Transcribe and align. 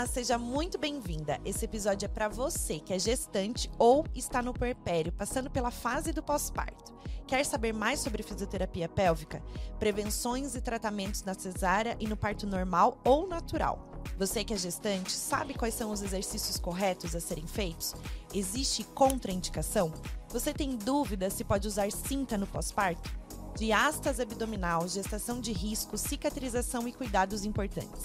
Olá, 0.00 0.06
seja 0.06 0.38
muito 0.38 0.78
bem-vinda. 0.78 1.38
Esse 1.44 1.66
episódio 1.66 2.06
é 2.06 2.08
para 2.08 2.26
você 2.26 2.78
que 2.80 2.94
é 2.94 2.98
gestante 2.98 3.70
ou 3.78 4.02
está 4.14 4.40
no 4.40 4.54
puerpério, 4.54 5.12
passando 5.12 5.50
pela 5.50 5.70
fase 5.70 6.10
do 6.10 6.22
pós-parto. 6.22 6.94
Quer 7.26 7.44
saber 7.44 7.74
mais 7.74 8.00
sobre 8.00 8.22
fisioterapia 8.22 8.88
pélvica, 8.88 9.42
prevenções 9.78 10.54
e 10.54 10.60
tratamentos 10.62 11.22
na 11.22 11.34
cesárea 11.34 11.98
e 12.00 12.06
no 12.06 12.16
parto 12.16 12.46
normal 12.46 12.98
ou 13.04 13.28
natural? 13.28 13.90
Você 14.18 14.42
que 14.42 14.54
é 14.54 14.56
gestante, 14.56 15.12
sabe 15.12 15.52
quais 15.52 15.74
são 15.74 15.90
os 15.90 16.00
exercícios 16.00 16.56
corretos 16.56 17.14
a 17.14 17.20
serem 17.20 17.46
feitos? 17.46 17.94
Existe 18.32 18.84
contraindicação? 18.84 19.92
Você 20.30 20.54
tem 20.54 20.78
dúvida 20.78 21.28
se 21.28 21.44
pode 21.44 21.68
usar 21.68 21.92
cinta 21.92 22.38
no 22.38 22.46
pós-parto? 22.46 23.10
Diástase 23.54 24.22
abdominal, 24.22 24.88
gestação 24.88 25.42
de 25.42 25.52
risco, 25.52 25.98
cicatrização 25.98 26.88
e 26.88 26.92
cuidados 26.94 27.44
importantes. 27.44 28.00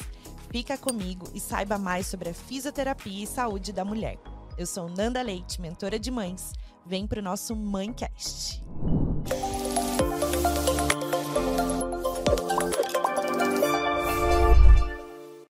Fica 0.49 0.77
comigo 0.77 1.29
e 1.33 1.39
saiba 1.39 1.77
mais 1.77 2.07
sobre 2.07 2.29
a 2.29 2.33
fisioterapia 2.33 3.23
e 3.23 3.27
saúde 3.27 3.73
da 3.73 3.83
mulher. 3.83 4.17
Eu 4.57 4.65
sou 4.65 4.87
Nanda 4.87 5.21
Leite, 5.21 5.59
mentora 5.59 5.99
de 5.99 6.09
mães. 6.09 6.53
Vem 6.85 7.05
para 7.05 7.19
o 7.19 7.23
nosso 7.23 7.55
Mãecast. 7.55 8.61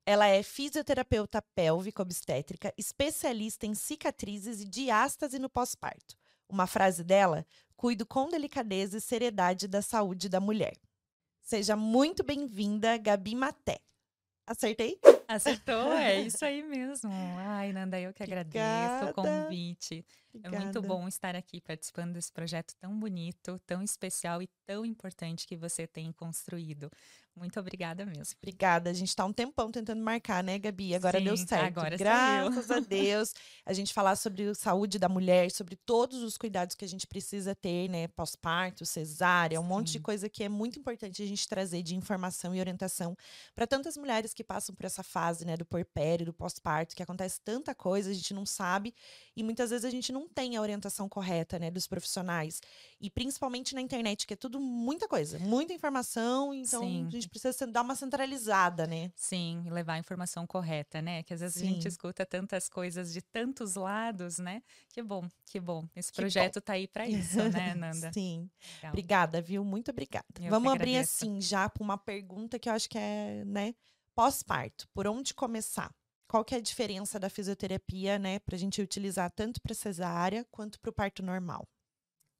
Ela 0.05 0.27
é 0.27 0.41
fisioterapeuta 0.41 1.41
pélvica 1.41 2.01
obstétrica, 2.01 2.73
especialista 2.77 3.65
em 3.65 3.75
cicatrizes 3.75 4.61
e 4.61 4.65
diástase 4.65 5.37
no 5.37 5.49
pós-parto. 5.49 6.15
Uma 6.47 6.65
frase 6.67 7.03
dela: 7.03 7.45
cuido 7.75 8.05
com 8.05 8.29
delicadeza 8.29 8.97
e 8.97 9.01
seriedade 9.01 9.67
da 9.67 9.81
saúde 9.81 10.29
da 10.29 10.39
mulher. 10.39 10.77
Seja 11.41 11.75
muito 11.75 12.23
bem-vinda, 12.23 12.97
Gabi 12.97 13.35
Maté. 13.35 13.84
Acertei? 14.47 14.99
Acertou, 15.27 15.91
é 15.93 16.21
isso 16.21 16.45
aí 16.45 16.61
mesmo. 16.61 17.11
Ai, 17.39 17.73
Nanda, 17.73 17.99
eu 17.99 18.13
que 18.13 18.21
agradeço 18.23 19.05
Obrigada. 19.05 19.11
o 19.11 19.13
convite. 19.13 20.05
Obrigada. 20.39 20.55
É 20.55 20.59
muito 20.59 20.81
bom 20.81 21.07
estar 21.07 21.35
aqui 21.35 21.61
participando 21.61 22.13
desse 22.13 22.31
projeto 22.31 22.75
tão 22.79 22.97
bonito, 22.99 23.59
tão 23.65 23.81
especial 23.81 24.41
e 24.41 24.49
tão 24.65 24.85
importante 24.85 25.47
que 25.47 25.55
você 25.55 25.87
tem 25.87 26.11
construído. 26.11 26.91
Muito 27.35 27.59
obrigada 27.59 28.05
mesmo. 28.05 28.33
Obrigada. 28.41 28.89
A 28.89 28.93
gente 28.93 29.09
está 29.09 29.25
um 29.25 29.33
tempão 29.33 29.69
tentando 29.69 30.01
marcar, 30.01 30.41
né, 30.41 30.57
Gabi? 30.57 30.95
Agora 30.95 31.19
Sim, 31.19 31.25
deu 31.25 31.35
certo. 31.35 31.77
Agora 31.77 31.97
Graças 31.97 32.71
a 32.71 32.79
Deus. 32.79 33.33
A 33.65 33.73
gente 33.73 33.93
falar 33.93 34.15
sobre 34.15 34.49
a 34.49 34.55
saúde 34.55 34.97
da 34.97 35.09
mulher, 35.09 35.51
sobre 35.51 35.75
todos 35.75 36.23
os 36.23 36.37
cuidados 36.37 36.75
que 36.75 36.85
a 36.85 36.87
gente 36.87 37.05
precisa 37.05 37.53
ter, 37.53 37.89
né? 37.89 38.07
Pós-parto, 38.07 38.85
cesárea, 38.85 39.59
um 39.59 39.63
Sim. 39.63 39.69
monte 39.69 39.91
de 39.91 39.99
coisa 39.99 40.29
que 40.29 40.45
é 40.45 40.49
muito 40.49 40.79
importante 40.79 41.21
a 41.21 41.25
gente 41.25 41.45
trazer 41.45 41.83
de 41.83 41.93
informação 41.93 42.55
e 42.55 42.59
orientação 42.61 43.17
para 43.53 43.67
tantas 43.67 43.97
mulheres 43.97 44.33
que 44.33 44.43
passam 44.43 44.73
por 44.73 44.85
essa 44.85 45.03
fase, 45.03 45.43
né, 45.43 45.57
do 45.57 45.65
porpério, 45.65 46.25
do 46.25 46.33
pós-parto, 46.33 46.95
que 46.95 47.03
acontece 47.03 47.41
tanta 47.41 47.75
coisa, 47.75 48.11
a 48.11 48.13
gente 48.13 48.33
não 48.33 48.45
sabe 48.45 48.93
e 49.35 49.43
muitas 49.43 49.71
vezes 49.71 49.83
a 49.83 49.89
gente 49.89 50.13
não 50.13 50.24
tem 50.27 50.55
a 50.55 50.61
orientação 50.61 51.07
correta, 51.07 51.57
né, 51.59 51.69
dos 51.71 51.87
profissionais. 51.87 52.61
E 52.99 53.09
principalmente 53.09 53.75
na 53.75 53.81
internet, 53.81 54.25
que 54.25 54.33
é 54.33 54.37
tudo 54.37 54.59
muita 54.59 55.07
coisa, 55.07 55.39
muita 55.39 55.73
informação, 55.73 56.53
então 56.53 56.81
Sim. 56.81 57.07
a 57.07 57.09
gente 57.09 57.29
precisa 57.29 57.67
dar 57.67 57.81
uma 57.81 57.95
centralizada, 57.95 58.87
né? 58.87 59.11
Sim, 59.15 59.63
levar 59.69 59.93
a 59.93 59.99
informação 59.99 60.45
correta, 60.47 61.01
né? 61.01 61.23
Que 61.23 61.33
às 61.33 61.39
vezes 61.39 61.61
Sim. 61.61 61.67
a 61.67 61.71
gente 61.71 61.87
escuta 61.87 62.25
tantas 62.25 62.69
coisas 62.69 63.13
de 63.13 63.21
tantos 63.21 63.75
lados, 63.75 64.37
né? 64.37 64.61
Que 64.89 65.01
bom, 65.01 65.29
que 65.45 65.59
bom. 65.59 65.87
Esse 65.95 66.11
que 66.11 66.21
projeto 66.21 66.55
bom. 66.55 66.61
tá 66.61 66.73
aí 66.73 66.87
para 66.87 67.07
isso, 67.07 67.37
né, 67.49 67.75
Nanda? 67.75 68.11
Sim. 68.13 68.49
Legal. 68.75 68.91
Obrigada, 68.91 69.41
viu? 69.41 69.63
Muito 69.63 69.91
obrigada. 69.91 70.25
Eu 70.39 70.49
Vamos 70.49 70.71
abrir 70.71 70.97
assim 70.97 71.41
já 71.41 71.69
para 71.69 71.83
uma 71.83 71.97
pergunta 71.97 72.57
que 72.57 72.69
eu 72.69 72.73
acho 72.73 72.89
que 72.89 72.97
é, 72.97 73.43
né, 73.45 73.73
pós-parto. 74.15 74.87
Por 74.93 75.07
onde 75.07 75.33
começar? 75.33 75.93
Qual 76.27 76.43
que 76.45 76.53
é 76.55 76.57
a 76.57 76.61
diferença 76.61 77.19
da 77.19 77.29
fisioterapia, 77.29 78.19
né, 78.19 78.39
para 78.39 78.55
a 78.55 78.59
gente 78.59 78.81
utilizar 78.81 79.31
tanto 79.31 79.59
para 79.61 79.73
cesárea 79.73 80.45
quanto 80.51 80.79
para 80.79 80.89
o 80.89 80.93
parto 80.93 81.23
normal? 81.23 81.67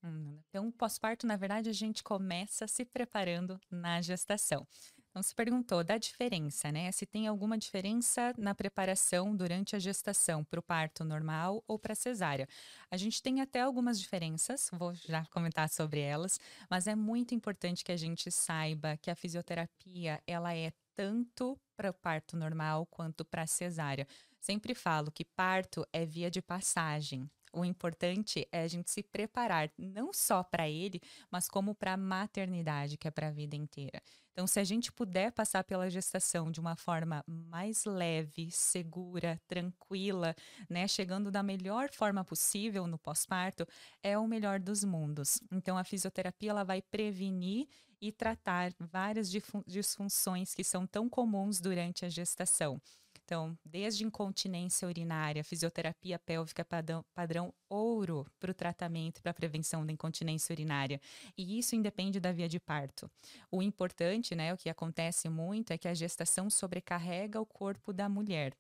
Hum, 0.04 0.40
então, 0.50 0.72
pós-parto, 0.72 1.26
na 1.26 1.36
verdade, 1.36 1.70
a 1.70 1.74
gente 1.74 2.04
começa 2.04 2.68
se 2.68 2.86
preparando 2.86 3.60
na 3.72 4.02
gestação. 4.02 4.68
Então, 5.10 5.24
se 5.24 5.34
perguntou 5.34 5.84
da 5.84 5.98
diferença, 5.98 6.72
né? 6.72 6.92
Se 6.92 7.06
tem 7.08 7.26
alguma 7.28 7.58
diferença 7.58 8.34
na 8.38 8.54
preparação 8.54 9.36
durante 9.36 9.76
a 9.76 9.80
gestação 9.80 10.44
para 10.44 10.60
o 10.60 10.64
parto 10.64 11.04
normal 11.04 11.64
ou 11.68 11.80
para 11.80 11.96
cesárea. 11.96 12.48
A 12.92 12.98
gente 12.98 13.22
tem 13.24 13.42
até 13.42 13.62
algumas 13.62 14.00
diferenças, 14.00 14.70
vou 14.74 14.94
já 14.94 15.26
comentar 15.28 15.70
sobre 15.70 16.02
elas, 16.02 16.38
mas 16.70 16.86
é 16.86 16.96
muito 16.96 17.34
importante 17.34 17.84
que 17.84 17.92
a 17.92 17.98
gente 17.98 18.30
saiba 18.30 18.98
que 18.98 19.10
a 19.10 19.16
fisioterapia 19.16 20.22
ela 20.28 20.54
é 20.54 20.72
tanto 20.96 21.60
para 21.76 21.90
o 21.90 21.94
parto 21.94 22.38
normal 22.38 22.86
quanto 22.86 23.26
para 23.26 23.46
cesárea. 23.46 24.08
Sempre 24.40 24.74
falo 24.74 25.12
que 25.12 25.26
parto 25.26 25.86
é 25.92 26.06
via 26.06 26.32
de 26.32 26.42
passagem 26.42 27.30
o 27.56 27.64
importante 27.64 28.48
é 28.52 28.64
a 28.64 28.68
gente 28.68 28.92
se 28.92 29.02
preparar 29.02 29.72
não 29.78 30.12
só 30.12 30.44
para 30.44 30.70
ele, 30.70 31.02
mas 31.32 31.48
como 31.48 31.74
para 31.74 31.94
a 31.94 31.98
maternidade, 31.98 32.98
que 32.98 33.08
é 33.08 33.12
para 33.12 33.30
a 33.30 33.32
vida 33.32 33.56
inteira. 33.56 34.02
Então, 34.34 34.46
se 34.46 34.60
a 34.60 34.64
gente 34.66 34.92
puder 34.92 35.32
passar 35.32 35.64
pela 35.64 35.90
gestação 35.90 36.52
de 36.52 36.60
uma 36.60 36.76
forma 36.76 37.24
mais 37.26 37.86
leve, 37.86 38.52
segura, 38.52 39.40
tranquila, 39.48 40.36
né, 40.70 40.86
chegando 40.90 41.32
da 41.32 41.42
melhor 41.42 41.90
forma 41.90 42.26
possível 42.26 42.86
no 42.86 42.98
pós-parto, 42.98 43.66
é 44.04 44.18
o 44.18 44.28
melhor 44.28 44.60
dos 44.60 44.84
mundos. 44.84 45.40
Então, 45.50 45.78
a 45.78 45.86
fisioterapia 45.86 46.50
ela 46.50 46.66
vai 46.66 46.82
prevenir 46.82 47.70
e 48.08 48.12
tratar 48.12 48.72
várias 48.80 49.32
disfunções 49.66 50.54
que 50.54 50.64
são 50.64 50.86
tão 50.86 51.10
comuns 51.10 51.60
durante 51.60 52.06
a 52.06 52.10
gestação. 52.10 52.80
Então, 53.24 53.58
desde 53.66 54.06
incontinência 54.06 54.88
urinária, 54.88 55.44
fisioterapia 55.44 56.20
pélvica 56.20 56.64
padrão, 56.64 57.04
padrão 57.16 57.52
ouro 57.68 58.24
para 58.40 58.52
o 58.52 58.54
tratamento 58.54 59.20
para 59.20 59.32
a 59.32 59.34
prevenção 59.34 59.84
da 59.84 59.92
incontinência 59.92 60.54
urinária. 60.54 61.02
E 61.36 61.58
isso 61.58 61.76
independe 61.76 62.20
da 62.20 62.32
via 62.32 62.48
de 62.48 62.60
parto. 62.60 63.10
O 63.50 63.64
importante, 63.64 64.36
né, 64.36 64.54
o 64.54 64.58
que 64.58 64.70
acontece 64.70 65.28
muito 65.28 65.72
é 65.72 65.78
que 65.78 65.88
a 65.88 65.94
gestação 65.96 66.52
sobrecarrega 66.52 67.42
o 67.42 67.46
corpo 67.48 67.92
da 67.92 68.08
mulher 68.08 68.56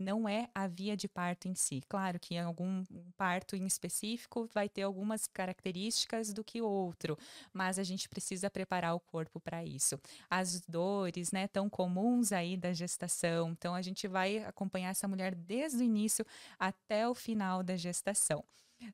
não 0.00 0.28
é 0.28 0.48
a 0.54 0.66
via 0.66 0.96
de 0.96 1.08
parto 1.08 1.46
em 1.46 1.54
si. 1.54 1.82
Claro 1.88 2.18
que 2.18 2.36
algum 2.36 2.84
parto 3.16 3.54
em 3.54 3.66
específico 3.66 4.48
vai 4.52 4.68
ter 4.68 4.82
algumas 4.82 5.26
características 5.26 6.32
do 6.32 6.42
que 6.42 6.60
outro, 6.60 7.16
mas 7.52 7.78
a 7.78 7.82
gente 7.84 8.08
precisa 8.08 8.50
preparar 8.50 8.94
o 8.94 9.00
corpo 9.00 9.38
para 9.38 9.64
isso. 9.64 10.00
As 10.28 10.60
dores, 10.62 11.32
né, 11.32 11.46
tão 11.48 11.68
comuns 11.68 12.32
aí 12.32 12.56
da 12.56 12.72
gestação, 12.72 13.50
então 13.50 13.74
a 13.74 13.82
gente 13.82 14.08
vai 14.08 14.38
acompanhar 14.38 14.90
essa 14.90 15.06
mulher 15.06 15.34
desde 15.34 15.78
o 15.78 15.82
início 15.82 16.24
até 16.58 17.08
o 17.08 17.14
final 17.14 17.62
da 17.62 17.76
gestação. 17.76 18.44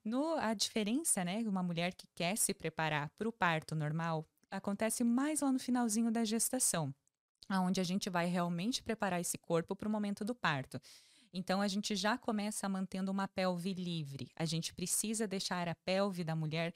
No, 0.05 0.35
a 0.35 0.53
diferença, 0.53 1.25
né, 1.25 1.39
uma 1.47 1.63
mulher 1.63 1.95
que 1.95 2.09
quer 2.15 2.37
se 2.37 2.53
preparar 2.53 3.09
para 3.11 3.29
o 3.29 3.33
parto 3.33 3.75
normal 3.75 4.27
acontece 4.51 5.05
mais 5.05 5.41
lá 5.41 5.53
no 5.53 5.59
finalzinho 5.59 6.11
da 6.11 6.25
gestação 6.25 6.95
onde 7.51 7.81
a 7.81 7.85
gente 7.85 8.11
vai 8.11 8.27
realmente 8.27 8.83
preparar 8.83 9.21
esse 9.21 9.39
corpo 9.39 9.75
para 9.75 9.89
o 9.89 9.91
momento 9.91 10.25
do 10.25 10.35
parto. 10.35 10.81
Então 11.33 11.61
a 11.61 11.69
gente 11.69 11.95
já 11.95 12.17
começa 12.17 12.69
mantendo 12.69 13.11
uma 13.11 13.29
pelve 13.29 13.75
livre. 13.75 14.31
A 14.35 14.45
gente 14.45 14.73
precisa 14.73 15.27
deixar 15.27 15.69
a 15.69 15.75
pelve 15.75 16.25
da 16.25 16.35
mulher 16.35 16.73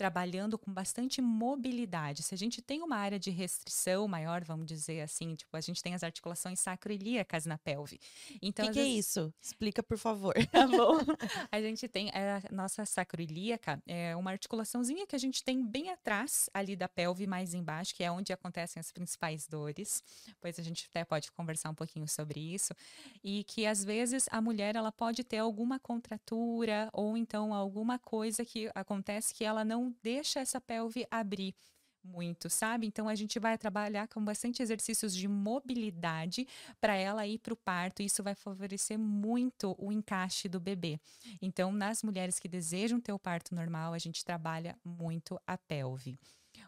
trabalhando 0.00 0.56
com 0.56 0.72
bastante 0.72 1.20
mobilidade. 1.20 2.22
Se 2.22 2.34
a 2.34 2.38
gente 2.38 2.62
tem 2.62 2.80
uma 2.80 2.96
área 2.96 3.18
de 3.18 3.30
restrição 3.30 4.08
maior, 4.08 4.42
vamos 4.42 4.64
dizer 4.64 5.02
assim, 5.02 5.34
tipo, 5.34 5.54
a 5.54 5.60
gente 5.60 5.82
tem 5.82 5.94
as 5.94 6.02
articulações 6.02 6.58
sacroiliacas 6.58 7.44
na 7.44 7.58
pelve. 7.58 8.00
Então, 8.40 8.64
o 8.64 8.68
que, 8.68 8.72
que 8.72 8.80
é 8.80 8.86
isso? 8.86 9.30
Explica, 9.42 9.82
por 9.82 9.98
favor. 9.98 10.32
Tá 10.50 10.66
bom. 10.66 10.96
a 11.52 11.60
gente 11.60 11.86
tem 11.86 12.10
a 12.10 12.42
nossa 12.50 12.84
sacroilíaca, 12.84 13.80
é 13.86 14.16
uma 14.16 14.30
articulaçãozinha 14.30 15.06
que 15.06 15.14
a 15.14 15.18
gente 15.18 15.44
tem 15.44 15.64
bem 15.64 15.90
atrás 15.90 16.48
ali 16.52 16.74
da 16.74 16.88
pelve, 16.88 17.26
mais 17.26 17.52
embaixo, 17.52 17.94
que 17.94 18.02
é 18.02 18.10
onde 18.10 18.32
acontecem 18.32 18.80
as 18.80 18.90
principais 18.90 19.46
dores. 19.46 20.02
Pois 20.40 20.58
a 20.58 20.62
gente 20.62 20.88
até 20.90 21.04
pode 21.04 21.30
conversar 21.32 21.70
um 21.70 21.74
pouquinho 21.74 22.08
sobre 22.08 22.40
isso. 22.40 22.74
E 23.22 23.44
que 23.44 23.66
às 23.66 23.84
vezes 23.84 24.26
a 24.30 24.40
mulher 24.40 24.76
ela 24.76 24.90
pode 24.90 25.22
ter 25.22 25.38
alguma 25.38 25.78
contratura 25.78 26.88
ou 26.92 27.16
então 27.16 27.54
alguma 27.54 27.98
coisa 27.98 28.44
que 28.44 28.70
acontece 28.74 29.34
que 29.34 29.44
ela 29.44 29.64
não 29.64 29.89
deixa 30.02 30.40
essa 30.40 30.60
pelve 30.60 31.06
abrir 31.10 31.54
muito, 32.02 32.48
sabe? 32.48 32.86
Então 32.86 33.08
a 33.08 33.14
gente 33.14 33.38
vai 33.38 33.56
trabalhar 33.58 34.08
com 34.08 34.24
bastante 34.24 34.62
exercícios 34.62 35.14
de 35.14 35.28
mobilidade 35.28 36.46
para 36.80 36.94
ela 36.94 37.26
ir 37.26 37.38
para 37.38 37.52
o 37.52 37.56
parto. 37.56 38.00
E 38.02 38.06
isso 38.06 38.22
vai 38.22 38.34
favorecer 38.34 38.98
muito 38.98 39.74
o 39.78 39.92
encaixe 39.92 40.48
do 40.48 40.58
bebê. 40.58 40.98
Então, 41.40 41.72
nas 41.72 42.02
mulheres 42.02 42.38
que 42.38 42.48
desejam 42.48 43.00
ter 43.00 43.12
o 43.12 43.18
parto 43.18 43.54
normal, 43.54 43.92
a 43.92 43.98
gente 43.98 44.24
trabalha 44.24 44.78
muito 44.84 45.38
a 45.46 45.56
pelve. 45.58 46.18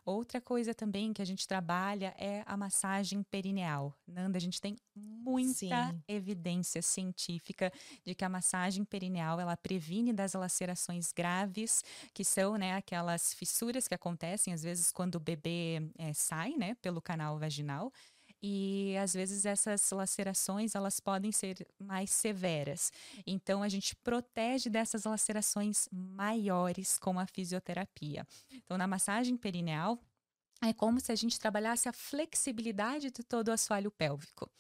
Outra 0.05 0.41
coisa 0.41 0.75
também 0.75 1.13
que 1.13 1.23
a 1.23 1.25
gente 1.25 1.47
trabalha 1.47 2.13
é 2.19 2.43
a 2.45 2.57
massagem 2.57 3.23
perineal. 3.23 3.97
Nanda, 4.07 4.37
a 4.37 4.41
gente 4.41 4.61
tem 4.61 4.77
muita 4.97 5.53
Sim. 5.91 6.03
evidência 6.09 6.83
científica 6.83 7.73
de 8.05 8.13
que 8.13 8.25
a 8.25 8.29
massagem 8.29 8.85
perineal 8.85 9.39
ela 9.39 9.57
previne 9.57 10.13
das 10.13 10.35
lacerações 10.35 11.13
graves, 11.13 11.85
que 12.13 12.25
são 12.25 12.57
né, 12.57 12.75
aquelas 12.75 13.33
fissuras 13.35 13.87
que 13.87 13.95
acontecem 13.95 14.53
às 14.53 14.63
vezes 14.63 14.91
quando 14.91 15.15
o 15.17 15.21
bebê 15.21 15.81
é, 15.97 16.13
sai 16.13 16.57
né, 16.57 16.75
pelo 16.83 17.01
canal 17.01 17.39
vaginal 17.39 17.93
e 18.43 18.97
às 18.97 19.15
vezes 19.15 19.47
essas 19.47 19.91
lacerações 19.91 20.75
elas 20.75 20.99
podem 20.99 21.31
ser 21.31 21.67
mais 21.79 22.11
severas. 22.11 22.93
Então 23.27 23.62
a 23.62 23.69
gente 23.69 23.94
protege 23.97 24.69
dessas 24.69 25.05
lacerações 25.05 25.89
maiores 25.93 26.99
com 26.99 27.19
a 27.19 27.27
fisioterapia. 27.27 28.27
Então 28.50 28.77
na 28.77 28.87
massagem 28.87 29.37
perineal 29.37 29.99
é 30.62 30.73
como 30.73 31.00
se 31.00 31.12
a 31.12 31.15
gente 31.15 31.39
trabalhasse 31.39 31.89
a 31.89 31.93
flexibilidade 31.93 33.11
de 33.11 33.23
todo 33.23 33.49
o 33.49 33.53
assoalho 33.53 33.91
pélvico 33.91 34.50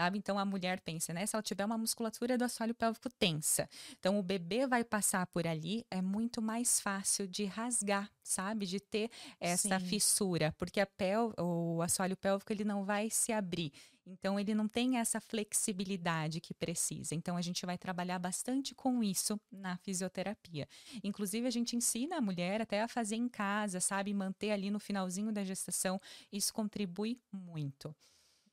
sabe? 0.00 0.16
Então 0.16 0.38
a 0.38 0.46
mulher 0.46 0.80
pensa, 0.80 1.12
né? 1.12 1.26
Se 1.26 1.36
ela 1.36 1.42
tiver 1.42 1.62
uma 1.62 1.76
musculatura 1.76 2.38
do 2.38 2.44
assoalho 2.44 2.74
pélvico 2.74 3.10
tensa, 3.10 3.68
então 3.98 4.18
o 4.18 4.22
bebê 4.22 4.66
vai 4.66 4.82
passar 4.82 5.26
por 5.26 5.46
ali, 5.46 5.84
é 5.90 6.00
muito 6.00 6.40
mais 6.40 6.80
fácil 6.80 7.28
de 7.28 7.44
rasgar, 7.44 8.10
sabe? 8.22 8.64
De 8.64 8.80
ter 8.80 9.10
essa 9.38 9.78
Sim. 9.78 9.86
fissura, 9.86 10.54
porque 10.56 10.80
a 10.80 10.86
pel 10.86 11.34
o 11.38 11.82
assoalho 11.82 12.16
pélvico 12.16 12.50
ele 12.50 12.64
não 12.64 12.82
vai 12.82 13.10
se 13.10 13.30
abrir. 13.30 13.72
Então 14.06 14.40
ele 14.40 14.54
não 14.54 14.66
tem 14.66 14.96
essa 14.96 15.20
flexibilidade 15.20 16.40
que 16.40 16.54
precisa. 16.54 17.14
Então 17.14 17.36
a 17.36 17.42
gente 17.42 17.66
vai 17.66 17.76
trabalhar 17.76 18.18
bastante 18.18 18.74
com 18.74 19.02
isso 19.02 19.38
na 19.52 19.76
fisioterapia. 19.76 20.66
Inclusive 21.04 21.46
a 21.46 21.50
gente 21.50 21.76
ensina 21.76 22.16
a 22.16 22.20
mulher 22.22 22.62
até 22.62 22.80
a 22.80 22.88
fazer 22.88 23.16
em 23.16 23.28
casa, 23.28 23.80
sabe, 23.80 24.14
manter 24.14 24.50
ali 24.50 24.70
no 24.70 24.80
finalzinho 24.80 25.30
da 25.30 25.44
gestação. 25.44 26.00
Isso 26.32 26.54
contribui 26.54 27.20
muito. 27.30 27.94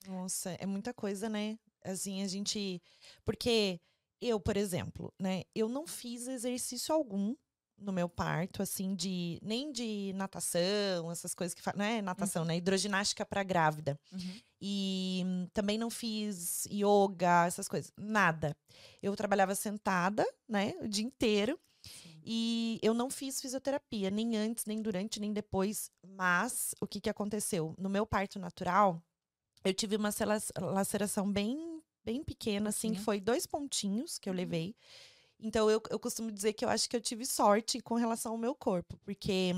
Nossa, 0.06 0.52
é 0.52 0.66
muita 0.66 0.94
coisa, 0.94 1.30
né? 1.30 1.58
Assim, 1.84 2.22
a 2.22 2.28
gente. 2.28 2.82
Porque 3.26 3.80
eu, 4.22 4.40
por 4.40 4.58
exemplo, 4.58 5.14
né? 5.20 5.44
Eu 5.56 5.70
não 5.70 5.88
fiz 5.88 6.28
exercício 6.28 6.94
algum 6.94 7.36
no 7.78 7.94
meu 7.94 8.10
parto, 8.10 8.62
assim, 8.62 8.96
de. 8.96 9.40
Nem 9.42 9.72
de 9.72 10.12
natação, 10.16 11.12
essas 11.12 11.34
coisas 11.34 11.54
que 11.54 11.62
fazem. 11.62 11.78
Não 11.78 11.86
é 11.86 12.02
natação, 12.02 12.42
uhum. 12.44 12.48
né? 12.48 12.58
Hidroginástica 12.58 13.26
para 13.26 13.44
grávida. 13.44 14.00
Uhum. 14.12 14.40
E 14.62 15.50
também 15.54 15.78
não 15.78 15.90
fiz 15.90 16.66
yoga, 16.72 17.46
essas 17.46 17.68
coisas. 17.68 17.92
Nada. 17.98 18.56
Eu 19.02 19.16
trabalhava 19.16 19.56
sentada, 19.56 20.26
né? 20.48 20.74
O 20.82 20.88
dia 20.88 21.06
inteiro. 21.06 21.60
E 22.30 22.78
eu 22.82 22.94
não 22.94 23.10
fiz 23.10 23.40
fisioterapia, 23.40 24.10
nem 24.10 24.36
antes, 24.36 24.66
nem 24.66 24.82
durante, 24.82 25.18
nem 25.20 25.32
depois. 25.32 25.90
Mas 26.06 26.76
o 26.82 26.86
que, 26.86 27.00
que 27.00 27.10
aconteceu? 27.10 27.74
No 27.78 27.90
meu 27.90 28.06
parto 28.06 28.38
natural, 28.38 29.02
eu 29.64 29.74
tive 29.74 29.96
uma 29.96 30.10
laceração 30.60 31.32
bem, 31.32 31.82
bem 32.04 32.24
pequena, 32.24 32.70
assim, 32.70 32.94
que 32.94 33.00
foi 33.00 33.20
dois 33.20 33.46
pontinhos 33.46 34.18
que 34.18 34.30
eu 34.30 34.34
uhum. 34.34 34.38
levei. 34.38 34.76
Então, 35.40 35.70
eu, 35.70 35.82
eu 35.92 36.00
costumo 36.00 36.32
dizer 36.32 36.54
que 36.54 36.66
eu 36.66 36.70
acho 36.70 36.90
que 36.90 36.96
eu 36.96 37.02
tive 37.02 37.26
sorte 37.26 37.80
com 37.80 37.94
relação 37.94 38.32
ao 38.32 38.38
meu 38.38 38.56
corpo, 38.56 39.00
porque 39.06 39.54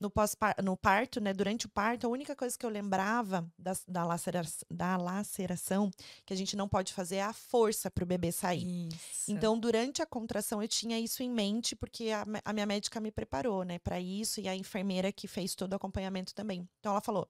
no, 0.00 0.08
pós 0.08 0.34
no 0.64 0.76
parto, 0.76 1.20
né, 1.20 1.34
durante 1.34 1.66
o 1.66 1.68
parto, 1.68 2.06
a 2.06 2.10
única 2.10 2.34
coisa 2.34 2.56
que 2.56 2.64
eu 2.64 2.70
lembrava 2.70 3.46
da, 3.58 3.72
da, 3.86 4.04
lacera 4.06 4.42
da 4.70 4.96
laceração 4.96 5.90
que 6.24 6.32
a 6.32 6.36
gente 6.36 6.56
não 6.56 6.66
pode 6.66 6.94
fazer 6.94 7.16
é 7.16 7.22
a 7.22 7.32
força 7.34 7.90
para 7.90 8.04
o 8.04 8.06
bebê 8.06 8.32
sair. 8.32 8.88
Isso. 8.88 9.30
Então, 9.30 9.58
durante 9.58 10.00
a 10.00 10.06
contração, 10.06 10.62
eu 10.62 10.68
tinha 10.68 10.98
isso 10.98 11.22
em 11.22 11.30
mente, 11.30 11.76
porque 11.76 12.10
a, 12.10 12.24
a 12.44 12.52
minha 12.52 12.66
médica 12.66 12.98
me 12.98 13.10
preparou, 13.10 13.64
né, 13.64 13.78
para 13.78 14.00
isso, 14.00 14.40
e 14.40 14.48
a 14.48 14.56
enfermeira 14.56 15.12
que 15.12 15.28
fez 15.28 15.54
todo 15.54 15.72
o 15.74 15.76
acompanhamento 15.76 16.34
também. 16.34 16.66
Então, 16.80 16.92
ela 16.92 17.02
falou: 17.02 17.28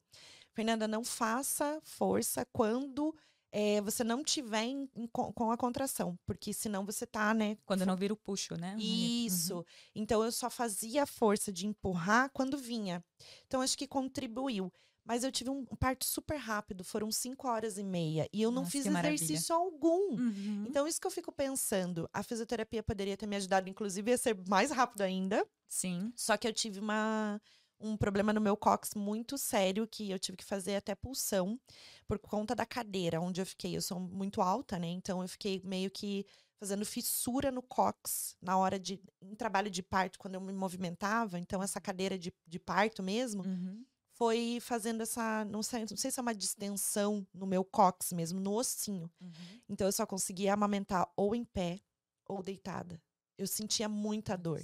Fernanda, 0.59 0.89
não 0.89 1.05
faça 1.05 1.81
força 1.85 2.45
quando 2.53 3.15
é, 3.53 3.81
você 3.81 4.03
não 4.03 4.25
tiver 4.25 4.65
em, 4.65 4.91
em, 4.97 5.07
com 5.07 5.53
a 5.53 5.57
contração, 5.57 6.19
porque 6.27 6.53
senão 6.53 6.85
você 6.85 7.07
tá, 7.07 7.33
né? 7.33 7.57
Quando 7.65 7.87
não 7.87 7.95
vira 7.95 8.13
o 8.13 8.17
puxo, 8.17 8.57
né? 8.57 8.75
Isso. 8.77 9.59
Uhum. 9.59 9.65
Então 9.95 10.25
eu 10.25 10.33
só 10.33 10.51
fazia 10.51 11.05
a 11.05 11.07
força 11.07 11.53
de 11.53 11.65
empurrar 11.65 12.29
quando 12.33 12.59
vinha. 12.59 13.05
Então 13.47 13.61
acho 13.61 13.79
que 13.79 13.87
contribuiu. 13.87 14.73
Mas 15.05 15.23
eu 15.23 15.31
tive 15.31 15.49
um 15.49 15.65
parto 15.65 16.05
super 16.05 16.37
rápido, 16.37 16.83
foram 16.83 17.11
cinco 17.13 17.47
horas 17.47 17.79
e 17.79 17.85
meia. 17.85 18.29
E 18.33 18.43
eu 18.43 18.51
não 18.51 18.63
Nossa, 18.63 18.73
fiz 18.73 18.85
exercício 18.85 19.55
algum. 19.55 20.17
Uhum. 20.17 20.67
Então, 20.69 20.87
isso 20.87 21.01
que 21.01 21.07
eu 21.07 21.11
fico 21.11 21.33
pensando. 21.33 22.07
A 22.13 22.23
fisioterapia 22.23 22.83
poderia 22.83 23.17
ter 23.17 23.27
me 23.27 23.37
ajudado, 23.37 23.71
inclusive, 23.71 24.13
a 24.13 24.19
ser 24.19 24.37
mais 24.47 24.71
rápido 24.71 25.01
ainda. 25.01 25.47
Sim. 25.67 26.13
Só 26.15 26.37
que 26.37 26.47
eu 26.47 26.53
tive 26.53 26.79
uma 26.79 27.41
um 27.81 27.97
problema 27.97 28.33
no 28.33 28.41
meu 28.41 28.57
cox 28.57 28.95
muito 28.95 29.39
sério 29.39 29.87
que 29.87 30.11
eu 30.11 30.19
tive 30.19 30.37
que 30.37 30.45
fazer 30.45 30.77
até 30.77 30.95
pulsão 30.95 31.59
por 32.07 32.19
conta 32.19 32.55
da 32.55 32.67
cadeira 32.67 33.21
onde 33.21 33.41
eu 33.41 33.47
fiquei. 33.47 33.77
Eu 33.77 33.83
sou 33.83 34.01
muito 34.01 34.41
alta, 34.41 34.79
né? 34.79 34.89
Então 34.89 35.23
eu 35.23 35.29
fiquei 35.29 35.61
meio 35.65 35.91
que 35.91 36.27
fazendo 36.59 36.85
fissura 36.85 37.53
no 37.53 37.63
cox 37.63 38.37
na 38.43 38.57
hora 38.57 38.79
de 38.79 39.01
em 39.23 39.35
trabalho 39.35 39.71
de 39.71 39.83
parto 39.83 40.19
quando 40.19 40.35
eu 40.35 40.41
me 40.41 40.53
movimentava. 40.53 41.39
Então 41.39 41.63
essa 41.63 41.81
cadeira 41.81 42.19
de, 42.19 42.33
de 42.47 42.59
parto 42.59 43.03
mesmo 43.03 43.45
uhum. 43.45 43.85
foi 44.13 44.59
fazendo 44.61 45.03
essa 45.03 45.45
não 45.45 45.63
sei, 45.63 45.87
não 45.89 45.97
sei 45.97 46.11
se 46.11 46.19
é 46.19 46.23
uma 46.23 46.35
distensão 46.35 47.27
no 47.33 47.47
meu 47.47 47.65
cox 47.65 48.13
mesmo, 48.13 48.41
no 48.41 48.55
ossinho. 48.55 49.11
Uhum. 49.21 49.61
Então 49.69 49.87
eu 49.87 49.93
só 49.93 50.05
conseguia 50.05 50.53
amamentar 50.53 51.09
ou 51.17 51.35
em 51.35 51.45
pé 51.45 51.81
ou 52.29 52.43
deitada 52.43 53.01
eu 53.39 53.47
sentia 53.47 53.89
muita 53.89 54.37
dor. 54.37 54.61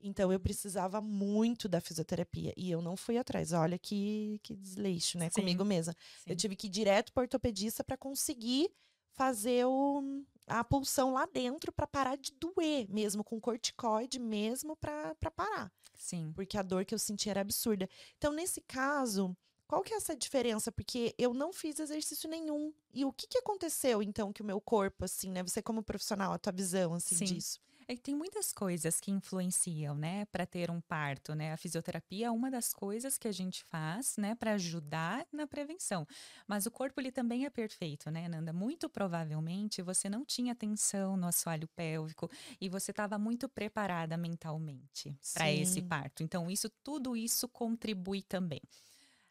Então 0.00 0.32
eu 0.32 0.40
precisava 0.40 1.00
muito 1.00 1.68
da 1.68 1.80
fisioterapia 1.80 2.52
e 2.56 2.70
eu 2.70 2.80
não 2.80 2.96
fui 2.96 3.18
atrás. 3.18 3.52
Olha 3.52 3.78
que, 3.78 4.40
que 4.42 4.56
desleixo, 4.56 5.18
né? 5.18 5.28
Sim. 5.28 5.42
Comigo 5.42 5.64
mesma. 5.64 5.94
Sim. 6.24 6.30
Eu 6.30 6.36
tive 6.36 6.56
que 6.56 6.66
ir 6.66 6.70
direto 6.70 7.12
para 7.12 7.22
ortopedista 7.22 7.84
para 7.84 7.96
conseguir 7.96 8.70
fazer 9.12 9.66
o, 9.66 10.24
a 10.46 10.64
pulsão 10.64 11.12
lá 11.12 11.26
dentro 11.26 11.70
para 11.72 11.86
parar 11.86 12.16
de 12.16 12.32
doer, 12.32 12.86
mesmo 12.88 13.22
com 13.22 13.40
corticoide, 13.40 14.18
mesmo 14.18 14.76
para 14.76 15.14
parar. 15.34 15.72
Sim. 15.94 16.32
Porque 16.34 16.56
a 16.56 16.62
dor 16.62 16.84
que 16.84 16.94
eu 16.94 16.98
sentia 16.98 17.32
era 17.32 17.40
absurda. 17.40 17.88
Então, 18.18 18.32
nesse 18.32 18.60
caso, 18.60 19.36
qual 19.66 19.82
que 19.82 19.92
é 19.94 19.96
essa 19.96 20.14
diferença? 20.14 20.70
Porque 20.70 21.14
eu 21.18 21.32
não 21.32 21.52
fiz 21.52 21.80
exercício 21.80 22.28
nenhum. 22.28 22.72
E 22.92 23.04
o 23.04 23.12
que, 23.12 23.26
que 23.26 23.38
aconteceu, 23.38 24.02
então, 24.02 24.32
que 24.32 24.42
o 24.42 24.44
meu 24.44 24.60
corpo, 24.60 25.04
assim, 25.04 25.30
né? 25.30 25.42
Você 25.42 25.62
como 25.62 25.82
profissional, 25.82 26.32
a 26.32 26.38
tua 26.38 26.52
visão, 26.52 26.94
assim, 26.94 27.16
Sim. 27.16 27.24
disso? 27.24 27.58
É 27.88 27.94
que 27.94 28.02
tem 28.02 28.16
muitas 28.16 28.52
coisas 28.52 28.98
que 28.98 29.12
influenciam, 29.12 29.94
né, 29.94 30.24
para 30.26 30.44
ter 30.44 30.72
um 30.72 30.80
parto, 30.80 31.36
né? 31.36 31.52
A 31.52 31.56
fisioterapia 31.56 32.26
é 32.26 32.30
uma 32.30 32.50
das 32.50 32.74
coisas 32.74 33.16
que 33.16 33.28
a 33.28 33.32
gente 33.32 33.62
faz, 33.62 34.16
né, 34.16 34.34
para 34.34 34.54
ajudar 34.54 35.24
na 35.32 35.46
prevenção. 35.46 36.04
Mas 36.48 36.66
o 36.66 36.70
corpo 36.70 37.00
ele 37.00 37.12
também 37.12 37.44
é 37.44 37.50
perfeito, 37.50 38.10
né, 38.10 38.28
Nanda? 38.28 38.52
Muito 38.52 38.88
provavelmente 38.88 39.82
você 39.82 40.08
não 40.08 40.24
tinha 40.24 40.52
tensão 40.52 41.16
no 41.16 41.28
assoalho 41.28 41.68
pélvico 41.76 42.28
e 42.60 42.68
você 42.68 42.90
estava 42.90 43.18
muito 43.18 43.48
preparada 43.48 44.16
mentalmente 44.16 45.16
para 45.32 45.52
esse 45.52 45.80
parto. 45.80 46.24
Então 46.24 46.50
isso 46.50 46.68
tudo 46.82 47.16
isso 47.16 47.48
contribui 47.48 48.22
também. 48.22 48.62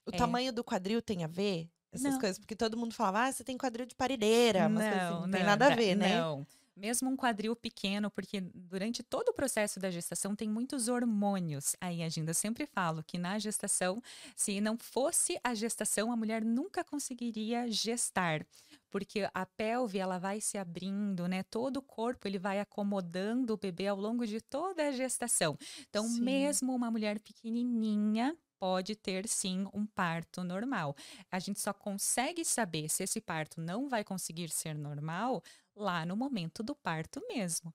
O 0.06 0.12
é... 0.12 0.18
tamanho 0.18 0.54
do 0.54 0.64
quadril 0.64 1.02
tem 1.02 1.26
a 1.26 1.28
ver? 1.28 1.70
Essas 1.92 2.14
não. 2.14 2.20
coisas, 2.20 2.40
porque 2.40 2.56
todo 2.56 2.78
mundo 2.78 2.94
falava, 2.94 3.26
ah, 3.26 3.32
você 3.32 3.44
tem 3.44 3.58
quadril 3.58 3.86
de 3.86 3.96
parideira, 3.96 4.70
mas 4.70 4.86
assim, 4.86 5.14
não, 5.14 5.22
não 5.22 5.32
tem 5.32 5.44
nada 5.44 5.68
a 5.68 5.76
ver, 5.76 5.96
né? 5.96 6.20
Não 6.20 6.48
mesmo 6.76 7.10
um 7.10 7.16
quadril 7.16 7.56
pequeno, 7.56 8.12
porque 8.12 8.42
durante 8.42 9.02
todo 9.02 9.30
o 9.30 9.34
processo 9.34 9.80
da 9.80 9.90
gestação 9.90 10.36
tem 10.36 10.50
muitos 10.50 10.88
hormônios 10.88 11.76
aí 11.80 12.04
agindo. 12.04 12.30
Eu 12.30 12.34
sempre 12.34 12.66
falo 12.66 13.04
que 13.04 13.18
na 13.18 13.40
gestação, 13.40 14.02
se 14.36 14.60
não 14.60 14.78
fosse 14.78 15.40
a 15.44 15.54
gestação, 15.54 16.12
a 16.12 16.16
mulher 16.18 16.44
nunca 16.44 16.84
conseguiria 16.84 17.70
gestar, 17.72 18.46
porque 18.90 19.28
a 19.34 19.46
pelve 19.46 19.98
ela 20.00 20.18
vai 20.18 20.42
se 20.42 20.58
abrindo, 20.58 21.28
né? 21.28 21.44
Todo 21.44 21.78
o 21.78 21.82
corpo 21.82 22.28
ele 22.28 22.38
vai 22.40 22.60
acomodando 22.60 23.54
o 23.54 23.58
bebê 23.58 23.88
ao 23.88 23.98
longo 23.98 24.26
de 24.26 24.42
toda 24.42 24.88
a 24.88 24.92
gestação. 24.92 25.58
Então, 25.90 26.08
Sim. 26.08 26.22
mesmo 26.22 26.74
uma 26.76 26.92
mulher 26.92 27.20
pequenininha, 27.20 28.38
pode 28.60 28.96
ter 28.96 29.28
sim 29.28 29.68
um 29.74 29.86
parto 29.86 30.44
normal. 30.44 30.96
A 31.32 31.40
gente 31.40 31.60
só 31.60 31.74
consegue 31.74 32.44
saber 32.46 32.90
se 32.90 33.04
esse 33.04 33.22
parto 33.22 33.62
não 33.62 33.88
vai 33.88 34.04
conseguir 34.04 34.50
ser 34.50 34.76
normal 34.76 35.44
lá 35.76 36.06
no 36.06 36.16
momento 36.16 36.64
do 36.64 36.76
parto 36.76 37.22
mesmo. 37.28 37.74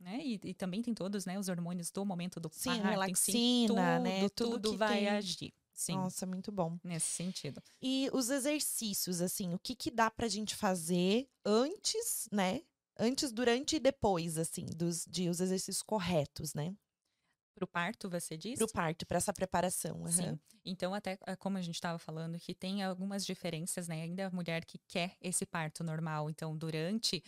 Né? 0.00 0.20
E, 0.24 0.40
e 0.42 0.54
também 0.54 0.82
tem 0.82 0.92
todos 0.92 1.24
né, 1.26 1.38
os 1.38 1.48
hormônios 1.48 1.90
do 1.90 2.04
momento 2.04 2.40
do 2.40 2.50
sim, 2.52 2.70
parto. 2.70 2.82
Relaxina, 2.82 3.38
sim, 3.38 3.64
tudo, 3.68 3.76
né? 3.76 4.28
Tudo, 4.30 4.50
tudo 4.50 4.76
vai 4.76 4.98
tem... 5.00 5.08
agir. 5.08 5.54
Sim. 5.72 5.94
Nossa, 5.94 6.26
muito 6.26 6.52
bom. 6.52 6.78
Nesse 6.84 7.06
sentido. 7.06 7.62
E 7.80 8.08
os 8.12 8.30
exercícios, 8.30 9.20
assim, 9.20 9.54
o 9.54 9.58
que, 9.58 9.74
que 9.74 9.90
dá 9.90 10.10
pra 10.10 10.28
gente 10.28 10.54
fazer 10.54 11.28
antes, 11.44 12.28
né? 12.30 12.62
Antes, 12.98 13.32
durante 13.32 13.76
e 13.76 13.80
depois, 13.80 14.38
assim, 14.38 14.66
dos 14.66 15.06
de 15.08 15.28
os 15.28 15.40
exercícios 15.40 15.82
corretos, 15.82 16.52
né? 16.52 16.76
Para 17.54 17.64
o 17.64 17.68
parto, 17.68 18.08
você 18.08 18.36
disse? 18.36 18.56
Para 18.56 18.66
o 18.66 18.72
parto, 18.72 19.06
para 19.06 19.18
essa 19.18 19.32
preparação. 19.32 20.00
Uhum. 20.00 20.08
Sim. 20.08 20.40
Então, 20.64 20.94
até 20.94 21.18
eh, 21.26 21.36
como 21.36 21.58
a 21.58 21.62
gente 21.62 21.74
estava 21.74 21.98
falando, 21.98 22.38
que 22.38 22.54
tem 22.54 22.82
algumas 22.82 23.26
diferenças, 23.26 23.88
né? 23.88 24.02
Ainda 24.02 24.26
a 24.26 24.30
mulher 24.30 24.64
que 24.64 24.78
quer 24.88 25.16
esse 25.20 25.44
parto 25.44 25.82
normal. 25.82 26.30
Então, 26.30 26.56
durante 26.56 27.22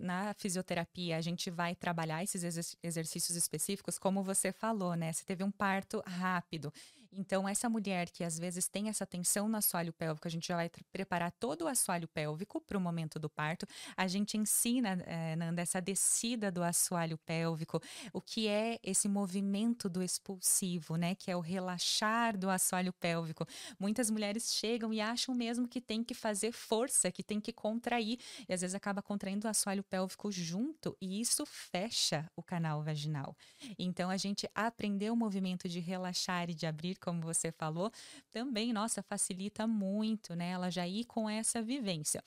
na 0.00 0.34
fisioterapia, 0.34 1.16
a 1.16 1.20
gente 1.20 1.50
vai 1.50 1.74
trabalhar 1.74 2.22
esses 2.22 2.76
exercícios 2.82 3.36
específicos, 3.36 3.98
como 3.98 4.22
você 4.22 4.52
falou, 4.52 4.94
né? 4.94 5.12
Você 5.12 5.24
teve 5.24 5.44
um 5.44 5.50
parto 5.50 6.02
rápido. 6.06 6.72
Então, 7.12 7.48
essa 7.48 7.68
mulher 7.68 8.08
que 8.10 8.22
às 8.22 8.38
vezes 8.38 8.68
tem 8.68 8.88
essa 8.88 9.04
tensão 9.04 9.48
no 9.48 9.56
assoalho 9.56 9.92
pélvico, 9.92 10.28
a 10.28 10.30
gente 10.30 10.46
já 10.46 10.56
vai 10.56 10.70
preparar 10.92 11.32
todo 11.32 11.62
o 11.62 11.68
assoalho 11.68 12.06
pélvico 12.06 12.60
para 12.60 12.78
o 12.78 12.80
momento 12.80 13.18
do 13.18 13.28
parto. 13.28 13.66
A 13.96 14.06
gente 14.06 14.38
ensina, 14.38 15.02
é, 15.06 15.34
Nanda, 15.34 15.60
essa 15.60 15.80
descida 15.80 16.50
do 16.50 16.62
assoalho 16.62 17.18
pélvico, 17.18 17.80
o 18.12 18.20
que 18.20 18.46
é 18.46 18.78
esse 18.82 19.08
movimento 19.08 19.88
do 19.88 20.02
expulsivo, 20.02 20.96
né? 20.96 21.14
Que 21.14 21.30
é 21.30 21.36
o 21.36 21.40
relaxar 21.40 22.38
do 22.38 22.48
assoalho 22.48 22.92
pélvico. 22.92 23.44
Muitas 23.78 24.08
mulheres 24.08 24.54
chegam 24.54 24.92
e 24.92 25.00
acham 25.00 25.34
mesmo 25.34 25.66
que 25.66 25.80
tem 25.80 26.04
que 26.04 26.14
fazer 26.14 26.52
força, 26.52 27.10
que 27.10 27.22
tem 27.22 27.40
que 27.40 27.52
contrair, 27.52 28.18
e 28.48 28.52
às 28.52 28.60
vezes 28.60 28.74
acaba 28.74 29.02
contraindo 29.02 29.46
o 29.46 29.50
assoalho 29.50 29.82
pélvico 29.82 30.30
junto, 30.30 30.96
e 31.00 31.20
isso 31.20 31.44
fecha 31.44 32.30
o 32.36 32.42
canal 32.42 32.82
vaginal. 32.82 33.36
Então, 33.78 34.10
a 34.10 34.16
gente 34.16 34.48
aprender 34.54 35.10
o 35.10 35.16
movimento 35.16 35.68
de 35.68 35.80
relaxar 35.80 36.48
e 36.48 36.54
de 36.54 36.66
abrir 36.66 36.99
como 37.00 37.20
você 37.22 37.50
falou, 37.50 37.90
também, 38.30 38.72
nossa, 38.72 39.02
facilita 39.02 39.66
muito, 39.66 40.34
né? 40.34 40.50
Ela 40.50 40.70
já 40.70 40.86
ir 40.86 41.04
com 41.04 41.28
essa 41.28 41.62
vivência. 41.62 42.22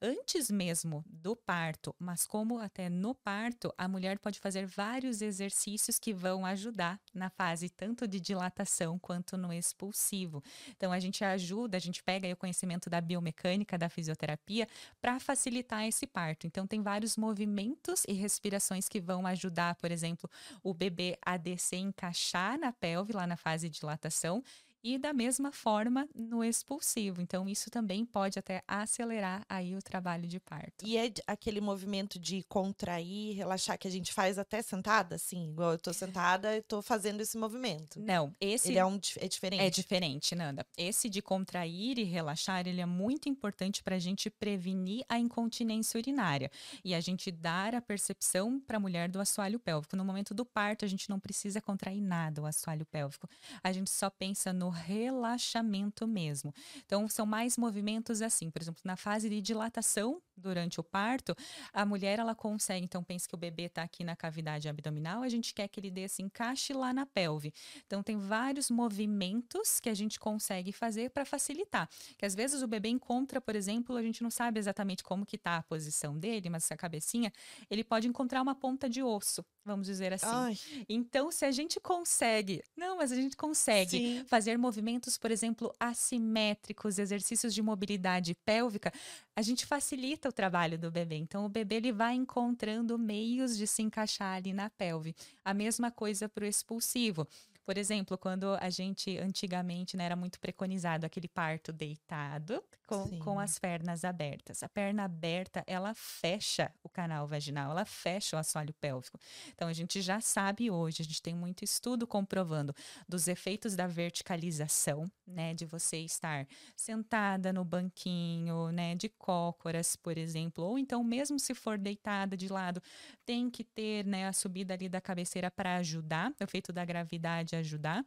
Antes 0.00 0.50
mesmo 0.50 1.04
do 1.06 1.36
parto, 1.36 1.94
mas 1.98 2.26
como 2.26 2.58
até 2.58 2.88
no 2.88 3.14
parto, 3.14 3.72
a 3.76 3.86
mulher 3.86 4.18
pode 4.18 4.40
fazer 4.40 4.66
vários 4.66 5.22
exercícios 5.22 5.98
que 5.98 6.12
vão 6.12 6.44
ajudar 6.46 7.00
na 7.14 7.30
fase 7.30 7.68
tanto 7.68 8.06
de 8.06 8.18
dilatação 8.20 8.98
quanto 8.98 9.36
no 9.36 9.52
expulsivo. 9.52 10.42
Então, 10.76 10.92
a 10.92 10.98
gente 10.98 11.24
ajuda, 11.24 11.76
a 11.76 11.80
gente 11.80 12.02
pega 12.02 12.32
o 12.32 12.36
conhecimento 12.36 12.88
da 12.88 13.00
biomecânica, 13.00 13.76
da 13.76 13.88
fisioterapia, 13.88 14.66
para 15.00 15.18
facilitar 15.20 15.84
esse 15.84 16.06
parto. 16.06 16.46
Então, 16.46 16.66
tem 16.66 16.80
vários 16.82 17.16
movimentos 17.16 18.04
e 18.08 18.12
respirações 18.12 18.88
que 18.88 19.00
vão 19.00 19.26
ajudar, 19.26 19.74
por 19.76 19.90
exemplo, 19.90 20.30
o 20.62 20.72
bebê 20.72 21.18
a 21.24 21.36
descer, 21.36 21.78
encaixar 21.78 22.58
na 22.58 22.72
pelve 22.72 23.12
lá 23.12 23.26
na 23.26 23.36
fase 23.36 23.68
de 23.68 23.81
dilatação 23.82 24.42
e 24.82 24.98
da 24.98 25.12
mesma 25.12 25.52
forma 25.52 26.08
no 26.14 26.42
expulsivo. 26.42 27.20
Então, 27.20 27.48
isso 27.48 27.70
também 27.70 28.04
pode 28.04 28.38
até 28.38 28.62
acelerar 28.66 29.44
aí 29.48 29.76
o 29.76 29.82
trabalho 29.82 30.26
de 30.26 30.40
parto. 30.40 30.84
E 30.84 30.96
é 30.96 31.12
aquele 31.26 31.60
movimento 31.60 32.18
de 32.18 32.42
contrair, 32.44 33.36
relaxar 33.36 33.78
que 33.78 33.86
a 33.86 33.90
gente 33.90 34.12
faz 34.12 34.38
até 34.38 34.60
sentada, 34.60 35.14
assim, 35.16 35.50
igual 35.50 35.72
eu 35.72 35.78
tô 35.78 35.92
sentada 35.92 36.56
e 36.56 36.62
tô 36.62 36.82
fazendo 36.82 37.20
esse 37.20 37.38
movimento. 37.38 38.00
Não, 38.00 38.32
esse 38.40 38.70
ele 38.70 38.78
é, 38.78 38.84
um, 38.84 38.98
é 39.18 39.28
diferente. 39.28 39.62
É 39.62 39.70
diferente, 39.70 40.34
Nanda. 40.34 40.66
Esse 40.76 41.08
de 41.08 41.22
contrair 41.22 41.98
e 41.98 42.04
relaxar, 42.04 42.66
ele 42.66 42.80
é 42.80 42.86
muito 42.86 43.28
importante 43.28 43.82
para 43.82 43.96
a 43.96 43.98
gente 43.98 44.28
prevenir 44.28 45.04
a 45.08 45.18
incontinência 45.18 45.98
urinária 45.98 46.50
e 46.84 46.94
a 46.94 47.00
gente 47.00 47.30
dar 47.30 47.74
a 47.74 47.80
percepção 47.80 48.60
para 48.60 48.76
a 48.76 48.80
mulher 48.80 49.08
do 49.08 49.20
assoalho 49.20 49.58
pélvico. 49.58 49.96
No 49.96 50.04
momento 50.04 50.34
do 50.34 50.44
parto, 50.44 50.84
a 50.84 50.88
gente 50.88 51.08
não 51.08 51.20
precisa 51.20 51.60
contrair 51.60 52.00
nada 52.00 52.42
o 52.42 52.46
assoalho 52.46 52.84
pélvico. 52.86 53.28
A 53.62 53.72
gente 53.72 53.90
só 53.90 54.10
pensa 54.10 54.52
no 54.52 54.71
relaxamento 54.72 56.06
mesmo. 56.06 56.52
Então, 56.84 57.08
são 57.08 57.24
mais 57.24 57.56
movimentos 57.56 58.20
assim, 58.20 58.50
por 58.50 58.60
exemplo, 58.60 58.80
na 58.84 58.96
fase 58.96 59.28
de 59.28 59.40
dilatação 59.40 60.20
durante 60.36 60.80
o 60.80 60.82
parto, 60.82 61.34
a 61.72 61.86
mulher 61.86 62.18
ela 62.18 62.34
consegue, 62.34 62.84
então 62.84 63.02
pensa 63.02 63.28
que 63.28 63.34
o 63.34 63.38
bebê 63.38 63.64
está 63.64 63.82
aqui 63.82 64.02
na 64.02 64.16
cavidade 64.16 64.68
abdominal, 64.68 65.22
a 65.22 65.28
gente 65.28 65.54
quer 65.54 65.68
que 65.68 65.78
ele 65.78 65.90
dê 65.90 66.02
esse 66.02 66.22
encaixe 66.22 66.72
lá 66.72 66.92
na 66.92 67.06
pelve. 67.06 67.52
Então 67.86 68.02
tem 68.02 68.16
vários 68.16 68.70
movimentos 68.70 69.78
que 69.78 69.88
a 69.88 69.94
gente 69.94 70.18
consegue 70.18 70.72
fazer 70.72 71.10
para 71.10 71.24
facilitar. 71.24 71.88
Que 72.18 72.26
às 72.26 72.34
vezes 72.34 72.62
o 72.62 72.66
bebê 72.66 72.88
encontra, 72.88 73.40
por 73.40 73.54
exemplo, 73.54 73.96
a 73.96 74.02
gente 74.02 74.22
não 74.22 74.30
sabe 74.30 74.58
exatamente 74.58 75.04
como 75.04 75.24
que 75.24 75.38
tá 75.38 75.58
a 75.58 75.62
posição 75.62 76.18
dele, 76.18 76.50
mas 76.50 76.64
essa 76.64 76.76
cabecinha, 76.76 77.32
ele 77.70 77.84
pode 77.84 78.08
encontrar 78.08 78.42
uma 78.42 78.54
ponta 78.54 78.88
de 78.88 79.02
osso, 79.02 79.44
vamos 79.64 79.86
dizer 79.86 80.12
assim. 80.12 80.26
Ai. 80.26 80.58
Então 80.88 81.30
se 81.30 81.44
a 81.44 81.50
gente 81.50 81.80
consegue, 81.80 82.62
não, 82.76 82.96
mas 82.96 83.12
a 83.12 83.16
gente 83.16 83.36
consegue 83.36 83.90
Sim. 83.90 84.24
fazer 84.26 84.56
movimentos, 84.58 85.16
por 85.16 85.30
exemplo, 85.30 85.74
assimétricos, 85.78 86.98
exercícios 86.98 87.54
de 87.54 87.62
mobilidade 87.62 88.34
pélvica, 88.44 88.92
a 89.34 89.42
gente 89.42 89.64
facilita 89.64 90.28
o 90.28 90.32
trabalho 90.32 90.78
do 90.78 90.90
bebê. 90.90 91.16
Então, 91.16 91.44
o 91.44 91.48
bebê 91.48 91.76
ele 91.76 91.92
vai 91.92 92.14
encontrando 92.14 92.98
meios 92.98 93.56
de 93.56 93.66
se 93.66 93.82
encaixar 93.82 94.36
ali 94.36 94.52
na 94.52 94.68
pelve. 94.68 95.14
A 95.44 95.54
mesma 95.54 95.90
coisa 95.90 96.28
para 96.28 96.44
o 96.44 96.46
expulsivo. 96.46 97.26
Por 97.64 97.78
exemplo, 97.78 98.18
quando 98.18 98.56
a 98.60 98.70
gente 98.70 99.18
antigamente 99.18 99.96
né, 99.96 100.04
era 100.04 100.16
muito 100.16 100.40
preconizado 100.40 101.06
aquele 101.06 101.28
parto 101.28 101.72
deitado 101.72 102.62
com, 102.86 103.18
com 103.20 103.40
as 103.40 103.58
pernas 103.58 104.04
abertas. 104.04 104.62
A 104.62 104.68
perna 104.68 105.04
aberta, 105.04 105.62
ela 105.66 105.94
fecha 105.94 106.72
o 106.82 106.88
canal 106.88 107.26
vaginal, 107.26 107.70
ela 107.70 107.84
fecha 107.84 108.36
o 108.36 108.38
assoalho 108.38 108.74
pélvico. 108.74 109.18
Então 109.54 109.68
a 109.68 109.72
gente 109.72 110.02
já 110.02 110.20
sabe 110.20 110.70
hoje, 110.70 111.02
a 111.02 111.04
gente 111.04 111.22
tem 111.22 111.34
muito 111.34 111.64
estudo 111.64 112.06
comprovando 112.06 112.74
dos 113.08 113.28
efeitos 113.28 113.76
da 113.76 113.86
verticalização, 113.86 115.10
né, 115.26 115.54
de 115.54 115.64
você 115.64 115.98
estar 115.98 116.46
sentada 116.76 117.52
no 117.52 117.64
banquinho, 117.64 118.70
né, 118.72 118.94
de 118.94 119.08
cócoras, 119.08 119.96
por 119.96 120.18
exemplo, 120.18 120.64
ou 120.64 120.78
então 120.78 121.02
mesmo 121.02 121.38
se 121.38 121.54
for 121.54 121.78
deitada 121.78 122.36
de 122.36 122.48
lado, 122.48 122.82
tem 123.24 123.48
que 123.48 123.64
ter, 123.64 124.04
né, 124.04 124.26
a 124.26 124.32
subida 124.32 124.74
ali 124.74 124.88
da 124.88 125.00
cabeceira 125.00 125.50
para 125.50 125.76
ajudar, 125.76 126.32
o 126.40 126.44
efeito 126.44 126.72
da 126.72 126.84
gravidade 126.84 127.51
pode 127.52 127.56
ajudar. 127.56 128.04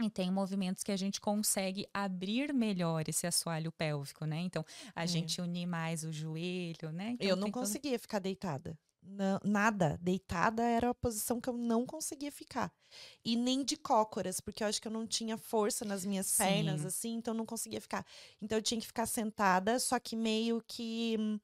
E 0.00 0.08
tem 0.08 0.30
movimentos 0.30 0.84
que 0.84 0.92
a 0.92 0.96
gente 0.96 1.20
consegue 1.20 1.84
abrir 1.92 2.54
melhor 2.54 3.08
esse 3.08 3.26
assoalho 3.26 3.72
pélvico, 3.72 4.24
né? 4.24 4.38
Então, 4.38 4.64
a 4.94 5.02
é. 5.02 5.06
gente 5.08 5.40
unir 5.40 5.66
mais 5.66 6.04
o 6.04 6.12
joelho, 6.12 6.92
né? 6.92 7.10
Então, 7.14 7.26
eu 7.26 7.34
não 7.34 7.50
conseguia 7.50 7.92
todo... 7.92 8.02
ficar 8.02 8.20
deitada. 8.20 8.78
Não, 9.02 9.40
nada. 9.42 9.98
Deitada 10.00 10.62
era 10.62 10.90
a 10.90 10.94
posição 10.94 11.40
que 11.40 11.48
eu 11.48 11.56
não 11.56 11.84
conseguia 11.84 12.30
ficar. 12.30 12.72
E 13.24 13.34
nem 13.34 13.64
de 13.64 13.76
cócoras, 13.76 14.38
porque 14.38 14.62
eu 14.62 14.68
acho 14.68 14.80
que 14.80 14.86
eu 14.86 14.92
não 14.92 15.04
tinha 15.04 15.36
força 15.36 15.84
nas 15.84 16.04
minhas 16.06 16.26
Sim. 16.26 16.44
pernas, 16.44 16.84
assim, 16.84 17.14
então 17.14 17.34
eu 17.34 17.38
não 17.38 17.46
conseguia 17.46 17.80
ficar. 17.80 18.06
Então 18.40 18.56
eu 18.58 18.62
tinha 18.62 18.80
que 18.80 18.86
ficar 18.86 19.06
sentada, 19.06 19.80
só 19.80 19.98
que 19.98 20.14
meio 20.14 20.62
que 20.64 21.16
hum, 21.18 21.40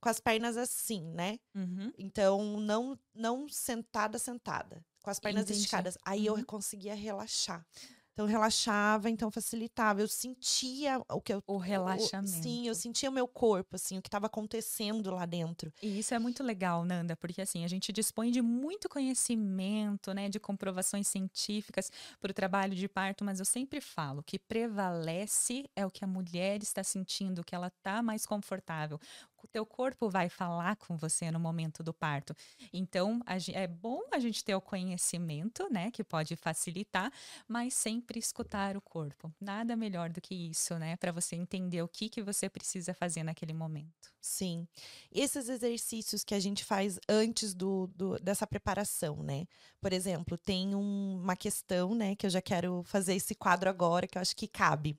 com 0.00 0.08
as 0.08 0.18
pernas 0.18 0.56
assim, 0.56 1.04
né? 1.12 1.38
Uhum. 1.54 1.92
Então, 1.98 2.58
não, 2.58 2.98
não 3.14 3.46
sentada, 3.50 4.18
sentada 4.18 4.82
com 5.08 5.12
as 5.12 5.18
pernas 5.18 5.44
Entendi. 5.44 5.60
esticadas. 5.60 5.96
Aí 6.04 6.28
uhum. 6.28 6.38
eu 6.38 6.44
conseguia 6.44 6.94
relaxar. 6.94 7.64
Então 8.12 8.26
relaxava, 8.26 9.08
então 9.08 9.30
facilitava. 9.30 10.00
Eu 10.00 10.08
sentia 10.08 11.00
o 11.08 11.20
que 11.20 11.32
eu 11.32 11.40
o 11.46 11.56
relaxamento. 11.56 12.40
O, 12.40 12.42
sim, 12.42 12.66
eu 12.66 12.74
sentia 12.74 13.08
o 13.08 13.12
meu 13.12 13.28
corpo, 13.28 13.76
assim, 13.76 13.96
o 13.96 14.02
que 14.02 14.08
estava 14.08 14.26
acontecendo 14.26 15.12
lá 15.12 15.24
dentro. 15.24 15.72
E 15.80 16.00
isso 16.00 16.12
é 16.12 16.18
muito 16.18 16.42
legal, 16.42 16.84
Nanda, 16.84 17.16
porque 17.16 17.40
assim, 17.40 17.64
a 17.64 17.68
gente 17.68 17.92
dispõe 17.92 18.32
de 18.32 18.42
muito 18.42 18.88
conhecimento, 18.88 20.12
né, 20.12 20.28
de 20.28 20.40
comprovações 20.40 21.06
científicas 21.06 21.92
para 22.20 22.32
o 22.32 22.34
trabalho 22.34 22.74
de 22.74 22.88
parto, 22.88 23.24
mas 23.24 23.38
eu 23.38 23.44
sempre 23.44 23.80
falo 23.80 24.20
que 24.20 24.36
prevalece 24.36 25.70
é 25.76 25.86
o 25.86 25.90
que 25.90 26.02
a 26.02 26.08
mulher 26.08 26.60
está 26.60 26.82
sentindo, 26.82 27.44
que 27.44 27.54
ela 27.54 27.68
está 27.68 28.02
mais 28.02 28.26
confortável 28.26 28.98
teu 29.46 29.64
corpo 29.64 30.08
vai 30.08 30.28
falar 30.28 30.76
com 30.76 30.96
você 30.96 31.30
no 31.30 31.38
momento 31.38 31.82
do 31.82 31.92
parto. 31.92 32.34
Então, 32.72 33.20
é 33.52 33.66
bom 33.66 34.02
a 34.10 34.18
gente 34.18 34.44
ter 34.44 34.54
o 34.54 34.60
conhecimento, 34.60 35.68
né, 35.70 35.90
que 35.90 36.02
pode 36.02 36.34
facilitar, 36.36 37.12
mas 37.46 37.74
sempre 37.74 38.18
escutar 38.18 38.76
o 38.76 38.80
corpo. 38.80 39.32
Nada 39.40 39.76
melhor 39.76 40.10
do 40.10 40.20
que 40.20 40.34
isso, 40.34 40.78
né, 40.78 40.96
para 40.96 41.12
você 41.12 41.36
entender 41.36 41.82
o 41.82 41.88
que 41.88 42.08
que 42.08 42.22
você 42.22 42.48
precisa 42.48 42.92
fazer 42.94 43.22
naquele 43.22 43.52
momento. 43.52 44.12
Sim. 44.20 44.66
Esses 45.12 45.48
exercícios 45.48 46.24
que 46.24 46.34
a 46.34 46.40
gente 46.40 46.64
faz 46.64 46.98
antes 47.08 47.54
do, 47.54 47.86
do 47.94 48.18
dessa 48.18 48.46
preparação, 48.46 49.22
né? 49.22 49.46
Por 49.80 49.92
exemplo, 49.92 50.36
tem 50.36 50.74
um, 50.74 51.20
uma 51.22 51.36
questão, 51.36 51.94
né, 51.94 52.14
que 52.14 52.26
eu 52.26 52.30
já 52.30 52.42
quero 52.42 52.82
fazer 52.84 53.14
esse 53.14 53.34
quadro 53.34 53.70
agora, 53.70 54.06
que 54.06 54.18
eu 54.18 54.22
acho 54.22 54.34
que 54.36 54.48
cabe. 54.48 54.98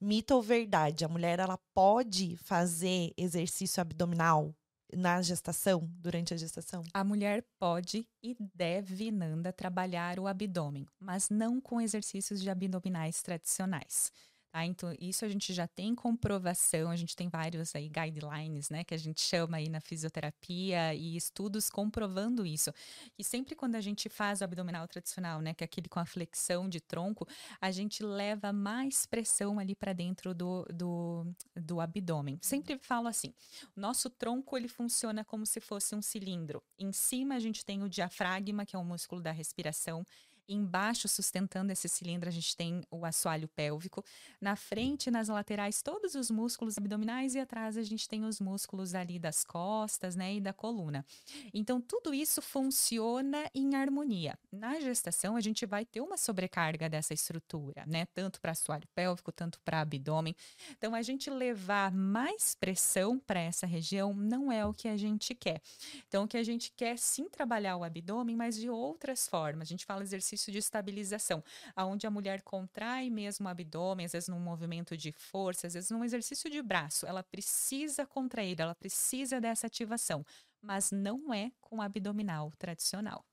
Mito 0.00 0.34
ou 0.34 0.42
verdade? 0.42 1.04
A 1.04 1.08
mulher 1.08 1.38
ela 1.38 1.58
pode 1.74 2.36
fazer 2.38 3.12
exercício 3.18 3.80
abdominal 3.82 4.54
na 4.96 5.20
gestação, 5.20 5.88
durante 5.98 6.32
a 6.32 6.36
gestação? 6.36 6.82
A 6.94 7.04
mulher 7.04 7.44
pode 7.58 8.08
e 8.22 8.34
deve, 8.54 9.10
Nanda, 9.10 9.52
trabalhar 9.52 10.18
o 10.18 10.26
abdômen, 10.26 10.86
mas 10.98 11.28
não 11.28 11.60
com 11.60 11.80
exercícios 11.80 12.40
de 12.40 12.48
abdominais 12.48 13.22
tradicionais. 13.22 14.10
Tá? 14.50 14.64
Então, 14.64 14.92
isso 14.98 15.24
a 15.24 15.28
gente 15.28 15.52
já 15.52 15.68
tem 15.68 15.94
comprovação, 15.94 16.90
a 16.90 16.96
gente 16.96 17.14
tem 17.14 17.28
vários 17.28 17.74
aí 17.76 17.88
guidelines, 17.88 18.68
né, 18.68 18.82
que 18.82 18.92
a 18.92 18.98
gente 18.98 19.20
chama 19.20 19.58
aí 19.58 19.68
na 19.68 19.80
fisioterapia 19.80 20.92
e 20.92 21.16
estudos 21.16 21.70
comprovando 21.70 22.44
isso. 22.44 22.72
E 23.16 23.22
sempre 23.22 23.54
quando 23.54 23.76
a 23.76 23.80
gente 23.80 24.08
faz 24.08 24.40
o 24.40 24.44
abdominal 24.44 24.88
tradicional, 24.88 25.40
né, 25.40 25.54
que 25.54 25.62
é 25.62 25.66
aquele 25.66 25.88
com 25.88 26.00
a 26.00 26.04
flexão 26.04 26.68
de 26.68 26.80
tronco, 26.80 27.28
a 27.60 27.70
gente 27.70 28.02
leva 28.02 28.52
mais 28.52 29.06
pressão 29.06 29.58
ali 29.58 29.74
para 29.76 29.92
dentro 29.92 30.34
do, 30.34 30.64
do, 30.74 31.26
do 31.54 31.80
abdômen. 31.80 32.38
Sempre 32.42 32.76
falo 32.82 33.06
assim, 33.06 33.32
nosso 33.76 34.10
tronco 34.10 34.56
ele 34.56 34.68
funciona 34.68 35.24
como 35.24 35.46
se 35.46 35.60
fosse 35.60 35.94
um 35.94 36.02
cilindro. 36.02 36.60
Em 36.76 36.92
cima 36.92 37.36
a 37.36 37.38
gente 37.38 37.64
tem 37.64 37.84
o 37.84 37.88
diafragma, 37.88 38.66
que 38.66 38.74
é 38.74 38.78
o 38.78 38.84
músculo 38.84 39.22
da 39.22 39.30
respiração, 39.30 40.04
Embaixo, 40.52 41.06
sustentando 41.06 41.70
esse 41.70 41.88
cilindro, 41.88 42.28
a 42.28 42.32
gente 42.32 42.56
tem 42.56 42.82
o 42.90 43.04
assoalho 43.04 43.46
pélvico. 43.46 44.04
Na 44.40 44.56
frente, 44.56 45.08
nas 45.08 45.28
laterais, 45.28 45.80
todos 45.80 46.16
os 46.16 46.28
músculos 46.28 46.76
abdominais 46.76 47.36
e 47.36 47.38
atrás 47.38 47.76
a 47.76 47.84
gente 47.84 48.08
tem 48.08 48.24
os 48.24 48.40
músculos 48.40 48.92
ali 48.92 49.16
das 49.16 49.44
costas, 49.44 50.16
né, 50.16 50.34
e 50.34 50.40
da 50.40 50.52
coluna. 50.52 51.06
Então, 51.54 51.80
tudo 51.80 52.12
isso 52.12 52.42
funciona 52.42 53.48
em 53.54 53.76
harmonia. 53.76 54.36
Na 54.50 54.80
gestação, 54.80 55.36
a 55.36 55.40
gente 55.40 55.64
vai 55.64 55.84
ter 55.84 56.00
uma 56.00 56.16
sobrecarga 56.16 56.88
dessa 56.88 57.14
estrutura, 57.14 57.84
né, 57.86 58.06
tanto 58.12 58.40
para 58.40 58.50
assoalho 58.50 58.88
pélvico, 58.92 59.30
tanto 59.30 59.60
para 59.60 59.80
abdômen. 59.82 60.34
Então, 60.72 60.96
a 60.96 61.02
gente 61.02 61.30
levar 61.30 61.92
mais 61.92 62.56
pressão 62.56 63.20
para 63.20 63.38
essa 63.38 63.68
região 63.68 64.12
não 64.12 64.50
é 64.50 64.66
o 64.66 64.74
que 64.74 64.88
a 64.88 64.96
gente 64.96 65.32
quer. 65.32 65.62
Então, 66.08 66.24
o 66.24 66.28
que 66.28 66.36
a 66.36 66.42
gente 66.42 66.72
quer 66.76 66.98
sim 66.98 67.28
trabalhar 67.28 67.76
o 67.76 67.84
abdômen, 67.84 68.34
mas 68.34 68.56
de 68.56 68.68
outras 68.68 69.28
formas. 69.28 69.68
A 69.68 69.70
gente 69.70 69.84
fala 69.86 70.02
exercício 70.02 70.39
de 70.48 70.58
estabilização, 70.58 71.42
aonde 71.74 72.06
a 72.06 72.10
mulher 72.10 72.42
contrai 72.42 73.10
mesmo 73.10 73.46
o 73.46 73.48
abdômen, 73.48 74.06
às 74.06 74.12
vezes 74.12 74.28
num 74.28 74.38
movimento 74.38 74.96
de 74.96 75.10
força, 75.10 75.66
às 75.66 75.74
vezes 75.74 75.90
num 75.90 76.04
exercício 76.04 76.48
de 76.48 76.62
braço. 76.62 77.04
Ela 77.06 77.22
precisa 77.24 78.06
contrair, 78.06 78.60
ela 78.60 78.74
precisa 78.74 79.40
dessa 79.40 79.66
ativação, 79.66 80.24
mas 80.62 80.92
não 80.92 81.34
é 81.34 81.50
com 81.60 81.82
abdominal 81.82 82.52
tradicional. 82.58 83.24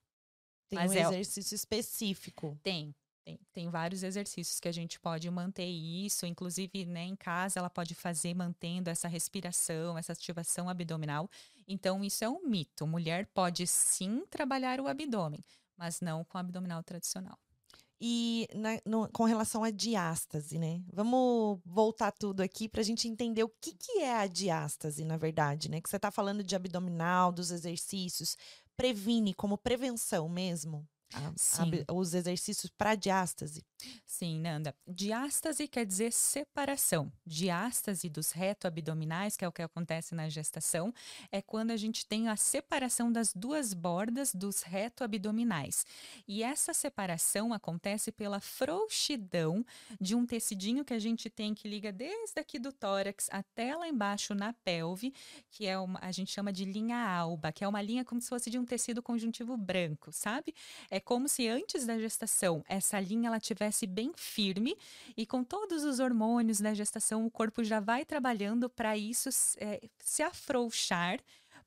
Tem 0.69 0.79
Mas 0.79 0.91
um 0.91 0.95
é- 0.95 1.01
exercício 1.01 1.55
específico. 1.55 2.59
Tem, 2.63 2.93
tem, 3.27 3.39
tem 3.53 3.69
vários 3.69 4.03
exercícios 4.03 4.59
que 4.59 4.67
a 4.69 4.71
gente 4.71 4.99
pode 4.99 5.29
manter 5.29 5.65
isso, 5.67 6.25
inclusive, 6.25 6.85
né, 6.85 7.03
em 7.03 7.15
casa 7.15 7.59
ela 7.59 7.69
pode 7.69 7.93
fazer 7.93 8.33
mantendo 8.33 8.89
essa 8.89 9.07
respiração, 9.07 9.97
essa 9.97 10.13
ativação 10.13 10.69
abdominal. 10.69 11.29
Então, 11.67 12.03
isso 12.03 12.23
é 12.23 12.29
um 12.29 12.47
mito. 12.47 12.87
Mulher 12.87 13.25
pode 13.33 13.67
sim 13.67 14.25
trabalhar 14.29 14.79
o 14.79 14.87
abdômen, 14.87 15.43
mas 15.77 16.01
não 16.01 16.23
com 16.25 16.37
abdominal 16.37 16.83
tradicional. 16.83 17.37
E 17.99 18.47
na- 18.53 18.79
no- 18.85 19.09
com 19.11 19.23
relação 19.23 19.63
à 19.63 19.71
diástase, 19.71 20.59
né? 20.59 20.83
Vamos 20.93 21.59
voltar 21.65 22.11
tudo 22.11 22.41
aqui 22.41 22.69
para 22.69 22.81
a 22.81 22.83
gente 22.83 23.07
entender 23.07 23.43
o 23.43 23.49
que, 23.59 23.73
que 23.73 23.99
é 23.99 24.15
a 24.19 24.27
diástase, 24.27 25.03
na 25.03 25.17
verdade, 25.17 25.69
né? 25.69 25.81
Que 25.81 25.89
você 25.89 25.95
está 25.95 26.11
falando 26.11 26.43
de 26.43 26.55
abdominal, 26.55 27.31
dos 27.31 27.49
exercícios. 27.49 28.37
Previne 28.75 29.33
como 29.33 29.57
prevenção 29.57 30.29
mesmo 30.29 30.87
a- 31.13 31.31
ab- 31.61 31.85
os 31.91 32.13
exercícios 32.13 32.69
para 32.77 32.95
diástase. 32.95 33.63
Sim, 34.05 34.39
Nanda. 34.39 34.75
Diástase 34.87 35.67
quer 35.67 35.85
dizer 35.85 36.11
separação. 36.11 37.11
Diástase 37.25 38.09
dos 38.09 38.31
reto-abdominais, 38.31 39.37
que 39.37 39.45
é 39.45 39.47
o 39.47 39.51
que 39.51 39.61
acontece 39.61 40.15
na 40.15 40.27
gestação, 40.29 40.93
é 41.31 41.41
quando 41.41 41.71
a 41.71 41.77
gente 41.77 42.05
tem 42.05 42.27
a 42.27 42.35
separação 42.35 43.11
das 43.11 43.33
duas 43.33 43.73
bordas 43.73 44.33
dos 44.33 44.63
reto-abdominais. 44.63 45.85
E 46.27 46.43
essa 46.43 46.73
separação 46.73 47.53
acontece 47.53 48.11
pela 48.11 48.39
frouxidão 48.39 49.65
de 50.01 50.15
um 50.15 50.25
tecidinho 50.25 50.83
que 50.83 50.93
a 50.93 50.99
gente 50.99 51.29
tem 51.29 51.53
que 51.53 51.67
liga 51.67 51.91
desde 51.91 52.39
aqui 52.39 52.57
do 52.59 52.71
tórax 52.73 53.27
até 53.31 53.75
lá 53.75 53.87
embaixo 53.87 54.33
na 54.33 54.53
pelve, 54.53 55.13
que 55.51 55.65
é 55.67 55.77
uma, 55.77 55.99
a 56.01 56.11
gente 56.11 56.31
chama 56.31 56.51
de 56.51 56.65
linha 56.65 56.97
alba, 56.97 57.51
que 57.51 57.63
é 57.63 57.67
uma 57.67 57.81
linha 57.81 58.03
como 58.03 58.19
se 58.19 58.29
fosse 58.29 58.49
de 58.49 58.57
um 58.57 58.65
tecido 58.65 59.01
conjuntivo 59.03 59.55
branco, 59.55 60.11
sabe? 60.11 60.53
É 60.89 60.96
como 60.99 61.27
se 61.27 61.47
antes 61.47 61.85
da 61.85 61.97
gestação 61.97 62.63
essa 62.67 62.99
linha 62.99 63.27
ela 63.27 63.39
tivesse 63.39 63.85
bem 63.85 64.11
firme 64.15 64.77
e 65.15 65.25
com 65.25 65.43
todos 65.43 65.83
os 65.83 65.99
hormônios 65.99 66.59
da 66.59 66.73
gestação 66.73 67.25
o 67.25 67.31
corpo 67.31 67.63
já 67.63 67.79
vai 67.79 68.05
trabalhando 68.05 68.69
para 68.69 68.97
isso 68.97 69.29
é, 69.57 69.81
se 69.99 70.23
afrouxar 70.23 71.19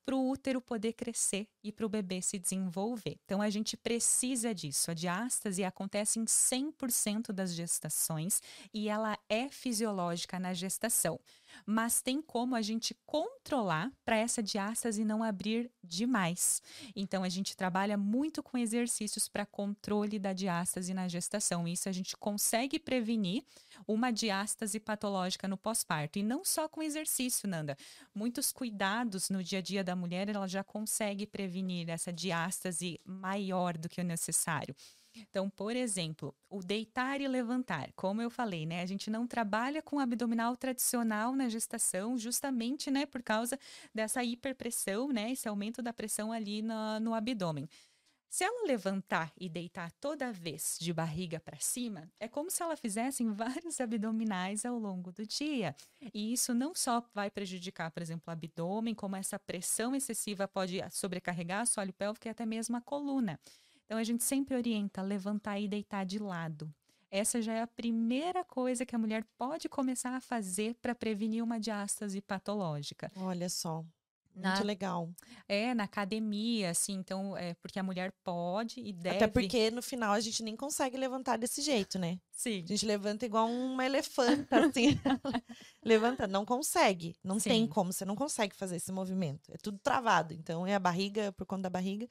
para 0.05 0.17
o 0.17 0.29
útero 0.29 0.61
poder 0.61 0.95
crescer 0.95 1.47
e 1.63 1.71
para 1.71 1.87
o 1.87 1.89
bebê 1.89 2.21
se 2.21 2.39
desenvolver. 2.39 3.19
Então 3.25 3.41
a 3.41 3.51
gente 3.51 3.77
precisa 3.77 4.55
disso. 4.55 4.91
A 4.91 4.95
diástase 4.95 5.63
acontece 5.63 6.19
em 6.19 6.25
100% 6.25 7.33
das 7.33 7.53
gestações 7.53 8.43
e 8.73 8.89
ela 8.89 9.19
é 9.29 9.49
fisiológica 9.49 10.39
na 10.39 10.53
gestação. 10.53 11.21
Mas 11.67 12.03
tem 12.03 12.21
como 12.21 12.55
a 12.55 12.63
gente 12.63 12.97
controlar 13.07 13.93
para 14.05 14.17
essa 14.17 14.43
diástase 14.43 15.05
não 15.05 15.23
abrir 15.23 15.71
demais. 15.83 16.63
Então 16.95 17.23
a 17.23 17.29
gente 17.29 17.57
trabalha 17.57 17.97
muito 17.97 18.43
com 18.43 18.59
exercícios 18.59 19.29
para 19.29 19.47
controle 19.47 20.19
da 20.19 20.33
diástase 20.33 20.95
na 20.95 21.09
gestação. 21.09 21.67
Isso 21.67 21.89
a 21.89 21.93
gente 21.93 22.17
consegue 22.17 22.79
prevenir 22.79 23.45
uma 23.87 24.11
diástase 24.11 24.79
patológica 24.79 25.49
no 25.49 25.57
pós-parto. 25.57 26.19
E 26.19 26.23
não 26.23 26.45
só 26.45 26.69
com 26.69 26.83
exercício, 26.83 27.49
Nanda. 27.49 27.77
Muitos 28.15 28.53
cuidados 28.53 29.31
no 29.31 29.43
dia 29.43 29.59
a 29.59 29.63
dia 29.63 29.85
da 29.85 29.97
mulher, 29.97 30.29
ela 30.29 30.47
já 30.47 30.63
consegue 30.63 31.27
prevenir 31.27 31.89
essa 31.89 32.13
diástase 32.13 33.01
maior 33.05 33.77
do 33.77 33.89
que 33.89 34.01
o 34.01 34.05
necessário. 34.05 34.75
Então, 35.15 35.51
por 35.51 35.75
exemplo, 35.75 36.35
o 36.49 36.63
deitar 36.63 37.21
e 37.21 37.27
levantar, 37.27 37.93
como 37.97 38.23
eu 38.23 38.31
falei, 38.31 38.65
né? 38.65 38.81
A 38.81 38.87
gente 38.87 39.11
não 39.11 39.27
trabalha 39.27 39.83
com 39.83 39.99
abdominal 39.99 40.57
tradicional 40.57 41.35
na 41.35 41.49
gestação, 41.49 42.17
justamente, 42.17 42.91
né, 42.91 43.07
por 43.07 43.23
causa 43.23 43.59
dessa 43.95 44.23
hiperpressão, 44.23 45.09
né? 45.13 45.33
Esse 45.33 45.49
aumento 45.49 45.83
da 45.83 45.93
pressão 45.93 46.31
ali 46.33 46.63
na- 46.63 47.01
no 47.01 47.13
abdômen. 47.15 47.69
Se 48.31 48.45
ela 48.45 48.67
levantar 48.67 49.33
e 49.41 49.49
deitar 49.49 49.91
toda 50.01 50.33
vez 50.33 50.77
de 50.81 50.93
barriga 50.93 51.41
para 51.41 51.59
cima, 51.59 52.09
é 52.21 52.29
como 52.29 52.51
se 52.51 52.63
ela 52.63 52.77
fizesse 52.77 53.25
vários 53.25 53.81
abdominais 53.81 54.65
ao 54.65 54.79
longo 54.79 55.13
do 55.13 55.27
dia. 55.27 55.75
E 56.15 56.33
isso 56.33 56.55
não 56.55 56.73
só 56.75 57.03
vai 57.13 57.31
prejudicar, 57.31 57.91
por 57.91 58.03
exemplo, 58.03 58.25
o 58.29 58.31
abdômen, 58.31 58.95
como 58.95 59.17
essa 59.17 59.39
pressão 59.39 59.97
excessiva 59.97 60.47
pode 60.49 60.81
sobrecarregar 60.93 61.61
o 61.61 61.63
assoalho 61.63 61.93
pélvico 61.93 62.29
e 62.29 62.31
até 62.31 62.47
mesmo 62.47 62.77
a 62.77 62.81
coluna. 62.81 63.41
Então 63.91 63.99
a 63.99 64.05
gente 64.05 64.23
sempre 64.23 64.55
orienta 64.55 65.03
levantar 65.03 65.59
e 65.59 65.67
deitar 65.67 66.07
de 66.07 66.21
lado. 66.21 66.73
Essa 67.11 67.43
já 67.43 67.55
é 67.55 67.63
a 67.63 67.67
primeira 67.67 68.45
coisa 68.45 68.87
que 68.87 68.95
a 68.95 68.99
mulher 68.99 69.25
pode 69.37 69.69
começar 69.69 70.15
a 70.15 70.21
fazer 70.21 70.77
para 70.77 70.95
prevenir 70.95 71.43
uma 71.43 71.59
diástase 71.59 72.21
patológica. 72.21 73.11
Olha 73.17 73.49
só. 73.49 73.85
Muito 74.35 74.45
Na- 74.47 74.63
legal. 74.63 75.11
É, 75.49 75.75
na 75.75 75.85
academia, 75.85 76.71
assim, 76.71 76.95
então, 76.95 77.37
é 77.37 77.55
porque 77.55 77.79
a 77.79 77.83
mulher 77.83 78.13
pode 78.23 78.81
e 78.81 78.93
deve. 78.93 79.17
Até 79.17 79.27
porque 79.27 79.71
no 79.71 79.83
final 79.83 80.13
a 80.13 80.21
gente 80.21 80.43
nem 80.43 80.57
consegue 80.57 80.97
levantar 80.97 81.37
desse 81.37 81.61
jeito, 81.61 81.99
né? 81.99 82.19
Sim. 82.31 82.63
A 82.65 82.67
gente 82.69 82.87
levanta 82.87 83.27
igual 83.27 83.49
uma 83.51 83.85
elefanta, 83.85 84.67
assim. 84.67 84.99
levanta, 85.85 86.27
não 86.27 86.45
consegue. 86.45 87.17
Não 87.23 87.39
tem 87.39 87.63
Sim. 87.65 87.69
como, 87.69 87.93
você 87.93 88.05
não 88.05 88.17
consegue 88.17 88.55
fazer 88.55 88.77
esse 88.77 88.93
movimento. 88.93 89.53
É 89.53 89.57
tudo 89.59 89.79
travado. 89.79 90.33
Então 90.33 90.67
é 90.67 90.75
a 90.75 90.79
barriga 90.79 91.33
por 91.33 91.45
conta 91.45 91.63
da 91.65 91.71
barriga. 91.71 92.09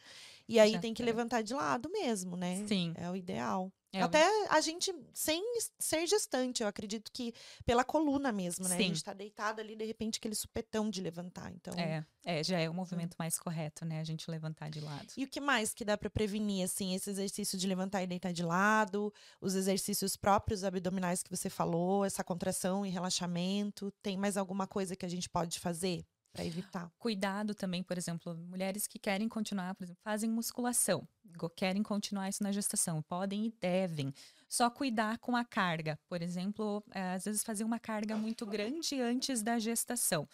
E 0.47 0.59
aí 0.59 0.73
Já 0.73 0.79
tem 0.79 0.93
que 0.93 1.01
é. 1.01 1.05
levantar 1.05 1.41
de 1.41 1.53
lado 1.53 1.89
mesmo, 1.89 2.35
né? 2.35 2.63
Sim. 2.67 2.93
É 2.95 3.09
o 3.09 3.15
ideal. 3.15 3.71
É 3.91 4.01
Até 4.01 4.23
a 4.49 4.61
gente, 4.61 4.93
sem 5.13 5.43
ser 5.79 6.05
gestante, 6.05 6.61
eu 6.61 6.69
acredito 6.69 7.11
que 7.11 7.33
pela 7.65 7.83
coluna 7.83 8.31
mesmo, 8.31 8.67
né? 8.67 8.75
A 8.75 8.77
Sim. 8.77 8.83
gente 8.89 9.03
tá 9.03 9.13
deitado 9.13 9.59
ali, 9.61 9.75
de 9.75 9.83
repente, 9.83 10.17
aquele 10.17 10.35
supetão 10.35 10.89
de 10.89 11.01
levantar. 11.01 11.51
Então. 11.51 11.73
É, 11.73 12.05
é, 12.23 12.43
já 12.43 12.59
é 12.59 12.69
o 12.69 12.73
movimento 12.73 13.15
mais 13.17 13.39
correto, 13.39 13.85
né? 13.85 13.99
A 13.99 14.03
gente 14.03 14.29
levantar 14.29 14.69
de 14.69 14.79
lado. 14.79 15.07
E 15.17 15.23
o 15.23 15.27
que 15.27 15.41
mais 15.41 15.73
que 15.73 15.83
dá 15.83 15.97
para 15.97 16.09
prevenir, 16.09 16.63
assim, 16.63 16.93
esse 16.93 17.09
exercício 17.09 17.57
de 17.57 17.65
levantar 17.65 18.03
e 18.03 18.07
deitar 18.07 18.31
de 18.31 18.43
lado, 18.43 19.11
os 19.41 19.55
exercícios 19.55 20.15
próprios 20.15 20.63
abdominais 20.63 21.23
que 21.23 21.29
você 21.29 21.49
falou, 21.49 22.05
essa 22.05 22.23
contração 22.23 22.85
e 22.85 22.89
relaxamento? 22.89 23.91
Tem 24.03 24.17
mais 24.17 24.37
alguma 24.37 24.67
coisa 24.67 24.95
que 24.95 25.05
a 25.05 25.09
gente 25.09 25.27
pode 25.27 25.59
fazer 25.59 26.05
para 26.31 26.45
evitar? 26.45 26.91
Cuidado 26.97 27.55
também, 27.55 27.83
por 27.83 27.97
exemplo, 27.97 28.35
mulheres 28.35 28.87
que 28.87 28.99
querem 28.99 29.27
continuar, 29.27 29.75
por 29.75 29.83
exemplo, 29.83 30.01
fazem 30.03 30.29
musculação, 30.29 31.07
querem 31.55 31.83
continuar 31.83 32.29
isso 32.29 32.43
na 32.43 32.51
gestação, 32.51 33.01
podem 33.01 33.45
e 33.45 33.53
devem. 33.59 34.13
Só 34.47 34.69
cuidar 34.69 35.19
com 35.19 35.35
a 35.35 35.45
carga. 35.45 35.99
Por 36.07 36.21
exemplo, 36.21 36.83
eh, 36.91 37.13
às 37.13 37.25
vezes 37.25 37.43
fazer 37.43 37.63
uma 37.63 37.77
carga 37.79 38.15
muito 38.15 38.45
grande 38.47 38.99
antes 38.99 39.43
da 39.43 39.59
gestação. 39.59 40.27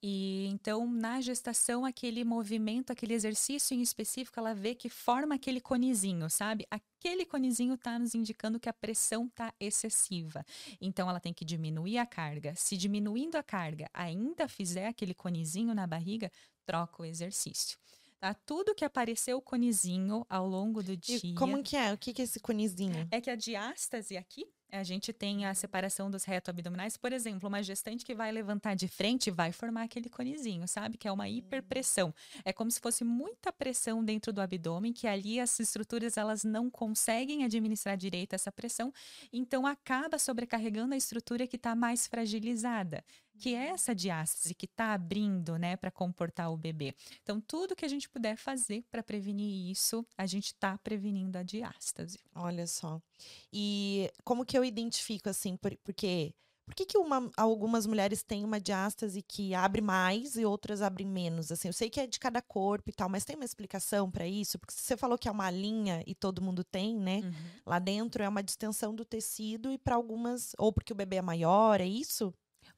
E 0.00 0.46
então, 0.46 0.86
na 0.86 1.20
gestação, 1.20 1.84
aquele 1.84 2.22
movimento, 2.22 2.92
aquele 2.92 3.14
exercício 3.14 3.74
em 3.74 3.82
específico, 3.82 4.38
ela 4.38 4.54
vê 4.54 4.74
que 4.74 4.88
forma 4.88 5.34
aquele 5.34 5.60
conezinho, 5.60 6.30
sabe? 6.30 6.64
Aquele 6.70 7.24
conezinho 7.24 7.74
está 7.74 7.98
nos 7.98 8.14
indicando 8.14 8.60
que 8.60 8.68
a 8.68 8.72
pressão 8.72 9.26
está 9.26 9.52
excessiva. 9.58 10.44
Então, 10.80 11.10
ela 11.10 11.18
tem 11.18 11.34
que 11.34 11.44
diminuir 11.44 11.98
a 11.98 12.06
carga. 12.06 12.54
Se 12.54 12.76
diminuindo 12.76 13.36
a 13.36 13.42
carga 13.42 13.88
ainda 13.92 14.46
fizer 14.46 14.86
aquele 14.86 15.14
conezinho 15.14 15.74
na 15.74 15.86
barriga, 15.86 16.30
troca 16.64 17.02
o 17.02 17.04
exercício. 17.04 17.78
Tá? 18.18 18.32
Tudo 18.32 18.74
que 18.74 18.84
apareceu 18.84 19.40
conezinho 19.40 20.24
ao 20.28 20.46
longo 20.46 20.82
do 20.82 20.96
dia. 20.96 21.20
E 21.22 21.34
como 21.34 21.62
que 21.62 21.76
é? 21.76 21.92
O 21.92 21.98
que 21.98 22.12
que 22.12 22.22
é 22.22 22.24
esse 22.24 22.40
conezinho? 22.40 23.06
É 23.10 23.20
que 23.20 23.30
a 23.30 23.36
diástase 23.36 24.16
aqui, 24.16 24.46
a 24.72 24.82
gente 24.82 25.12
tem 25.12 25.46
a 25.46 25.54
separação 25.54 26.10
dos 26.10 26.24
reto-abdominais. 26.24 26.96
Por 26.96 27.12
exemplo, 27.12 27.48
uma 27.48 27.62
gestante 27.62 28.04
que 28.04 28.14
vai 28.14 28.32
levantar 28.32 28.74
de 28.74 28.88
frente 28.88 29.30
vai 29.30 29.52
formar 29.52 29.82
aquele 29.82 30.08
conezinho, 30.08 30.66
sabe? 30.66 30.96
Que 30.96 31.06
é 31.06 31.12
uma 31.12 31.28
hiperpressão. 31.28 32.12
É 32.44 32.52
como 32.52 32.70
se 32.70 32.80
fosse 32.80 33.04
muita 33.04 33.52
pressão 33.52 34.04
dentro 34.04 34.32
do 34.32 34.40
abdômen, 34.40 34.92
que 34.92 35.06
ali 35.06 35.38
as 35.38 35.58
estruturas 35.60 36.16
elas 36.16 36.42
não 36.42 36.70
conseguem 36.70 37.44
administrar 37.44 37.96
direito 37.96 38.34
essa 38.34 38.50
pressão, 38.50 38.92
então 39.32 39.66
acaba 39.66 40.18
sobrecarregando 40.18 40.94
a 40.94 40.96
estrutura 40.96 41.46
que 41.46 41.56
está 41.56 41.74
mais 41.74 42.06
fragilizada. 42.06 43.04
Que 43.38 43.54
é 43.54 43.68
essa 43.68 43.94
diástase 43.94 44.54
que 44.54 44.66
está 44.66 44.92
abrindo, 44.92 45.58
né, 45.58 45.76
para 45.76 45.90
comportar 45.90 46.52
o 46.52 46.56
bebê. 46.56 46.94
Então, 47.22 47.40
tudo 47.40 47.76
que 47.76 47.84
a 47.84 47.88
gente 47.88 48.08
puder 48.08 48.36
fazer 48.36 48.84
para 48.90 49.02
prevenir 49.02 49.70
isso, 49.70 50.04
a 50.16 50.26
gente 50.26 50.46
está 50.46 50.76
prevenindo 50.78 51.36
a 51.36 51.42
diástase. 51.42 52.18
Olha 52.34 52.66
só. 52.66 53.00
E 53.52 54.10
como 54.24 54.44
que 54.44 54.56
eu 54.56 54.64
identifico 54.64 55.28
assim, 55.28 55.56
porque 55.56 56.34
por 56.66 56.74
que, 56.74 56.84
que 56.84 56.98
uma, 56.98 57.30
algumas 57.36 57.86
mulheres 57.86 58.24
têm 58.24 58.44
uma 58.44 58.60
diástase 58.60 59.22
que 59.22 59.54
abre 59.54 59.80
mais 59.80 60.36
e 60.36 60.44
outras 60.44 60.82
abrem 60.82 61.06
menos? 61.06 61.52
Assim, 61.52 61.68
eu 61.68 61.72
sei 61.72 61.88
que 61.88 62.00
é 62.00 62.08
de 62.08 62.18
cada 62.18 62.42
corpo 62.42 62.90
e 62.90 62.92
tal, 62.92 63.08
mas 63.08 63.24
tem 63.24 63.36
uma 63.36 63.44
explicação 63.44 64.10
para 64.10 64.26
isso? 64.26 64.58
Porque 64.58 64.74
você 64.74 64.96
falou 64.96 65.16
que 65.16 65.28
é 65.28 65.30
uma 65.30 65.48
linha 65.48 66.02
e 66.04 66.12
todo 66.12 66.42
mundo 66.42 66.64
tem, 66.64 66.96
né? 66.96 67.20
Uhum. 67.22 67.32
Lá 67.64 67.78
dentro 67.78 68.20
é 68.20 68.28
uma 68.28 68.42
distensão 68.42 68.92
do 68.92 69.04
tecido 69.04 69.70
e 69.70 69.78
para 69.78 69.94
algumas, 69.94 70.56
ou 70.58 70.72
porque 70.72 70.92
o 70.92 70.96
bebê 70.96 71.16
é 71.16 71.22
maior, 71.22 71.80
é 71.80 71.86
isso? 71.86 72.34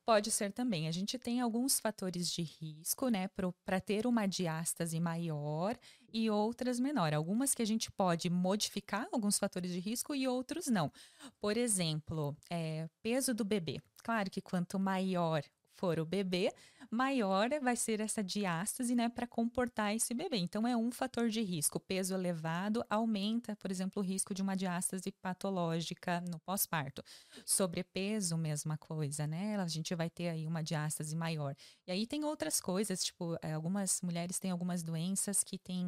Pode 0.09 0.31
ser 0.31 0.51
também. 0.51 0.89
A 0.89 0.91
gente 0.91 1.19
tem 1.19 1.39
alguns 1.39 1.79
fatores 1.79 2.31
de 2.33 2.41
risco, 2.41 3.11
né, 3.11 3.29
para 3.63 3.79
ter 3.79 4.07
uma 4.07 4.25
diástase 4.25 4.99
maior 4.99 5.79
e 6.11 6.31
outras 6.31 6.81
menor. 6.81 7.13
Algumas 7.13 7.55
que 7.55 7.61
a 7.61 7.67
gente 7.67 7.93
pode 7.93 8.31
modificar 8.31 9.07
alguns 9.13 9.39
fatores 9.39 9.71
de 9.71 9.81
risco 9.81 10.15
e 10.15 10.27
outros 10.27 10.67
não. 10.67 10.91
Por 11.39 11.59
exemplo, 11.59 12.35
é, 12.49 12.89
peso 13.03 13.35
do 13.35 13.45
bebê. 13.45 13.83
Claro 14.03 14.31
que 14.31 14.41
quanto 14.41 14.79
maior 14.79 15.45
for 15.75 16.01
o 16.01 16.07
bebê, 16.07 16.55
maior 16.91 17.49
vai 17.61 17.77
ser 17.77 18.01
essa 18.01 18.23
diástase, 18.23 18.95
né, 18.95 19.09
para 19.09 19.27
comportar 19.27 19.95
esse 19.95 20.15
bebê. 20.15 20.39
Então 20.39 20.67
é 20.67 20.77
um 20.77 20.91
fator 20.91 21.29
de 21.29 21.43
risco. 21.43 21.79
Peso 21.79 22.15
elevado 22.15 22.85
aumenta, 22.89 23.55
por 23.57 23.71
exemplo, 23.71 24.03
o 24.03 24.05
risco 24.05 24.33
de 24.33 24.43
uma 24.43 24.57
diástase 24.57 25.13
patológica 25.13 26.21
no 26.23 26.39
pós-parto. 26.41 27.03
Sobrepeso, 27.45 28.37
mesma 28.37 28.79
coisa, 28.79 29.27
né? 29.27 29.57
A 29.57 29.67
gente 29.67 29.95
vai 29.95 30.09
ter 30.09 30.29
aí 30.29 30.47
uma 30.47 30.63
diástase 30.63 31.15
maior. 31.15 31.55
E 31.87 31.93
aí 31.93 32.07
tem 32.07 32.25
outras 32.25 32.61
coisas, 32.61 33.05
tipo, 33.05 33.37
é, 33.43 33.53
algumas 33.53 34.01
mulheres 34.03 34.39
têm 34.39 34.51
algumas 34.51 34.83
doenças 34.83 35.45
que 35.45 35.59
têm 35.59 35.87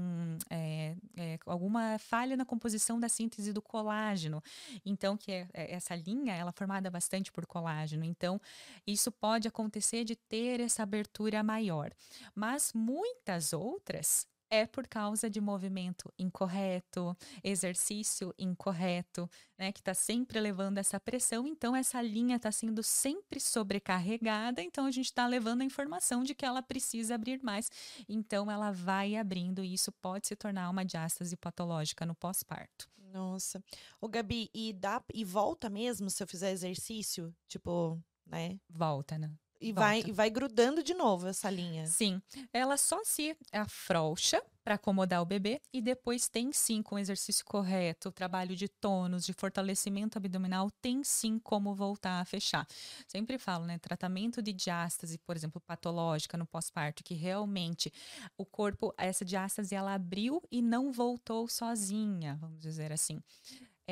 é, 0.51 0.97
é, 1.17 1.39
alguma 1.47 1.99
falha 1.99 2.37
na 2.37 2.45
composição 2.45 3.01
da 3.01 3.09
síntese 3.09 3.53
do 3.53 3.63
colágeno. 3.63 4.43
Então, 4.85 5.17
que 5.17 5.33
é, 5.33 5.49
é, 5.55 5.75
essa 5.75 5.95
linha, 5.95 6.35
ela 6.35 6.51
é 6.51 6.53
formada 6.53 6.91
bastante 6.91 7.33
por 7.33 7.47
colágeno. 7.47 8.05
Então, 8.05 8.41
isso 8.87 9.11
pode 9.11 9.49
acontecer 9.49 10.05
de 10.05 10.17
ter 10.17 10.61
essa 10.61 10.85
abertura 10.91 11.43
maior. 11.43 11.93
Mas 12.35 12.73
muitas 12.73 13.53
outras 13.53 14.27
é 14.51 14.67
por 14.67 14.89
causa 14.89 15.31
de 15.31 15.41
movimento 15.41 16.13
incorreto, 16.19 17.17
exercício 17.43 18.35
incorreto, 18.37 19.31
né, 19.57 19.71
que 19.71 19.79
está 19.79 19.95
sempre 19.95 20.41
levando 20.41 20.79
essa 20.79 20.99
pressão. 20.99 21.47
Então, 21.47 21.75
essa 21.77 22.03
linha 22.03 22.35
está 22.35 22.51
sendo 22.51 22.83
sempre 22.83 23.39
sobrecarregada. 23.39 24.61
Então, 24.61 24.87
a 24.87 24.91
gente 24.91 25.07
está 25.07 25.27
levando 25.27 25.63
a 25.63 25.65
informação 25.65 26.25
de 26.25 26.35
que 26.35 26.45
ela 26.45 26.61
precisa 26.61 27.15
abrir 27.15 27.41
mais. 27.45 27.71
Então, 28.09 28.51
ela 28.51 28.73
vai 28.73 29.15
abrindo 29.15 29.63
e 29.63 29.73
isso 29.73 29.93
pode 29.93 30.27
se 30.27 30.35
tornar 30.35 30.69
uma 30.69 30.85
diástase 30.85 31.37
patológica 31.37 32.05
no 32.05 32.15
pós-parto. 32.17 32.91
Nossa. 33.13 33.63
O 34.01 34.09
Gabi, 34.09 34.51
e 34.53 34.73
dá 34.73 35.03
e 35.15 35.25
volta 35.25 35.71
mesmo 35.71 36.11
se 36.11 36.23
eu 36.23 36.27
fizer 36.27 36.51
exercício, 36.51 37.35
tipo, 37.49 38.01
né? 38.27 38.59
Volta, 38.69 39.17
né? 39.19 39.31
E 39.61 39.73
vai, 39.73 40.03
e 40.07 40.13
vai 40.13 40.31
grudando 40.31 40.83
de 40.83 40.95
novo 40.95 41.27
essa 41.29 41.51
linha. 41.51 41.87
Sim. 41.87 42.21
Ela 42.53 42.77
só 42.77 43.05
se 43.05 43.37
afrouxa 43.53 44.43
para 44.65 44.75
acomodar 44.75 45.21
o 45.21 45.27
bebê 45.27 45.61
e 45.73 45.81
depois 45.81 46.29
tem 46.29 46.53
sim, 46.53 46.83
com 46.83 46.95
o 46.95 46.99
exercício 46.99 47.45
correto, 47.45 48.09
o 48.09 48.13
trabalho 48.13 48.55
de 48.55 48.69
tônus, 48.69 49.25
de 49.25 49.33
fortalecimento 49.33 50.17
abdominal, 50.17 50.71
tem 50.83 51.03
sim 51.03 51.39
como 51.39 51.75
voltar 51.75 52.21
a 52.21 52.25
fechar. 52.25 52.67
Sempre 53.07 53.39
falo, 53.39 53.67
né? 53.67 53.79
Tratamento 53.79 54.43
de 54.43 54.53
diástase, 54.53 55.19
por 55.19 55.37
exemplo, 55.37 55.61
patológica 55.61 56.37
no 56.37 56.47
pós-parto, 56.47 57.03
que 57.03 57.15
realmente 57.15 57.93
o 58.37 58.45
corpo, 58.47 58.95
essa 58.97 59.25
diástase, 59.25 59.75
ela 59.75 59.95
abriu 59.95 60.43
e 60.51 60.63
não 60.63 60.93
voltou 60.93 61.49
sozinha, 61.49 62.37
vamos 62.41 62.61
dizer 62.61 62.93
assim 62.93 63.21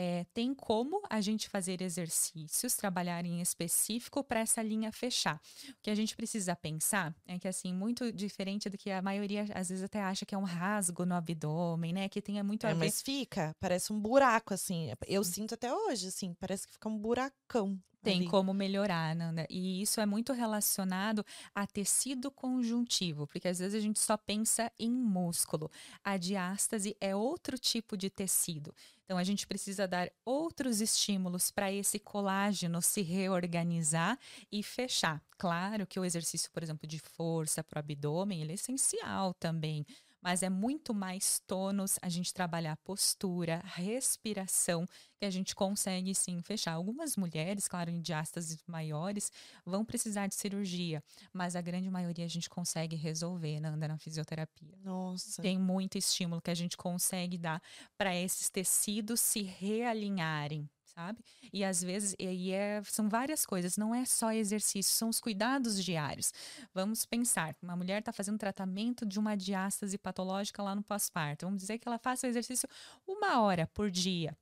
é, 0.00 0.24
tem 0.32 0.54
como 0.54 1.02
a 1.10 1.20
gente 1.20 1.48
fazer 1.48 1.82
exercícios, 1.82 2.76
trabalhar 2.76 3.24
em 3.24 3.40
específico 3.40 4.22
para 4.22 4.38
essa 4.38 4.62
linha 4.62 4.92
fechar. 4.92 5.40
O 5.70 5.82
que 5.82 5.90
a 5.90 5.94
gente 5.96 6.14
precisa 6.14 6.54
pensar 6.54 7.12
é 7.26 7.36
que, 7.36 7.48
assim, 7.48 7.74
muito 7.74 8.12
diferente 8.12 8.70
do 8.70 8.78
que 8.78 8.92
a 8.92 9.02
maioria 9.02 9.44
às 9.52 9.70
vezes 9.70 9.82
até 9.82 10.00
acha 10.00 10.24
que 10.24 10.36
é 10.36 10.38
um 10.38 10.44
rasgo 10.44 11.04
no 11.04 11.16
abdômen, 11.16 11.92
né? 11.92 12.08
Que 12.08 12.22
tenha 12.22 12.44
muito 12.44 12.64
a 12.64 12.70
é, 12.70 12.74
ver. 12.74 12.78
Mas 12.78 13.02
fica, 13.02 13.56
parece 13.58 13.92
um 13.92 13.98
buraco, 13.98 14.54
assim. 14.54 14.92
Eu 15.04 15.24
sinto 15.24 15.54
até 15.54 15.74
hoje, 15.74 16.06
assim, 16.06 16.32
parece 16.34 16.68
que 16.68 16.74
fica 16.74 16.88
um 16.88 16.96
buracão. 16.96 17.76
Tem 18.02 18.18
ali. 18.20 18.28
como 18.28 18.54
melhorar, 18.54 19.14
Nanda. 19.14 19.46
E 19.50 19.82
isso 19.82 20.00
é 20.00 20.06
muito 20.06 20.32
relacionado 20.32 21.24
a 21.54 21.66
tecido 21.66 22.30
conjuntivo, 22.30 23.26
porque 23.26 23.48
às 23.48 23.58
vezes 23.58 23.74
a 23.74 23.80
gente 23.80 23.98
só 23.98 24.16
pensa 24.16 24.70
em 24.78 24.90
músculo. 24.90 25.70
A 26.02 26.16
diástase 26.16 26.96
é 27.00 27.14
outro 27.14 27.58
tipo 27.58 27.96
de 27.96 28.08
tecido. 28.08 28.74
Então, 29.04 29.16
a 29.16 29.24
gente 29.24 29.46
precisa 29.46 29.88
dar 29.88 30.10
outros 30.22 30.82
estímulos 30.82 31.50
para 31.50 31.72
esse 31.72 31.98
colágeno 31.98 32.82
se 32.82 33.00
reorganizar 33.00 34.18
e 34.52 34.62
fechar. 34.62 35.22
Claro 35.38 35.86
que 35.86 35.98
o 35.98 36.04
exercício, 36.04 36.50
por 36.50 36.62
exemplo, 36.62 36.86
de 36.86 36.98
força 36.98 37.64
para 37.64 37.78
o 37.78 37.80
abdômen, 37.80 38.42
ele 38.42 38.52
é 38.52 38.54
essencial 38.54 39.32
também 39.32 39.86
mas 40.22 40.42
é 40.42 40.50
muito 40.50 40.92
mais 40.92 41.40
tônus 41.46 41.98
a 42.02 42.08
gente 42.08 42.32
trabalhar 42.32 42.76
postura, 42.78 43.62
respiração, 43.64 44.86
que 45.18 45.24
a 45.24 45.30
gente 45.30 45.54
consegue 45.54 46.14
sim 46.14 46.40
fechar. 46.42 46.72
Algumas 46.72 47.16
mulheres, 47.16 47.66
claro, 47.66 47.90
em 47.90 48.00
diástases 48.00 48.62
maiores, 48.66 49.30
vão 49.64 49.84
precisar 49.84 50.26
de 50.26 50.34
cirurgia, 50.34 51.02
mas 51.32 51.56
a 51.56 51.60
grande 51.60 51.90
maioria 51.90 52.24
a 52.24 52.28
gente 52.28 52.48
consegue 52.48 52.96
resolver 52.96 53.60
na, 53.60 53.76
na 53.76 53.98
fisioterapia. 53.98 54.76
Nossa. 54.84 55.42
Tem 55.42 55.58
muito 55.58 55.98
estímulo 55.98 56.40
que 56.40 56.50
a 56.50 56.54
gente 56.54 56.76
consegue 56.76 57.38
dar 57.38 57.62
para 57.96 58.14
esses 58.14 58.48
tecidos 58.48 59.20
se 59.20 59.42
realinharem 59.42 60.68
sabe? 60.98 61.20
E 61.52 61.64
às 61.64 61.80
vezes, 61.80 62.16
e 62.18 62.52
é, 62.52 62.82
são 62.84 63.08
várias 63.08 63.46
coisas, 63.46 63.76
não 63.76 63.94
é 63.94 64.04
só 64.04 64.32
exercício, 64.32 64.92
são 64.92 65.08
os 65.08 65.20
cuidados 65.20 65.82
diários. 65.82 66.32
Vamos 66.74 67.06
pensar, 67.06 67.54
uma 67.62 67.76
mulher 67.76 68.00
está 68.00 68.12
fazendo 68.12 68.36
tratamento 68.36 69.06
de 69.06 69.18
uma 69.18 69.36
diástase 69.36 69.96
patológica 69.96 70.60
lá 70.60 70.74
no 70.74 70.82
pós-parto. 70.82 71.46
Vamos 71.46 71.60
dizer 71.62 71.78
que 71.78 71.86
ela 71.86 71.98
faça 71.98 72.26
o 72.26 72.30
exercício 72.30 72.68
uma 73.06 73.40
hora 73.40 73.68
por 73.68 73.90
dia. 73.90 74.36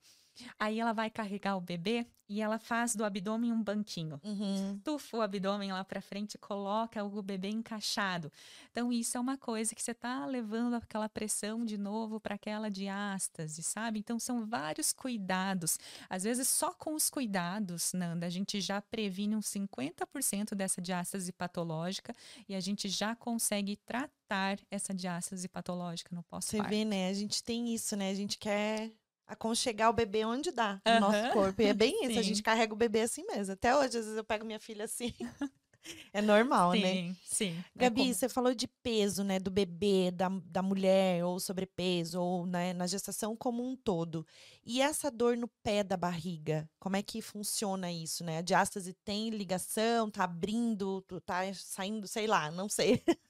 Aí 0.58 0.80
ela 0.80 0.92
vai 0.92 1.10
carregar 1.10 1.56
o 1.56 1.60
bebê 1.60 2.06
e 2.28 2.42
ela 2.42 2.58
faz 2.58 2.96
do 2.96 3.04
abdômen 3.04 3.52
um 3.52 3.62
banquinho. 3.62 4.20
Uhum. 4.24 4.80
Tufa 4.82 5.16
o 5.16 5.20
abdômen 5.20 5.72
lá 5.72 5.84
para 5.84 6.00
frente 6.00 6.34
e 6.34 6.38
coloca 6.38 7.02
o 7.04 7.22
bebê 7.22 7.48
encaixado. 7.48 8.32
Então, 8.72 8.92
isso 8.92 9.16
é 9.16 9.20
uma 9.20 9.38
coisa 9.38 9.74
que 9.74 9.82
você 9.82 9.92
está 9.92 10.26
levando 10.26 10.74
aquela 10.74 11.08
pressão 11.08 11.64
de 11.64 11.78
novo 11.78 12.18
para 12.18 12.34
aquela 12.34 12.68
diástase, 12.68 13.62
sabe? 13.62 14.00
Então, 14.00 14.18
são 14.18 14.44
vários 14.44 14.92
cuidados. 14.92 15.78
Às 16.10 16.24
vezes, 16.24 16.48
só 16.48 16.72
com 16.72 16.94
os 16.94 17.08
cuidados, 17.08 17.92
Nanda, 17.92 18.26
a 18.26 18.30
gente 18.30 18.60
já 18.60 18.82
previne 18.82 19.36
uns 19.36 19.46
50% 19.46 20.54
dessa 20.54 20.82
diástase 20.82 21.32
patológica 21.32 22.14
e 22.48 22.56
a 22.56 22.60
gente 22.60 22.88
já 22.88 23.14
consegue 23.14 23.76
tratar 23.76 24.58
essa 24.68 24.92
diástase 24.92 25.48
patológica 25.48 26.14
no 26.14 26.24
pós-parto. 26.24 26.64
Você 26.64 26.68
vê, 26.68 26.84
né? 26.84 27.08
A 27.08 27.14
gente 27.14 27.42
tem 27.42 27.72
isso, 27.72 27.94
né? 27.94 28.10
A 28.10 28.14
gente 28.14 28.36
quer 28.36 28.92
aconchegar 29.26 29.90
o 29.90 29.92
bebê 29.92 30.24
onde 30.24 30.50
dá 30.50 30.80
no 30.84 31.00
nosso 31.00 31.32
corpo. 31.32 31.60
E 31.60 31.66
é 31.66 31.74
bem 31.74 32.04
isso, 32.04 32.14
Sim. 32.14 32.18
a 32.18 32.22
gente 32.22 32.42
carrega 32.42 32.72
o 32.72 32.76
bebê 32.76 33.00
assim 33.00 33.24
mesmo. 33.26 33.52
Até 33.52 33.74
hoje, 33.74 33.98
às 33.98 34.04
vezes 34.04 34.16
eu 34.16 34.24
pego 34.24 34.44
minha 34.44 34.60
filha 34.60 34.84
assim. 34.84 35.12
É 36.12 36.20
normal, 36.20 36.72
sim, 36.72 36.80
né? 36.80 36.92
Sim, 36.94 37.16
sim. 37.24 37.64
É 37.76 37.78
Gabi, 37.82 38.10
é 38.10 38.12
você 38.12 38.28
falou 38.28 38.54
de 38.54 38.66
peso, 38.66 39.22
né? 39.22 39.38
Do 39.38 39.50
bebê, 39.50 40.10
da, 40.10 40.28
da 40.46 40.62
mulher, 40.62 41.24
ou 41.24 41.38
sobrepeso, 41.38 42.20
ou 42.20 42.46
né, 42.46 42.72
na 42.72 42.86
gestação 42.86 43.36
como 43.36 43.64
um 43.64 43.76
todo. 43.76 44.26
E 44.64 44.80
essa 44.80 45.10
dor 45.10 45.36
no 45.36 45.48
pé 45.62 45.84
da 45.84 45.96
barriga, 45.96 46.68
como 46.80 46.96
é 46.96 47.02
que 47.02 47.22
funciona 47.22 47.92
isso, 47.92 48.24
né? 48.24 48.38
A 48.38 48.42
diástase 48.42 48.94
tem 49.04 49.30
ligação, 49.30 50.10
tá 50.10 50.24
abrindo, 50.24 51.02
tá 51.24 51.42
saindo, 51.54 52.08
sei 52.08 52.26
lá, 52.26 52.50
não 52.50 52.68
sei. 52.68 53.02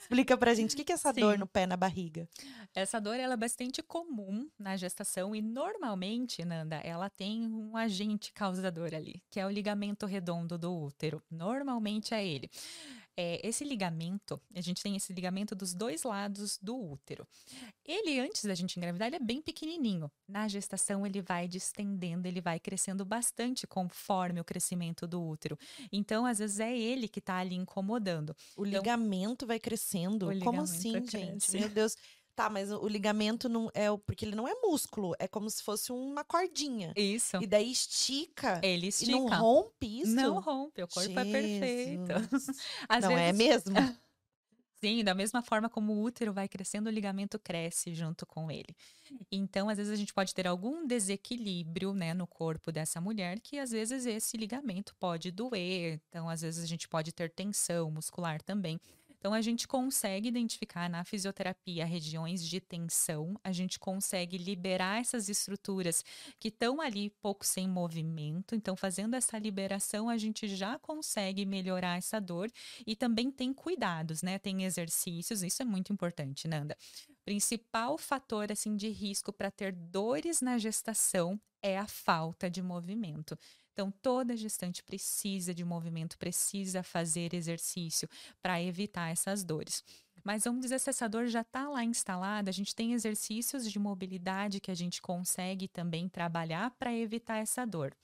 Explica 0.00 0.36
pra 0.36 0.54
gente, 0.54 0.74
o 0.74 0.76
que, 0.76 0.84
que 0.84 0.92
é 0.92 0.94
essa 0.94 1.12
Sim. 1.12 1.20
dor 1.20 1.38
no 1.38 1.46
pé, 1.46 1.66
na 1.66 1.76
barriga? 1.76 2.28
Essa 2.74 3.00
dor 3.00 3.16
ela 3.16 3.34
é 3.34 3.36
bastante 3.36 3.82
comum 3.82 4.48
na 4.58 4.76
gestação 4.76 5.34
e 5.34 5.42
normalmente, 5.42 6.44
Nanda, 6.44 6.76
ela 6.76 7.08
tem 7.08 7.46
um 7.46 7.76
agente 7.76 8.32
causador 8.32 8.94
ali, 8.94 9.22
que 9.30 9.40
é 9.40 9.46
o 9.46 9.50
ligamento 9.50 10.06
redondo 10.06 10.58
do 10.58 10.74
útero. 10.74 11.22
Normalmente 11.30 12.14
é 12.14 12.26
ele 12.26 12.50
é, 13.20 13.40
esse 13.42 13.64
ligamento, 13.64 14.40
a 14.54 14.60
gente 14.60 14.80
tem 14.80 14.94
esse 14.94 15.12
ligamento 15.12 15.52
dos 15.52 15.74
dois 15.74 16.04
lados 16.04 16.56
do 16.62 16.78
útero. 16.80 17.26
Ele, 17.84 18.20
antes 18.20 18.44
da 18.44 18.54
gente 18.54 18.76
engravidar, 18.76 19.08
ele 19.08 19.16
é 19.16 19.18
bem 19.18 19.42
pequenininho. 19.42 20.08
Na 20.28 20.46
gestação, 20.46 21.04
ele 21.04 21.20
vai 21.20 21.48
distendendo, 21.48 22.28
ele 22.28 22.40
vai 22.40 22.60
crescendo 22.60 23.04
bastante 23.04 23.66
conforme 23.66 24.40
o 24.40 24.44
crescimento 24.44 25.04
do 25.04 25.20
útero. 25.20 25.58
Então, 25.90 26.24
às 26.24 26.38
vezes, 26.38 26.60
é 26.60 26.78
ele 26.78 27.08
que 27.08 27.18
está 27.18 27.38
ali 27.38 27.56
incomodando. 27.56 28.36
O 28.56 28.64
então, 28.64 28.78
ligamento 28.78 29.48
vai 29.48 29.58
crescendo? 29.58 30.30
Como 30.38 30.60
assim, 30.60 30.92
cresce. 31.02 31.10
gente? 31.10 31.50
Meu 31.58 31.68
Deus. 31.68 31.96
Tá, 32.38 32.48
mas 32.48 32.70
o 32.70 32.86
ligamento 32.86 33.48
não 33.48 33.68
é. 33.74 33.88
Porque 34.06 34.24
ele 34.24 34.36
não 34.36 34.46
é 34.46 34.54
músculo, 34.62 35.12
é 35.18 35.26
como 35.26 35.50
se 35.50 35.60
fosse 35.60 35.90
uma 35.90 36.22
cordinha. 36.22 36.92
Isso. 36.96 37.36
E 37.42 37.46
daí 37.48 37.68
estica. 37.72 38.60
Ele 38.62 38.86
E 38.86 38.90
estica. 38.90 39.10
não 39.10 39.26
rompe 39.28 40.00
isso? 40.02 40.14
Não 40.14 40.38
rompe, 40.38 40.80
o 40.84 40.86
corpo 40.86 41.18
é 41.18 41.24
perfeito. 41.24 42.06
Jesus. 42.30 42.56
Às 42.88 43.02
não 43.02 43.18
é 43.18 43.32
vezes- 43.32 43.64
mesmo? 43.66 43.74
Sim, 44.80 45.02
da 45.02 45.12
mesma 45.12 45.42
forma 45.42 45.68
como 45.68 45.92
o 45.92 46.02
útero 46.04 46.32
vai 46.32 46.46
crescendo, 46.46 46.86
o 46.86 46.92
ligamento 46.92 47.36
cresce 47.40 47.92
junto 47.92 48.24
com 48.24 48.48
ele. 48.48 48.76
Então, 49.32 49.68
às 49.68 49.76
vezes, 49.76 49.92
a 49.92 49.96
gente 49.96 50.14
pode 50.14 50.32
ter 50.32 50.46
algum 50.46 50.86
desequilíbrio, 50.86 51.92
né, 51.92 52.14
no 52.14 52.28
corpo 52.28 52.70
dessa 52.70 53.00
mulher, 53.00 53.40
que 53.40 53.58
às 53.58 53.72
vezes 53.72 54.06
esse 54.06 54.36
ligamento 54.36 54.94
pode 55.00 55.32
doer. 55.32 56.00
Então, 56.08 56.28
às 56.28 56.42
vezes, 56.42 56.62
a 56.62 56.66
gente 56.68 56.86
pode 56.88 57.10
ter 57.10 57.28
tensão 57.30 57.90
muscular 57.90 58.40
também. 58.40 58.80
Então, 59.28 59.36
a 59.36 59.42
gente 59.42 59.68
consegue 59.68 60.26
identificar 60.26 60.88
na 60.88 61.04
fisioterapia 61.04 61.84
regiões 61.84 62.42
de 62.42 62.62
tensão, 62.62 63.38
a 63.44 63.52
gente 63.52 63.78
consegue 63.78 64.38
liberar 64.38 65.02
essas 65.02 65.28
estruturas 65.28 66.02
que 66.40 66.48
estão 66.48 66.80
ali 66.80 67.10
pouco 67.20 67.44
sem 67.44 67.68
movimento. 67.68 68.54
Então, 68.54 68.74
fazendo 68.74 69.12
essa 69.12 69.38
liberação, 69.38 70.08
a 70.08 70.16
gente 70.16 70.48
já 70.48 70.78
consegue 70.78 71.44
melhorar 71.44 71.98
essa 71.98 72.18
dor 72.18 72.50
e 72.86 72.96
também 72.96 73.30
tem 73.30 73.52
cuidados, 73.52 74.22
né? 74.22 74.38
Tem 74.38 74.64
exercícios, 74.64 75.42
isso 75.42 75.60
é 75.60 75.64
muito 75.66 75.92
importante, 75.92 76.48
Nanda. 76.48 76.74
Principal 77.22 77.98
fator 77.98 78.50
assim 78.50 78.76
de 78.76 78.88
risco 78.88 79.30
para 79.30 79.50
ter 79.50 79.72
dores 79.74 80.40
na 80.40 80.56
gestação 80.56 81.38
é 81.60 81.76
a 81.76 81.86
falta 81.86 82.48
de 82.48 82.62
movimento. 82.62 83.38
Então, 83.78 83.92
toda 84.02 84.36
gestante 84.36 84.82
precisa 84.82 85.54
de 85.54 85.64
movimento, 85.64 86.18
precisa 86.18 86.82
fazer 86.82 87.32
exercício 87.32 88.08
para 88.42 88.60
evitar 88.60 89.08
essas 89.12 89.44
dores. 89.44 89.84
Mas 90.24 90.42
vamos 90.42 90.62
dizer, 90.62 90.80
se 90.80 90.90
essa 90.90 91.08
dor 91.08 91.28
já 91.28 91.42
está 91.42 91.68
lá 91.68 91.84
instalada, 91.84 92.50
a 92.50 92.52
gente 92.52 92.74
tem 92.74 92.92
exercícios 92.92 93.70
de 93.70 93.78
mobilidade 93.78 94.58
que 94.58 94.72
a 94.72 94.74
gente 94.74 95.00
consegue 95.00 95.68
também 95.68 96.08
trabalhar 96.08 96.72
para 96.72 96.92
evitar 96.92 97.36
essa 97.36 97.64
dor. 97.64 97.96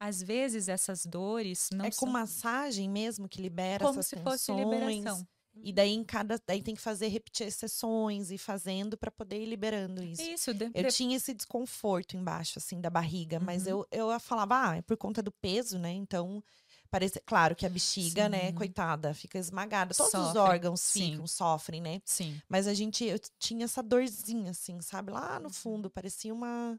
Às 0.00 0.20
vezes, 0.20 0.66
essas 0.68 1.06
dores 1.06 1.68
não 1.72 1.84
é 1.84 1.90
com 1.90 2.06
são 2.06 2.08
massagem 2.08 2.90
mesmo 2.90 3.28
que 3.28 3.40
libera 3.40 3.84
como 3.84 4.00
essas 4.00 4.06
se 4.08 4.16
fosse 4.16 4.46
tensões. 4.46 4.96
liberação. 4.96 5.28
E 5.62 5.72
daí 5.72 5.90
em 5.92 6.02
cada. 6.02 6.40
Daí 6.46 6.62
tem 6.62 6.74
que 6.74 6.80
fazer, 6.80 7.08
repetir 7.08 7.50
sessões 7.52 8.30
e 8.30 8.38
fazendo 8.38 8.96
para 8.96 9.10
poder 9.10 9.40
ir 9.42 9.46
liberando 9.46 10.02
isso. 10.02 10.22
Isso, 10.22 10.54
de- 10.54 10.70
Eu 10.74 10.90
tinha 10.90 11.16
esse 11.16 11.34
desconforto 11.34 12.16
embaixo, 12.16 12.58
assim, 12.58 12.80
da 12.80 12.88
barriga, 12.90 13.38
mas 13.38 13.66
Uhum. 13.66 13.84
eu, 13.90 14.10
eu 14.12 14.20
falava, 14.20 14.70
ah, 14.70 14.76
é 14.76 14.82
por 14.82 14.96
conta 14.96 15.22
do 15.22 15.30
peso, 15.30 15.78
né? 15.78 15.90
Então, 15.92 16.42
parece, 16.90 17.20
claro 17.26 17.54
que 17.54 17.66
a 17.66 17.68
bexiga, 17.68 18.28
né, 18.28 18.48
Sim. 18.48 18.54
coitada, 18.54 19.12
fica 19.14 19.38
esmagada. 19.38 19.94
Todos 19.94 20.12
os 20.14 20.26
Sofre, 20.28 20.38
órgãos 20.40 20.80
sim. 20.80 21.10
ficam, 21.12 21.26
sofrem, 21.26 21.80
né? 21.80 22.00
Sim. 22.04 22.40
Mas 22.48 22.66
a 22.66 22.74
gente, 22.74 23.04
eu 23.04 23.18
tinha 23.38 23.64
essa 23.66 23.82
dorzinha, 23.82 24.50
assim, 24.52 24.80
sabe? 24.80 25.12
Lá 25.12 25.36
Uhum. 25.36 25.42
no 25.44 25.50
fundo, 25.50 25.90
parecia 25.90 26.32
uma. 26.32 26.78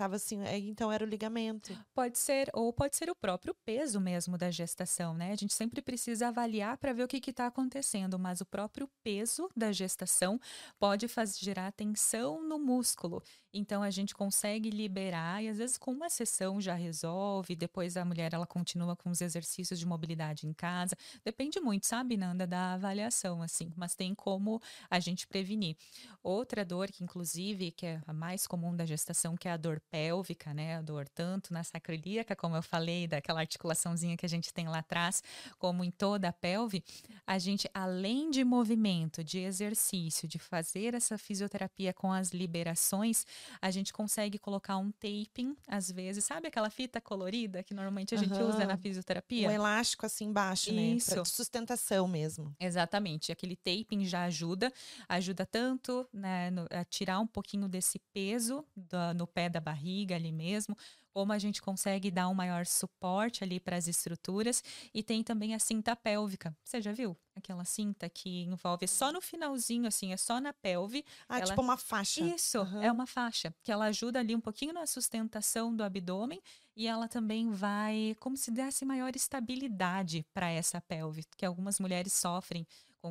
Tava 0.00 0.16
assim, 0.16 0.40
é, 0.44 0.56
então 0.56 0.90
era 0.90 1.04
o 1.04 1.06
ligamento. 1.06 1.78
Pode 1.92 2.16
ser, 2.16 2.48
ou 2.54 2.72
pode 2.72 2.96
ser 2.96 3.10
o 3.10 3.14
próprio 3.14 3.54
peso 3.66 4.00
mesmo 4.00 4.38
da 4.38 4.50
gestação, 4.50 5.12
né? 5.12 5.30
A 5.30 5.36
gente 5.36 5.52
sempre 5.52 5.82
precisa 5.82 6.28
avaliar 6.28 6.78
para 6.78 6.94
ver 6.94 7.04
o 7.04 7.06
que 7.06 7.18
está 7.28 7.46
acontecendo, 7.46 8.18
mas 8.18 8.40
o 8.40 8.46
próprio 8.46 8.88
peso 9.04 9.50
da 9.54 9.70
gestação 9.72 10.40
pode 10.78 11.06
fazer 11.06 11.44
gerar 11.44 11.70
tensão 11.72 12.42
no 12.42 12.58
músculo. 12.58 13.22
Então 13.52 13.82
a 13.82 13.90
gente 13.90 14.14
consegue 14.14 14.70
liberar 14.70 15.42
e 15.42 15.48
às 15.48 15.58
vezes 15.58 15.76
com 15.76 15.90
uma 15.90 16.08
sessão 16.08 16.60
já 16.60 16.74
resolve, 16.74 17.56
depois 17.56 17.96
a 17.96 18.04
mulher 18.04 18.32
ela 18.32 18.46
continua 18.46 18.94
com 18.96 19.10
os 19.10 19.20
exercícios 19.20 19.78
de 19.78 19.84
mobilidade 19.84 20.46
em 20.46 20.52
casa. 20.52 20.96
Depende 21.24 21.60
muito, 21.60 21.86
sabe, 21.86 22.16
Nanda, 22.16 22.46
da 22.46 22.74
avaliação 22.74 23.42
assim, 23.42 23.72
mas 23.76 23.94
tem 23.94 24.14
como 24.14 24.62
a 24.88 25.00
gente 25.00 25.26
prevenir. 25.26 25.76
Outra 26.22 26.64
dor 26.64 26.88
que 26.90 27.02
inclusive 27.02 27.72
que 27.72 27.86
é 27.86 28.00
a 28.06 28.12
mais 28.12 28.46
comum 28.46 28.74
da 28.74 28.86
gestação, 28.86 29.36
que 29.36 29.48
é 29.48 29.52
a 29.52 29.56
dor 29.56 29.80
pélvica, 29.90 30.54
né? 30.54 30.76
A 30.76 30.82
dor 30.82 31.08
tanto 31.08 31.52
na 31.52 31.62
sacroiliaca, 31.64 32.36
como 32.36 32.56
eu 32.56 32.62
falei, 32.62 33.06
daquela 33.06 33.40
articulaçãozinha 33.40 34.16
que 34.16 34.24
a 34.24 34.28
gente 34.28 34.52
tem 34.54 34.68
lá 34.68 34.78
atrás, 34.78 35.22
como 35.58 35.82
em 35.84 35.90
toda 35.90 36.28
a 36.28 36.32
pelve, 36.32 36.82
a 37.26 37.38
gente 37.38 37.68
além 37.74 38.30
de 38.30 38.44
movimento, 38.44 39.24
de 39.24 39.38
exercício, 39.40 40.28
de 40.28 40.38
fazer 40.38 40.94
essa 40.94 41.18
fisioterapia 41.18 41.92
com 41.92 42.12
as 42.12 42.30
liberações, 42.30 43.26
a 43.60 43.70
gente 43.70 43.92
consegue 43.92 44.38
colocar 44.38 44.76
um 44.76 44.90
taping, 44.92 45.56
às 45.66 45.90
vezes, 45.90 46.24
sabe 46.24 46.48
aquela 46.48 46.70
fita 46.70 47.00
colorida 47.00 47.62
que 47.62 47.74
normalmente 47.74 48.14
a 48.14 48.18
gente 48.18 48.40
usa 48.42 48.64
na 48.66 48.76
fisioterapia? 48.76 49.48
Um 49.48 49.50
elástico 49.50 50.06
assim 50.06 50.26
embaixo, 50.26 50.72
né? 50.72 50.82
Isso. 50.82 51.10
Pra, 51.14 51.22
de 51.22 51.28
sustentação 51.28 52.06
mesmo. 52.06 52.54
Exatamente, 52.60 53.32
aquele 53.32 53.56
taping 53.56 54.04
já 54.04 54.24
ajuda, 54.24 54.72
ajuda 55.08 55.44
tanto 55.44 56.06
né, 56.12 56.50
no- 56.50 56.66
a 56.70 56.84
tirar 56.84 57.18
um 57.20 57.26
pouquinho 57.26 57.68
desse 57.68 57.98
peso 58.12 58.64
da- 58.76 59.12
no 59.14 59.26
pé 59.26 59.48
da 59.48 59.58
barriga 59.60 59.79
ali 60.14 60.32
mesmo, 60.32 60.76
como 61.12 61.32
a 61.32 61.38
gente 61.38 61.60
consegue 61.60 62.10
dar 62.10 62.28
um 62.28 62.34
maior 62.34 62.64
suporte 62.66 63.42
ali 63.42 63.58
para 63.58 63.76
as 63.76 63.88
estruturas 63.88 64.62
e 64.94 65.02
tem 65.02 65.22
também 65.24 65.54
a 65.54 65.58
cinta 65.58 65.96
pélvica. 65.96 66.56
Você 66.62 66.80
já 66.80 66.92
viu 66.92 67.16
aquela 67.34 67.64
cinta 67.64 68.08
que 68.08 68.42
envolve 68.44 68.86
só 68.86 69.12
no 69.12 69.20
finalzinho, 69.20 69.86
assim, 69.86 70.12
é 70.12 70.16
só 70.16 70.40
na 70.40 70.52
pelve. 70.52 71.04
Ah, 71.28 71.38
Ela- 71.38 71.46
tipo 71.48 71.60
uma 71.62 71.76
faixa. 71.76 72.20
Isso, 72.22 72.58
Aham. 72.58 72.82
é 72.82 72.92
uma 72.92 73.06
faixa 73.06 73.52
que 73.62 73.72
ela 73.72 73.86
ajuda 73.86 74.20
ali 74.20 74.34
um 74.36 74.40
pouquinho 74.40 74.72
na 74.72 74.86
sustentação 74.86 75.74
do 75.74 75.82
abdômen 75.82 76.40
e 76.76 76.86
ela 76.86 77.08
também 77.08 77.50
vai 77.50 78.14
como 78.20 78.36
se 78.36 78.50
desse 78.52 78.84
maior 78.84 79.14
estabilidade 79.16 80.24
para 80.32 80.48
essa 80.50 80.80
pelve, 80.80 81.24
que 81.36 81.44
algumas 81.44 81.80
mulheres 81.80 82.12
sofrem 82.12 82.66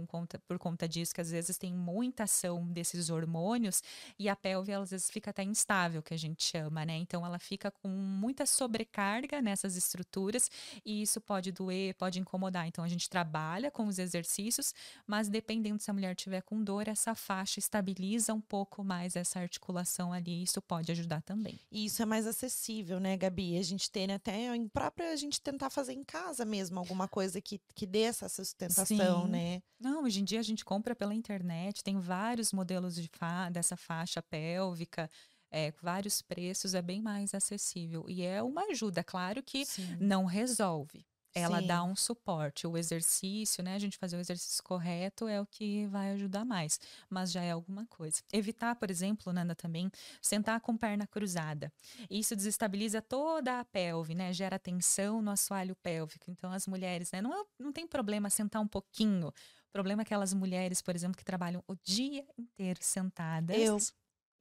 conta, 0.05 0.39
por 0.47 0.59
conta 0.59 0.87
disso, 0.87 1.13
que 1.13 1.21
às 1.21 1.31
vezes 1.31 1.57
tem 1.57 1.73
muita 1.73 2.23
ação 2.23 2.65
desses 2.67 3.09
hormônios 3.09 3.81
e 4.17 4.29
a 4.29 4.35
pelve 4.35 4.73
às 4.73 4.91
vezes 4.91 5.09
fica 5.09 5.31
até 5.31 5.43
instável, 5.43 6.01
que 6.01 6.13
a 6.13 6.17
gente 6.17 6.43
chama, 6.43 6.85
né? 6.85 6.97
Então 6.97 7.25
ela 7.25 7.39
fica 7.39 7.71
com 7.71 7.87
muita 7.87 8.45
sobrecarga 8.45 9.41
nessas 9.41 9.75
estruturas 9.75 10.49
e 10.85 11.01
isso 11.01 11.19
pode 11.19 11.51
doer, 11.51 11.95
pode 11.95 12.19
incomodar. 12.19 12.67
Então 12.67 12.83
a 12.83 12.87
gente 12.87 13.09
trabalha 13.09 13.71
com 13.71 13.87
os 13.87 13.99
exercícios, 13.99 14.73
mas 15.07 15.29
dependendo 15.29 15.81
se 15.81 15.89
a 15.89 15.93
mulher 15.93 16.15
tiver 16.15 16.41
com 16.41 16.63
dor, 16.63 16.87
essa 16.87 17.15
faixa 17.15 17.59
estabiliza 17.59 18.33
um 18.33 18.41
pouco 18.41 18.83
mais 18.83 19.15
essa 19.15 19.39
articulação 19.39 20.13
ali, 20.13 20.43
isso 20.43 20.61
pode 20.61 20.91
ajudar 20.91 21.21
também. 21.21 21.59
E 21.71 21.85
isso 21.85 22.01
é 22.01 22.05
mais 22.05 22.27
acessível, 22.27 22.99
né, 22.99 23.17
Gabi? 23.17 23.57
A 23.57 23.63
gente 23.63 23.89
tem 23.89 24.11
até 24.11 24.55
em 24.55 24.67
própria 24.67 25.11
a 25.11 25.15
gente 25.15 25.41
tentar 25.41 25.69
fazer 25.69 25.93
em 25.93 26.03
casa 26.03 26.45
mesmo 26.45 26.79
alguma 26.79 27.07
coisa 27.07 27.41
que, 27.41 27.59
que 27.75 27.85
dê 27.85 28.01
essa 28.01 28.27
sustentação, 28.29 29.25
Sim. 29.25 29.31
né? 29.31 29.61
Não, 29.79 30.03
hoje 30.03 30.19
em 30.19 30.23
dia 30.25 30.39
a 30.39 30.43
gente 30.43 30.65
compra 30.65 30.93
pela 30.95 31.13
internet, 31.15 31.83
tem 31.83 31.97
vários 31.99 32.51
modelos 32.51 32.95
de 32.95 33.07
fa 33.13 33.49
dessa 33.49 33.77
faixa 33.77 34.21
pélvica, 34.21 35.09
é, 35.49 35.71
vários 35.81 36.21
preços, 36.21 36.73
é 36.75 36.81
bem 36.81 37.01
mais 37.01 37.33
acessível. 37.33 38.05
E 38.09 38.21
é 38.21 38.43
uma 38.43 38.63
ajuda, 38.65 39.03
claro 39.03 39.41
que 39.41 39.65
Sim. 39.65 39.95
não 39.99 40.25
resolve. 40.25 41.05
Ela 41.33 41.61
dá 41.61 41.81
Sim. 41.83 41.91
um 41.91 41.95
suporte. 41.95 42.65
O 42.67 42.75
exercício, 42.75 43.63
né? 43.63 43.75
A 43.75 43.79
gente 43.79 43.97
fazer 43.99 44.17
o 44.17 44.19
exercício 44.19 44.63
correto 44.63 45.27
é 45.27 45.39
o 45.39 45.45
que 45.45 45.85
vai 45.87 46.11
ajudar 46.11 46.43
mais, 46.43 46.79
mas 47.07 47.31
já 47.31 47.41
é 47.43 47.51
alguma 47.51 47.85
coisa. 47.85 48.21
Evitar, 48.33 48.75
por 48.75 48.89
exemplo, 48.89 49.31
Nanda, 49.31 49.55
também 49.55 49.91
sentar 50.21 50.59
com 50.59 50.75
perna 50.75 51.05
cruzada. 51.07 51.71
Isso 52.09 52.35
desestabiliza 52.35 52.99
toda 53.01 53.59
a 53.59 53.63
pelve, 53.65 54.15
né? 54.15 54.33
Gera 54.33 54.57
tensão 54.57 55.21
no 55.21 55.29
assoalho 55.29 55.75
pélvico. 55.75 56.29
Então, 56.31 56.51
as 56.51 56.65
mulheres, 56.67 57.11
né? 57.11 57.21
Não, 57.21 57.31
é- 57.33 57.45
não 57.59 57.71
tem 57.71 57.87
problema 57.87 58.29
sentar 58.31 58.61
um 58.61 58.67
pouquinho. 58.67 59.31
O 59.69 59.71
problema 59.71 60.01
é 60.01 60.03
aquelas 60.03 60.33
mulheres, 60.33 60.81
por 60.81 60.95
exemplo, 60.95 61.15
que 61.15 61.23
trabalham 61.23 61.63
o 61.67 61.75
dia 61.75 62.25
inteiro 62.37 62.79
sentadas. 62.81 63.57
Eu. 63.57 63.77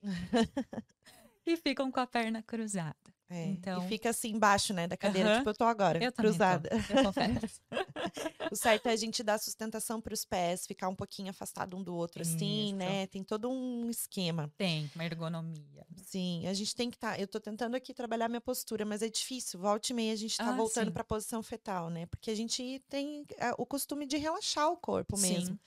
E 1.46 1.56
ficam 1.56 1.90
com 1.90 1.98
a 1.98 2.06
perna 2.06 2.42
cruzada. 2.42 2.94
É, 3.30 3.44
Então- 3.46 3.84
E 3.84 3.88
fica 3.88 4.10
assim 4.10 4.30
embaixo, 4.30 4.72
né, 4.72 4.86
da 4.86 4.96
cadeira, 4.96 5.28
Aham. 5.30 5.38
tipo 5.38 5.50
eu 5.50 5.54
tô 5.54 5.64
agora, 5.64 6.02
Eu 6.02 6.10
também 6.12 6.30
tô, 6.32 6.36
cruzada. 6.38 6.70
eu 6.72 7.04
confesso. 7.04 7.60
O 8.52 8.56
certo 8.56 8.86
é 8.86 8.92
a 8.92 8.96
gente 8.96 9.22
dar 9.22 9.38
sustentação 9.38 10.00
para 10.00 10.14
os 10.14 10.24
pés, 10.24 10.66
ficar 10.66 10.88
um 10.88 10.94
pouquinho 10.94 11.28
afastado 11.30 11.76
um 11.76 11.82
do 11.82 11.94
outro, 11.94 12.22
assim, 12.22 12.72
né? 12.74 13.06
Tem 13.08 13.22
todo 13.22 13.50
um 13.50 13.90
esquema. 13.90 14.50
Tem 14.56 14.90
uma 14.94 15.04
ergonomia. 15.04 15.86
Sim, 15.96 16.46
a 16.46 16.54
gente 16.54 16.74
tem 16.74 16.88
que 16.88 16.96
estar. 16.96 17.20
eu 17.20 17.28
tô 17.28 17.38
tentando 17.38 17.74
aqui 17.74 17.92
trabalhar 17.92 18.28
minha 18.28 18.40
postura, 18.40 18.84
mas 18.86 19.02
é 19.02 19.08
difícil. 19.10 19.60
Volta 19.60 19.92
e 19.92 19.94
meia 19.94 20.12
a 20.12 20.16
gente 20.16 20.36
tá 20.38 20.48
Ah, 20.48 20.52
voltando 20.56 20.90
para 20.90 21.02
a 21.02 21.04
posição 21.04 21.42
fetal, 21.42 21.90
né? 21.90 22.06
Porque 22.06 22.30
a 22.30 22.34
gente 22.34 22.82
tem 22.88 23.26
é, 23.36 23.52
o 23.58 23.66
costume 23.66 24.06
de 24.06 24.16
relaxar 24.16 24.70
o 24.70 24.76
corpo 24.76 25.18
mesmo. 25.18 25.46
Sim. 25.54 25.58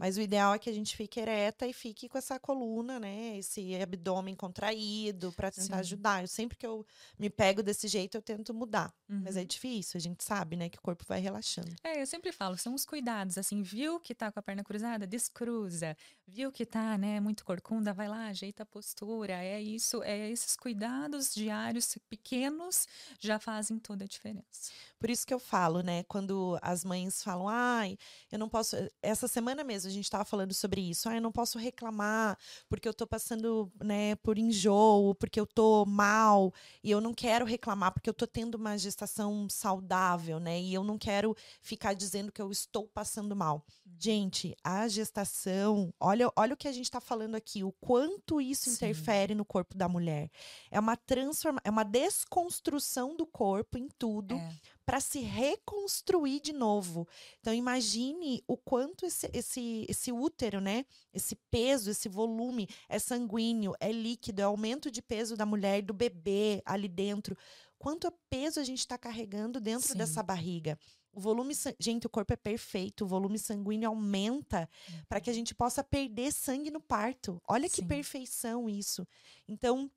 Mas 0.00 0.16
o 0.16 0.20
ideal 0.22 0.54
é 0.54 0.58
que 0.58 0.70
a 0.70 0.72
gente 0.72 0.96
fique 0.96 1.20
ereta 1.20 1.66
e 1.66 1.74
fique 1.74 2.08
com 2.08 2.16
essa 2.16 2.40
coluna, 2.40 2.98
né? 2.98 3.36
Esse 3.36 3.76
abdômen 3.76 4.34
contraído 4.34 5.30
para 5.34 5.50
tentar 5.50 5.74
Sim. 5.76 5.80
ajudar. 5.80 6.22
Eu 6.22 6.28
sempre 6.28 6.56
que 6.56 6.66
eu 6.66 6.86
me 7.18 7.28
pego 7.28 7.62
desse 7.62 7.86
jeito, 7.86 8.16
eu 8.16 8.22
tento 8.22 8.54
mudar. 8.54 8.90
Mas 9.22 9.36
Uhum. 9.36 9.42
é 9.42 9.44
difícil, 9.44 9.98
a 9.98 10.00
gente 10.00 10.24
sabe, 10.24 10.56
né? 10.56 10.70
Que 10.70 10.78
o 10.78 10.80
corpo 10.80 11.04
vai 11.06 11.20
relaxando. 11.20 11.76
É, 11.84 12.00
eu 12.00 12.06
sempre 12.06 12.32
falo, 12.32 12.56
são 12.56 12.74
os 12.74 12.86
cuidados, 12.86 13.36
assim, 13.36 13.62
viu 13.62 14.00
que 14.00 14.14
tá 14.14 14.32
com 14.32 14.38
a 14.38 14.42
perna 14.42 14.64
cruzada, 14.64 15.06
descruza, 15.06 15.94
viu 16.26 16.50
que 16.50 16.64
tá, 16.64 16.96
né, 16.96 17.20
muito 17.20 17.44
corcunda, 17.44 17.92
vai 17.92 18.08
lá, 18.08 18.28
ajeita 18.28 18.62
a 18.62 18.66
postura, 18.66 19.34
é 19.34 19.60
isso, 19.60 20.02
é 20.02 20.30
esses 20.30 20.56
cuidados 20.56 21.34
diários 21.34 21.98
pequenos 22.08 22.86
já 23.18 23.38
fazem 23.38 23.78
toda 23.78 24.04
a 24.04 24.08
diferença. 24.08 24.70
Por 24.98 25.10
isso 25.10 25.26
que 25.26 25.34
eu 25.34 25.38
falo, 25.38 25.82
né? 25.82 26.02
Quando 26.04 26.58
as 26.62 26.84
mães 26.84 27.22
falam, 27.22 27.48
ai, 27.48 27.98
eu 28.30 28.38
não 28.38 28.48
posso. 28.48 28.76
Essa 29.02 29.26
semana 29.28 29.62
mesmo, 29.64 29.89
a 29.90 29.94
gente 29.94 30.04
estava 30.04 30.24
falando 30.24 30.54
sobre 30.54 30.80
isso. 30.80 31.08
Ah, 31.08 31.14
eu 31.14 31.20
não 31.20 31.32
posso 31.32 31.58
reclamar 31.58 32.38
porque 32.68 32.88
eu 32.88 32.94
tô 32.94 33.06
passando, 33.06 33.70
né, 33.82 34.14
por 34.16 34.38
enjoo, 34.38 35.14
porque 35.14 35.40
eu 35.40 35.46
tô 35.46 35.84
mal, 35.84 36.52
e 36.82 36.90
eu 36.90 37.00
não 37.00 37.12
quero 37.12 37.44
reclamar 37.44 37.92
porque 37.92 38.08
eu 38.08 38.14
tô 38.14 38.26
tendo 38.26 38.54
uma 38.54 38.78
gestação 38.78 39.48
saudável, 39.50 40.38
né? 40.38 40.60
E 40.60 40.72
eu 40.72 40.84
não 40.84 40.98
quero 40.98 41.36
ficar 41.60 41.94
dizendo 41.94 42.32
que 42.32 42.40
eu 42.40 42.50
estou 42.50 42.86
passando 42.86 43.34
mal. 43.36 43.64
Uhum. 43.86 43.92
Gente, 43.98 44.56
a 44.64 44.88
gestação, 44.88 45.92
olha, 46.00 46.30
olha 46.36 46.54
o 46.54 46.56
que 46.56 46.68
a 46.68 46.72
gente 46.72 46.84
está 46.84 47.00
falando 47.00 47.34
aqui, 47.34 47.62
o 47.62 47.72
quanto 47.72 48.40
isso 48.40 48.70
Sim. 48.70 48.76
interfere 48.76 49.34
no 49.34 49.44
corpo 49.44 49.76
da 49.76 49.88
mulher. 49.88 50.30
É 50.70 50.78
uma 50.78 50.96
transforma, 50.96 51.60
é 51.64 51.70
uma 51.70 51.84
desconstrução 51.84 53.16
do 53.16 53.26
corpo 53.26 53.76
em 53.76 53.88
tudo. 53.88 54.36
É 54.36 54.52
para 54.90 54.98
se 54.98 55.20
reconstruir 55.20 56.40
de 56.40 56.52
novo. 56.52 57.06
Então 57.38 57.54
imagine 57.54 58.42
o 58.48 58.56
quanto 58.56 59.06
esse, 59.06 59.30
esse, 59.32 59.86
esse 59.88 60.10
útero, 60.10 60.60
né? 60.60 60.84
Esse 61.14 61.36
peso, 61.48 61.92
esse 61.92 62.08
volume 62.08 62.68
é 62.88 62.98
sanguíneo, 62.98 63.72
é 63.78 63.92
líquido, 63.92 64.40
é 64.40 64.42
aumento 64.42 64.90
de 64.90 65.00
peso 65.00 65.36
da 65.36 65.46
mulher, 65.46 65.80
do 65.80 65.94
bebê 65.94 66.60
ali 66.66 66.88
dentro. 66.88 67.38
Quanto 67.78 68.12
peso 68.28 68.58
a 68.58 68.64
gente 68.64 68.80
está 68.80 68.98
carregando 68.98 69.60
dentro 69.60 69.92
Sim. 69.92 69.98
dessa 69.98 70.24
barriga? 70.24 70.76
O 71.12 71.20
volume, 71.20 71.54
gente, 71.78 72.08
o 72.08 72.10
corpo 72.10 72.32
é 72.32 72.36
perfeito, 72.36 73.04
o 73.04 73.06
volume 73.06 73.38
sanguíneo 73.38 73.88
aumenta 73.88 74.68
uhum. 74.88 75.04
para 75.08 75.20
que 75.20 75.30
a 75.30 75.32
gente 75.32 75.54
possa 75.54 75.84
perder 75.84 76.32
sangue 76.32 76.68
no 76.68 76.80
parto. 76.80 77.40
Olha 77.46 77.68
Sim. 77.68 77.76
que 77.76 77.86
perfeição 77.86 78.68
isso. 78.68 79.06
Então, 79.46 79.88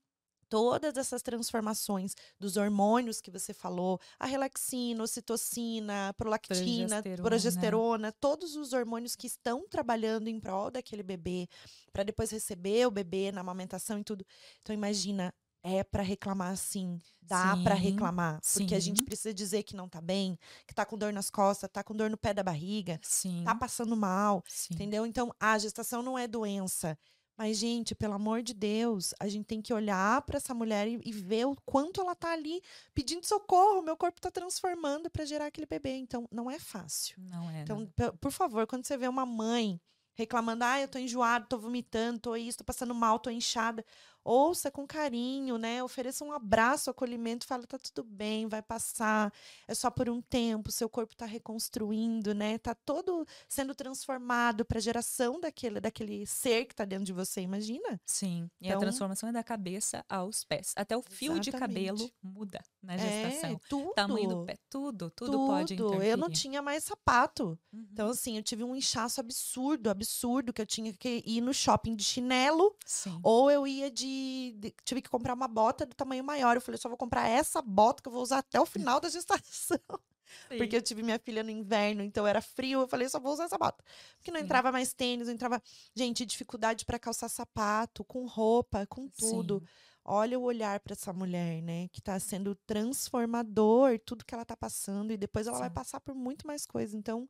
todas 0.53 0.97
essas 0.97 1.23
transformações 1.23 2.13
dos 2.39 2.57
hormônios 2.57 3.19
que 3.19 3.31
você 3.31 3.55
falou, 3.55 3.99
a 4.19 4.27
relaxina, 4.27 5.01
ocitocina, 5.01 6.13
prolactina, 6.15 7.01
progesterona, 7.01 7.23
progesterona 7.23 8.11
todos 8.11 8.55
os 8.55 8.71
hormônios 8.71 9.15
que 9.15 9.25
estão 9.25 9.67
trabalhando 9.67 10.27
em 10.27 10.39
prol 10.39 10.69
daquele 10.69 11.01
bebê, 11.01 11.49
para 11.91 12.03
depois 12.03 12.29
receber 12.29 12.85
o 12.85 12.91
bebê 12.91 13.31
na 13.31 13.41
amamentação 13.41 13.97
e 13.97 14.03
tudo. 14.03 14.23
Então 14.61 14.75
imagina, 14.75 15.33
é 15.63 15.83
para 15.83 16.03
reclamar 16.03 16.55
sim, 16.55 16.99
dá 17.19 17.57
para 17.63 17.73
reclamar, 17.73 18.39
porque 18.53 18.69
sim. 18.69 18.75
a 18.75 18.79
gente 18.79 19.01
precisa 19.01 19.33
dizer 19.33 19.63
que 19.63 19.75
não 19.75 19.89
tá 19.89 20.01
bem, 20.01 20.37
que 20.67 20.75
tá 20.75 20.85
com 20.85 20.99
dor 20.99 21.11
nas 21.11 21.31
costas, 21.31 21.67
tá 21.71 21.83
com 21.83 21.95
dor 21.95 22.11
no 22.11 22.17
pé 22.17 22.31
da 22.31 22.43
barriga, 22.43 22.99
sim. 23.01 23.41
tá 23.43 23.55
passando 23.55 23.97
mal, 23.97 24.43
sim. 24.47 24.75
entendeu? 24.75 25.03
Então 25.03 25.33
a 25.39 25.57
gestação 25.57 26.03
não 26.03 26.15
é 26.15 26.27
doença, 26.27 26.95
mas, 27.37 27.57
gente, 27.57 27.95
pelo 27.95 28.13
amor 28.13 28.43
de 28.43 28.53
Deus, 28.53 29.13
a 29.19 29.27
gente 29.27 29.45
tem 29.45 29.61
que 29.61 29.73
olhar 29.73 30.21
para 30.21 30.37
essa 30.37 30.53
mulher 30.53 30.87
e, 30.87 31.01
e, 31.03 31.11
ver 31.11 31.45
o 31.47 31.55
quanto 31.65 31.99
ela 31.99 32.13
tá 32.13 32.31
ali 32.31 32.61
pedindo 32.93 33.25
socorro. 33.25 33.81
Meu 33.81 33.97
corpo 33.97 34.21
tá 34.21 34.29
transformando 34.29 35.09
para 35.09 35.25
gerar 35.25 35.47
aquele 35.47 35.65
bebê. 35.65 35.95
Então, 35.95 36.27
não 36.31 36.49
é 36.49 36.59
fácil. 36.59 37.15
Não 37.19 37.49
é. 37.49 37.61
Então, 37.61 37.91
não. 37.97 38.17
por 38.17 38.31
favor, 38.31 38.67
quando 38.67 38.85
você 38.85 38.95
vê 38.95 39.07
uma 39.07 39.25
mãe 39.25 39.81
reclamando, 40.15 40.63
ah, 40.63 40.79
eu 40.79 40.87
tô 40.87 40.99
enjoado, 40.99 41.47
tô 41.47 41.57
vomitando, 41.57 42.19
tô 42.19 42.35
isso, 42.35 42.59
tô 42.59 42.63
passando 42.63 42.93
mal, 42.93 43.17
tô 43.17 43.31
inchada 43.31 43.83
ouça 44.23 44.71
com 44.71 44.87
carinho, 44.87 45.57
né? 45.57 45.83
Ofereça 45.83 46.23
um 46.23 46.31
abraço, 46.31 46.89
acolhimento, 46.89 47.45
fala 47.45 47.65
tá 47.67 47.77
tudo 47.77 48.03
bem, 48.03 48.47
vai 48.47 48.61
passar, 48.61 49.33
é 49.67 49.73
só 49.73 49.89
por 49.89 50.09
um 50.09 50.21
tempo, 50.21 50.71
seu 50.71 50.89
corpo 50.89 51.13
está 51.13 51.25
reconstruindo, 51.25 52.33
né? 52.33 52.57
Tá 52.57 52.73
todo 52.73 53.25
sendo 53.47 53.75
transformado 53.75 54.63
para 54.63 54.77
a 54.77 54.81
geração 54.81 55.39
daquele 55.39 55.79
daquele 55.79 56.25
ser 56.25 56.65
que 56.65 56.73
está 56.73 56.85
dentro 56.85 57.05
de 57.05 57.13
você, 57.13 57.41
imagina? 57.41 57.99
Sim. 58.05 58.49
E 58.61 58.67
então, 58.67 58.77
a 58.77 58.81
transformação 58.81 59.29
é 59.29 59.31
da 59.31 59.43
cabeça 59.43 60.05
aos 60.07 60.43
pés. 60.43 60.73
Até 60.75 60.95
o 60.95 61.01
fio 61.01 61.33
exatamente. 61.33 61.51
de 61.51 61.51
cabelo 61.51 62.11
muda 62.21 62.61
na 62.81 62.97
gestação. 62.97 63.51
É, 63.51 63.59
tudo. 63.67 63.93
Tamanho 63.93 64.29
do 64.29 64.45
pé, 64.45 64.57
tudo, 64.69 65.09
tudo, 65.11 65.31
tudo. 65.31 65.47
pode 65.47 65.73
interferir. 65.73 66.07
Eu 66.07 66.17
não 66.17 66.29
tinha 66.29 66.61
mais 66.61 66.83
sapato. 66.83 67.57
Uhum. 67.71 67.87
Então 67.91 68.09
assim, 68.09 68.37
eu 68.37 68.43
tive 68.43 68.63
um 68.63 68.75
inchaço 68.75 69.19
absurdo, 69.19 69.89
absurdo 69.89 70.53
que 70.53 70.61
eu 70.61 70.65
tinha 70.65 70.93
que 70.93 71.23
ir 71.25 71.41
no 71.41 71.53
shopping 71.53 71.95
de 71.95 72.03
chinelo, 72.03 72.75
Sim. 72.85 73.19
ou 73.23 73.49
eu 73.49 73.67
ia 73.67 73.89
de 73.89 74.12
de, 74.57 74.73
tive 74.83 75.01
que 75.01 75.09
comprar 75.09 75.33
uma 75.33 75.47
bota 75.47 75.85
do 75.85 75.95
tamanho 75.95 76.23
maior. 76.23 76.55
Eu 76.55 76.61
falei, 76.61 76.77
só 76.77 76.89
vou 76.89 76.97
comprar 76.97 77.27
essa 77.27 77.61
bota 77.61 78.01
que 78.01 78.07
eu 78.07 78.13
vou 78.13 78.21
usar 78.21 78.39
até 78.39 78.59
o 78.59 78.65
final 78.65 78.99
da 78.99 79.09
gestação. 79.09 79.79
Sim. 80.49 80.57
Porque 80.57 80.75
eu 80.75 80.81
tive 80.81 81.03
minha 81.03 81.19
filha 81.19 81.43
no 81.43 81.51
inverno, 81.51 82.01
então 82.01 82.25
era 82.25 82.41
frio. 82.41 82.81
Eu 82.81 82.87
falei, 82.87 83.07
só 83.09 83.19
vou 83.19 83.33
usar 83.33 83.45
essa 83.45 83.57
bota. 83.57 83.83
Porque 84.17 84.31
não 84.31 84.39
Sim. 84.39 84.45
entrava 84.45 84.71
mais 84.71 84.93
tênis, 84.93 85.27
não 85.27 85.33
entrava. 85.33 85.61
Gente, 85.95 86.25
dificuldade 86.25 86.85
para 86.85 86.97
calçar 86.97 87.29
sapato, 87.29 88.03
com 88.03 88.25
roupa, 88.25 88.85
com 88.87 89.07
tudo. 89.07 89.59
Sim. 89.59 89.67
Olha 90.05 90.37
o 90.37 90.43
olhar 90.43 90.79
para 90.79 90.93
essa 90.93 91.13
mulher, 91.13 91.61
né? 91.61 91.87
Que 91.89 91.99
está 91.99 92.19
sendo 92.19 92.55
transformador, 92.55 93.99
tudo 93.99 94.25
que 94.25 94.33
ela 94.33 94.43
está 94.43 94.57
passando. 94.57 95.11
E 95.11 95.17
depois 95.17 95.47
ela 95.47 95.59
vai 95.59 95.69
passar 95.69 95.99
por 96.01 96.13
muito 96.13 96.45
mais 96.45 96.65
coisas. 96.65 96.93
Então, 96.93 97.29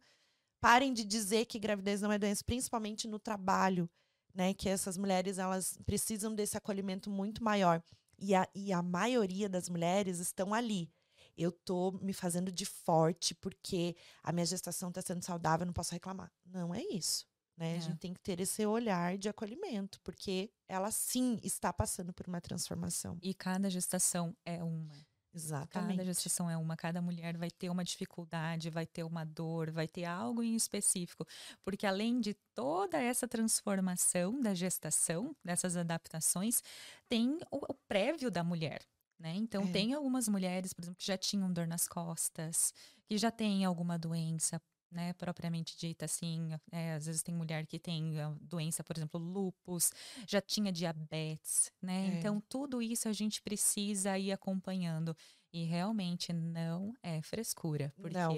parem 0.59 0.93
de 0.93 1.03
dizer 1.03 1.45
que 1.45 1.59
gravidez 1.59 2.01
não 2.01 2.11
é 2.11 2.17
doença, 2.17 2.43
principalmente 2.43 3.07
no 3.07 3.19
trabalho 3.19 3.89
né? 4.33 4.53
Que 4.53 4.69
essas 4.69 4.97
mulheres 4.97 5.37
elas 5.37 5.77
precisam 5.85 6.33
desse 6.33 6.57
acolhimento 6.57 7.09
muito 7.09 7.43
maior. 7.43 7.81
E 8.17 8.33
a, 8.33 8.47
e 8.55 8.71
a 8.71 8.81
maioria 8.81 9.49
das 9.49 9.69
mulheres 9.69 10.19
estão 10.19 10.53
ali. 10.53 10.91
Eu 11.35 11.51
tô 11.51 11.91
me 12.01 12.13
fazendo 12.13 12.51
de 12.51 12.65
forte 12.65 13.33
porque 13.33 13.95
a 14.21 14.31
minha 14.31 14.45
gestação 14.45 14.89
está 14.89 15.01
sendo 15.01 15.23
saudável, 15.23 15.65
não 15.65 15.73
posso 15.73 15.93
reclamar. 15.93 16.31
Não 16.45 16.73
é 16.73 16.81
isso. 16.83 17.25
Né? 17.57 17.73
É. 17.73 17.77
A 17.77 17.79
gente 17.79 17.97
tem 17.97 18.13
que 18.13 18.21
ter 18.21 18.39
esse 18.39 18.65
olhar 18.65 19.17
de 19.17 19.29
acolhimento, 19.29 19.99
porque 20.01 20.51
ela 20.67 20.91
sim 20.91 21.39
está 21.43 21.71
passando 21.71 22.13
por 22.13 22.27
uma 22.27 22.41
transformação. 22.41 23.17
E 23.21 23.33
cada 23.33 23.69
gestação 23.69 24.35
é 24.45 24.63
uma. 24.63 24.95
Exatamente. 25.33 25.97
Cada 25.97 26.05
gestação 26.05 26.49
é 26.49 26.55
uma, 26.55 26.77
cada 26.77 27.01
mulher 27.01 27.35
vai 27.37 27.49
ter 27.49 27.69
uma 27.69 27.83
dificuldade, 27.83 28.69
vai 28.69 28.85
ter 28.85 29.03
uma 29.03 29.25
dor, 29.25 29.71
vai 29.71 29.87
ter 29.87 30.05
algo 30.05 30.43
em 30.43 30.55
específico. 30.55 31.25
Porque 31.63 31.87
além 31.87 32.19
de 32.19 32.35
toda 32.53 33.01
essa 33.01 33.27
transformação 33.27 34.39
da 34.39 34.53
gestação, 34.53 35.35
dessas 35.43 35.75
adaptações, 35.75 36.61
tem 37.09 37.39
o, 37.51 37.73
prévio 37.87 38.29
da 38.29 38.43
mulher. 38.43 38.81
Né? 39.19 39.33
Então, 39.35 39.63
é. 39.63 39.71
tem 39.71 39.93
algumas 39.93 40.27
mulheres, 40.27 40.73
por 40.73 40.83
exemplo, 40.83 40.99
que 40.99 41.07
já 41.07 41.17
tinham 41.17 41.51
dor 41.51 41.65
nas 41.65 41.87
costas, 41.87 42.73
que 43.05 43.17
já 43.17 43.31
têm 43.31 43.65
alguma 43.65 43.97
doença 43.97 44.61
né, 44.93 45.13
propriamente 45.13 45.75
dita, 45.77 46.05
assim, 46.05 46.49
é, 46.71 46.93
às 46.93 47.05
vezes 47.05 47.23
tem 47.23 47.33
mulher 47.33 47.65
que 47.65 47.79
tem 47.79 48.13
doença, 48.41 48.83
por 48.83 48.95
exemplo, 48.97 49.19
lupus, 49.19 49.91
já 50.27 50.39
tinha 50.39 50.71
diabetes, 50.71 51.71
né? 51.81 52.05
É. 52.05 52.19
Então, 52.19 52.41
tudo 52.47 52.81
isso 52.81 53.09
a 53.09 53.13
gente 53.13 53.41
precisa 53.41 54.17
ir 54.17 54.31
acompanhando. 54.31 55.15
E 55.51 55.65
realmente 55.65 56.33
não 56.33 56.93
é 57.03 57.21
frescura, 57.21 57.93
porque 57.95 58.17
não. 58.17 58.35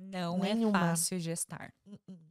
Não 0.00 0.44
é 0.44 0.54
Nenhuma. 0.54 0.78
é 0.78 0.80
fácil 0.80 1.18
gestar. 1.18 1.74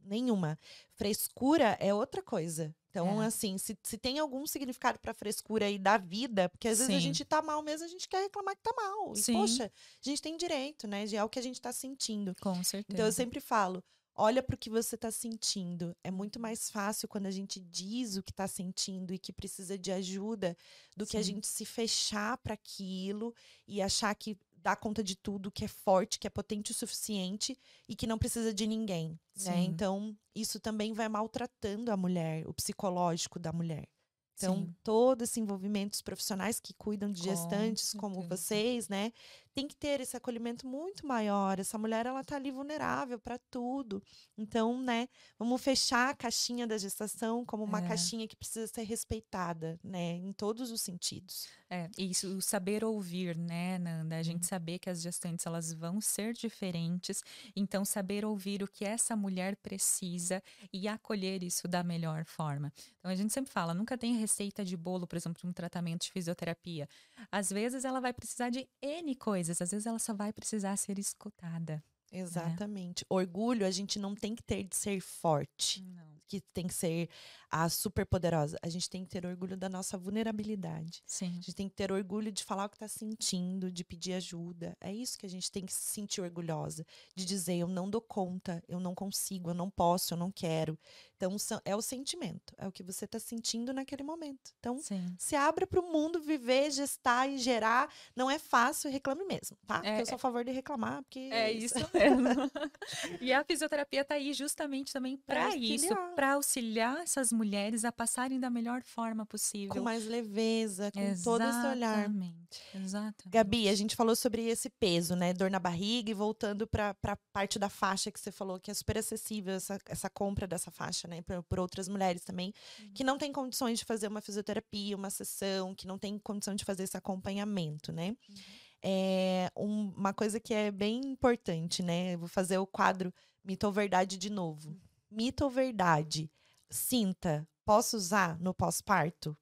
Nenhuma. 0.02 0.58
Frescura 0.94 1.76
é 1.78 1.92
outra 1.92 2.22
coisa. 2.22 2.74
Então, 2.90 3.22
é. 3.22 3.26
assim, 3.26 3.58
se, 3.58 3.76
se 3.82 3.98
tem 3.98 4.18
algum 4.18 4.46
significado 4.46 4.98
para 4.98 5.12
frescura 5.12 5.66
aí 5.66 5.78
da 5.78 5.98
vida, 5.98 6.48
porque 6.48 6.68
às 6.68 6.78
vezes 6.78 6.94
a 6.94 7.00
gente 7.00 7.24
tá 7.24 7.42
mal 7.42 7.62
mesmo, 7.62 7.84
a 7.84 7.88
gente 7.88 8.08
quer 8.08 8.22
reclamar 8.22 8.56
que 8.56 8.62
tá 8.62 8.74
mal. 8.76 9.12
E, 9.14 9.18
Sim. 9.18 9.34
poxa, 9.34 9.64
a 9.64 10.08
gente 10.08 10.22
tem 10.22 10.36
direito, 10.36 10.86
né? 10.86 11.04
De 11.04 11.16
é 11.16 11.22
o 11.22 11.28
que 11.28 11.38
a 11.38 11.42
gente 11.42 11.60
tá 11.60 11.72
sentindo. 11.72 12.34
Com 12.40 12.54
certeza. 12.64 12.86
Então, 12.90 13.06
eu 13.06 13.12
sempre 13.12 13.40
falo, 13.40 13.84
olha 14.18 14.42
para 14.42 14.54
o 14.54 14.58
que 14.58 14.68
você 14.68 14.96
está 14.96 15.10
sentindo. 15.10 15.96
É 16.02 16.10
muito 16.10 16.40
mais 16.40 16.70
fácil 16.70 17.08
quando 17.08 17.26
a 17.26 17.30
gente 17.30 17.60
diz 17.60 18.16
o 18.16 18.22
que 18.22 18.32
está 18.32 18.48
sentindo 18.48 19.14
e 19.14 19.18
que 19.18 19.32
precisa 19.32 19.78
de 19.78 19.92
ajuda 19.92 20.56
do 20.96 21.06
Sim. 21.06 21.10
que 21.12 21.16
a 21.16 21.22
gente 21.22 21.46
se 21.46 21.64
fechar 21.64 22.36
para 22.38 22.54
aquilo 22.54 23.34
e 23.66 23.80
achar 23.80 24.12
que 24.14 24.36
dá 24.62 24.76
conta 24.76 25.02
de 25.02 25.16
tudo, 25.16 25.50
que 25.50 25.64
é 25.64 25.68
forte, 25.68 26.18
que 26.18 26.26
é 26.26 26.30
potente 26.30 26.72
o 26.72 26.74
suficiente 26.74 27.58
e 27.88 27.94
que 27.96 28.06
não 28.06 28.18
precisa 28.18 28.52
de 28.52 28.66
ninguém, 28.66 29.18
né? 29.44 29.60
Então, 29.62 30.16
isso 30.34 30.60
também 30.60 30.92
vai 30.92 31.08
maltratando 31.08 31.90
a 31.90 31.96
mulher, 31.96 32.46
o 32.46 32.54
psicológico 32.54 33.38
da 33.38 33.52
mulher. 33.52 33.88
Então, 34.36 34.56
Sim. 34.56 34.74
todo 34.84 35.22
esse 35.22 35.40
envolvimento 35.40 35.90
dos 35.90 36.02
profissionais 36.02 36.60
que 36.60 36.72
cuidam 36.72 37.10
de 37.10 37.20
gestantes, 37.22 37.92
Com 37.92 37.98
como 37.98 38.22
vocês, 38.22 38.88
né? 38.88 39.12
Tem 39.58 39.66
que 39.66 39.74
ter 39.74 40.00
esse 40.00 40.16
acolhimento 40.16 40.68
muito 40.68 41.04
maior. 41.04 41.58
Essa 41.58 41.76
mulher, 41.76 42.06
ela 42.06 42.22
tá 42.22 42.36
ali 42.36 42.48
vulnerável 42.48 43.18
para 43.18 43.36
tudo. 43.50 44.00
Então, 44.36 44.80
né? 44.80 45.08
Vamos 45.36 45.60
fechar 45.60 46.10
a 46.10 46.14
caixinha 46.14 46.64
da 46.64 46.78
gestação 46.78 47.44
como 47.44 47.64
uma 47.64 47.80
é. 47.80 47.88
caixinha 47.88 48.28
que 48.28 48.36
precisa 48.36 48.68
ser 48.68 48.84
respeitada, 48.84 49.76
né? 49.82 50.12
Em 50.12 50.32
todos 50.32 50.70
os 50.70 50.80
sentidos. 50.80 51.48
É, 51.70 51.90
isso, 51.98 52.38
o 52.38 52.40
saber 52.40 52.84
ouvir, 52.84 53.36
né, 53.36 53.78
Nanda? 53.78 54.16
A 54.16 54.22
gente 54.22 54.42
uhum. 54.42 54.48
saber 54.48 54.78
que 54.78 54.88
as 54.88 55.02
gestantes, 55.02 55.44
elas 55.44 55.72
vão 55.72 56.00
ser 56.00 56.32
diferentes. 56.32 57.22
Então, 57.54 57.84
saber 57.84 58.24
ouvir 58.24 58.62
o 58.62 58.68
que 58.68 58.84
essa 58.84 59.16
mulher 59.16 59.56
precisa 59.56 60.40
e 60.72 60.86
acolher 60.86 61.42
isso 61.42 61.66
da 61.66 61.82
melhor 61.82 62.24
forma. 62.24 62.72
Então, 62.98 63.10
a 63.10 63.14
gente 63.14 63.32
sempre 63.32 63.50
fala, 63.50 63.74
nunca 63.74 63.98
tem 63.98 64.16
receita 64.16 64.64
de 64.64 64.76
bolo, 64.76 65.06
por 65.06 65.16
exemplo, 65.16 65.40
de 65.40 65.46
um 65.46 65.52
tratamento 65.52 66.02
de 66.04 66.12
fisioterapia. 66.12 66.88
Às 67.30 67.50
vezes 67.50 67.84
ela 67.84 68.00
vai 68.00 68.12
precisar 68.12 68.50
de 68.50 68.68
N 68.80 69.14
coisas, 69.16 69.47
às 69.50 69.70
vezes 69.70 69.86
ela 69.86 69.98
só 69.98 70.14
vai 70.14 70.32
precisar 70.32 70.76
ser 70.76 70.98
escutada. 70.98 71.82
Exatamente. 72.12 73.04
Orgulho 73.08 73.66
a 73.66 73.70
gente 73.70 73.98
não 73.98 74.14
tem 74.14 74.34
que 74.34 74.42
ter 74.42 74.64
de 74.64 74.76
ser 74.76 75.00
forte. 75.00 75.82
Não. 75.82 76.18
Que 76.26 76.40
tem 76.40 76.66
que 76.66 76.74
ser 76.74 77.08
a 77.50 77.68
super 77.68 78.04
poderosa. 78.04 78.58
A 78.62 78.68
gente 78.68 78.88
tem 78.88 79.02
que 79.04 79.10
ter 79.10 79.24
orgulho 79.24 79.56
da 79.56 79.68
nossa 79.68 79.96
vulnerabilidade. 79.96 81.02
Sim. 81.06 81.28
A 81.28 81.34
gente 81.40 81.54
tem 81.54 81.68
que 81.68 81.74
ter 81.74 81.90
orgulho 81.90 82.30
de 82.30 82.44
falar 82.44 82.66
o 82.66 82.68
que 82.68 82.76
está 82.76 82.88
sentindo, 82.88 83.72
de 83.72 83.82
pedir 83.82 84.12
ajuda. 84.12 84.76
É 84.80 84.92
isso 84.92 85.18
que 85.18 85.24
a 85.24 85.28
gente 85.28 85.50
tem 85.50 85.64
que 85.64 85.72
se 85.72 85.90
sentir 85.90 86.20
orgulhosa. 86.20 86.84
De 87.14 87.24
dizer, 87.24 87.56
eu 87.56 87.68
não 87.68 87.88
dou 87.88 88.00
conta, 88.00 88.62
eu 88.68 88.78
não 88.78 88.94
consigo, 88.94 89.50
eu 89.50 89.54
não 89.54 89.70
posso, 89.70 90.12
eu 90.12 90.18
não 90.18 90.30
quero. 90.30 90.78
Então, 91.16 91.36
é 91.64 91.74
o 91.74 91.82
sentimento, 91.82 92.54
é 92.56 92.68
o 92.68 92.70
que 92.70 92.82
você 92.82 93.04
está 93.04 93.18
sentindo 93.18 93.72
naquele 93.72 94.04
momento. 94.04 94.52
Então, 94.60 94.78
Sim. 94.78 95.16
se 95.18 95.34
abra 95.34 95.66
para 95.66 95.80
o 95.80 95.92
mundo 95.92 96.20
viver, 96.20 96.70
gestar 96.70 97.28
e 97.28 97.38
gerar. 97.38 97.92
Não 98.14 98.30
é 98.30 98.38
fácil, 98.38 98.88
reclame 98.88 99.24
mesmo, 99.24 99.56
tá? 99.66 99.80
É, 99.84 100.00
eu 100.00 100.06
sou 100.06 100.14
a 100.14 100.18
favor 100.18 100.44
de 100.44 100.52
reclamar, 100.52 101.02
porque. 101.02 101.28
É 101.32 101.50
isso 101.50 101.74
mesmo. 101.98 102.50
e 103.20 103.32
a 103.32 103.44
fisioterapia 103.44 104.02
está 104.02 104.14
aí 104.14 104.32
justamente 104.32 104.92
também 104.92 105.16
para 105.16 105.56
isso, 105.56 105.94
para 106.14 106.34
auxiliar 106.34 106.98
essas 106.98 107.32
mulheres 107.32 107.84
a 107.84 107.92
passarem 107.92 108.38
da 108.38 108.50
melhor 108.50 108.82
forma 108.82 109.26
possível. 109.26 109.74
Com 109.74 109.80
mais 109.80 110.06
leveza, 110.06 110.90
com 110.92 111.00
Exatamente. 111.00 111.24
todo 111.24 111.42
esse 111.42 111.66
olhar. 111.66 111.98
Exatamente. 111.98 112.62
Exatamente. 112.74 113.28
Gabi, 113.28 113.68
a 113.68 113.74
gente 113.74 113.96
falou 113.96 114.16
sobre 114.16 114.46
esse 114.46 114.70
peso, 114.70 115.14
né? 115.14 115.32
Dor 115.32 115.50
na 115.50 115.58
barriga 115.58 116.10
e 116.10 116.14
voltando 116.14 116.66
para 116.66 116.96
a 117.02 117.16
parte 117.32 117.58
da 117.58 117.68
faixa 117.68 118.10
que 118.10 118.20
você 118.20 118.30
falou, 118.30 118.58
que 118.58 118.70
é 118.70 118.74
super 118.74 118.98
acessível 118.98 119.54
essa, 119.54 119.78
essa 119.86 120.10
compra 120.10 120.46
dessa 120.46 120.70
faixa, 120.70 121.08
né? 121.08 121.22
Por, 121.22 121.42
por 121.42 121.60
outras 121.60 121.88
mulheres 121.88 122.22
também, 122.22 122.52
uhum. 122.80 122.92
que 122.94 123.04
não 123.04 123.18
tem 123.18 123.32
condições 123.32 123.78
de 123.78 123.84
fazer 123.84 124.08
uma 124.08 124.20
fisioterapia, 124.20 124.96
uma 124.96 125.10
sessão, 125.10 125.74
que 125.74 125.86
não 125.86 125.98
tem 125.98 126.18
condição 126.18 126.54
de 126.54 126.64
fazer 126.64 126.84
esse 126.84 126.96
acompanhamento, 126.96 127.92
né? 127.92 128.16
Uhum. 128.28 128.36
É 128.82 129.50
um, 129.56 129.90
uma 129.96 130.12
coisa 130.12 130.38
que 130.38 130.54
é 130.54 130.70
bem 130.70 131.00
importante, 131.00 131.82
né? 131.82 132.14
Eu 132.14 132.20
vou 132.20 132.28
fazer 132.28 132.58
o 132.58 132.66
quadro 132.66 133.12
mito 133.44 133.66
ou 133.66 133.72
verdade 133.72 134.16
de 134.16 134.30
novo. 134.30 134.76
Mito 135.10 135.44
ou 135.44 135.50
verdade? 135.50 136.30
Cinta, 136.70 137.46
posso 137.64 137.96
usar 137.96 138.38
no 138.38 138.54
pós-parto? 138.54 139.36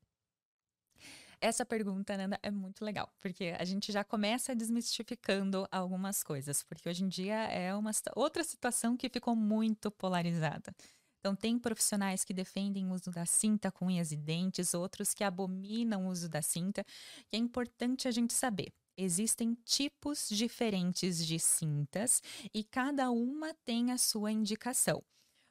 Essa 1.41 1.67
pergunta, 1.67 2.17
Nanda, 2.17 2.39
é 2.43 2.51
muito 2.51 2.85
legal, 2.85 3.13
porque 3.21 3.55
a 3.59 3.65
gente 3.65 3.93
já 3.93 4.03
começa 4.03 4.55
desmistificando 4.55 5.69
algumas 5.71 6.23
coisas, 6.23 6.63
porque 6.63 6.89
hoje 6.89 7.05
em 7.05 7.09
dia 7.09 7.37
é 7.45 7.75
uma 7.75 7.91
outra 8.15 8.43
situação 8.43 8.97
que 8.97 9.09
ficou 9.11 9.37
muito 9.37 9.91
polarizada. 9.91 10.75
Então, 11.21 11.35
tem 11.35 11.59
profissionais 11.59 12.25
que 12.25 12.33
defendem 12.33 12.89
o 12.89 12.95
uso 12.95 13.11
da 13.11 13.27
cinta 13.27 13.71
com 13.71 13.87
unhas 13.87 14.13
e 14.13 14.17
dentes, 14.17 14.73
outros 14.73 15.13
que 15.13 15.25
abominam 15.25 16.07
o 16.07 16.09
uso 16.09 16.29
da 16.29 16.41
cinta, 16.41 16.85
e 17.33 17.37
é 17.37 17.39
importante 17.39 18.09
a 18.09 18.11
gente 18.11 18.33
saber. 18.33 18.73
Existem 18.99 19.55
tipos 19.65 20.27
diferentes 20.29 21.27
de 21.27 21.39
cintas 21.39 22.23
e 22.53 22.65
cada 22.65 23.11
uma 23.11 23.53
tem 23.65 23.91
a 23.93 23.99
sua 23.99 24.33
indicação. 24.33 25.03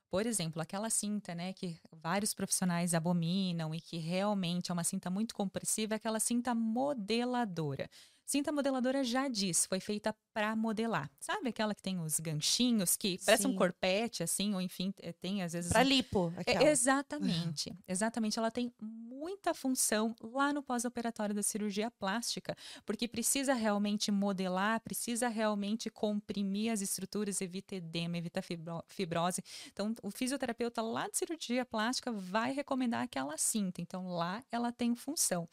Por 0.10 0.26
exemplo, 0.26 0.62
aquela 0.62 0.90
cinta, 0.90 1.36
né, 1.36 1.54
que 1.54 1.78
vários 1.92 2.34
profissionais 2.34 2.94
abominam 2.94 3.76
e 3.76 3.82
que 3.82 3.98
realmente 3.98 4.72
é 4.72 4.74
uma 4.74 4.84
cinta 4.84 5.10
muito 5.10 5.36
compressiva, 5.36 5.94
é 5.96 5.98
aquela 5.98 6.20
cinta 6.20 6.56
modeladora. 6.56 7.90
Cinta 8.26 8.52
modeladora 8.52 9.04
já 9.04 9.28
diz, 9.28 9.66
foi 9.66 9.80
feita 9.80 10.16
para 10.34 10.56
modelar. 10.56 11.10
Sabe 11.20 11.50
aquela 11.50 11.74
que 11.74 11.82
tem 11.82 12.00
os 12.00 12.20
ganchinhos 12.20 12.98
que 12.98 13.20
parece 13.24 13.48
um 13.48 13.56
corpete, 13.56 14.24
assim, 14.24 14.54
ou 14.54 14.60
enfim, 14.60 14.94
tem 15.22 15.44
às 15.44 15.54
vezes. 15.54 15.72
Para 15.72 15.84
lipo. 15.84 16.34
É, 16.46 16.70
exatamente. 16.70 17.74
exatamente. 17.88 18.38
Ela 18.38 18.52
tem 18.52 18.74
muita 18.82 19.54
função 19.54 20.16
lá 20.22 20.52
no 20.52 20.62
pós-operatório 20.62 21.34
da 21.34 21.42
cirurgia 21.42 21.90
plástica, 21.90 22.56
porque 22.86 23.08
precisa 23.08 23.54
realmente 23.54 24.12
modelar, 24.12 24.82
precisa 24.82 25.28
realmente 25.28 25.90
comprimir 25.90 26.72
as 26.72 26.82
estruturas, 26.82 27.40
evita 27.42 27.76
edema, 27.76 28.18
evita 28.18 28.42
fibrose. 28.88 29.42
Então, 29.72 29.94
o 30.04 30.12
fisioterapeuta 30.12 30.82
lá 30.82 31.08
de 31.08 31.18
cirurgia 31.18 31.66
plástica 31.66 32.12
vai 32.12 32.52
recomendar 32.52 33.04
aquela 33.04 33.38
cinta. 33.38 33.82
Então, 33.82 34.08
lá 34.10 34.44
ela 34.52 34.72
tem 34.72 34.96
função. 34.96 35.48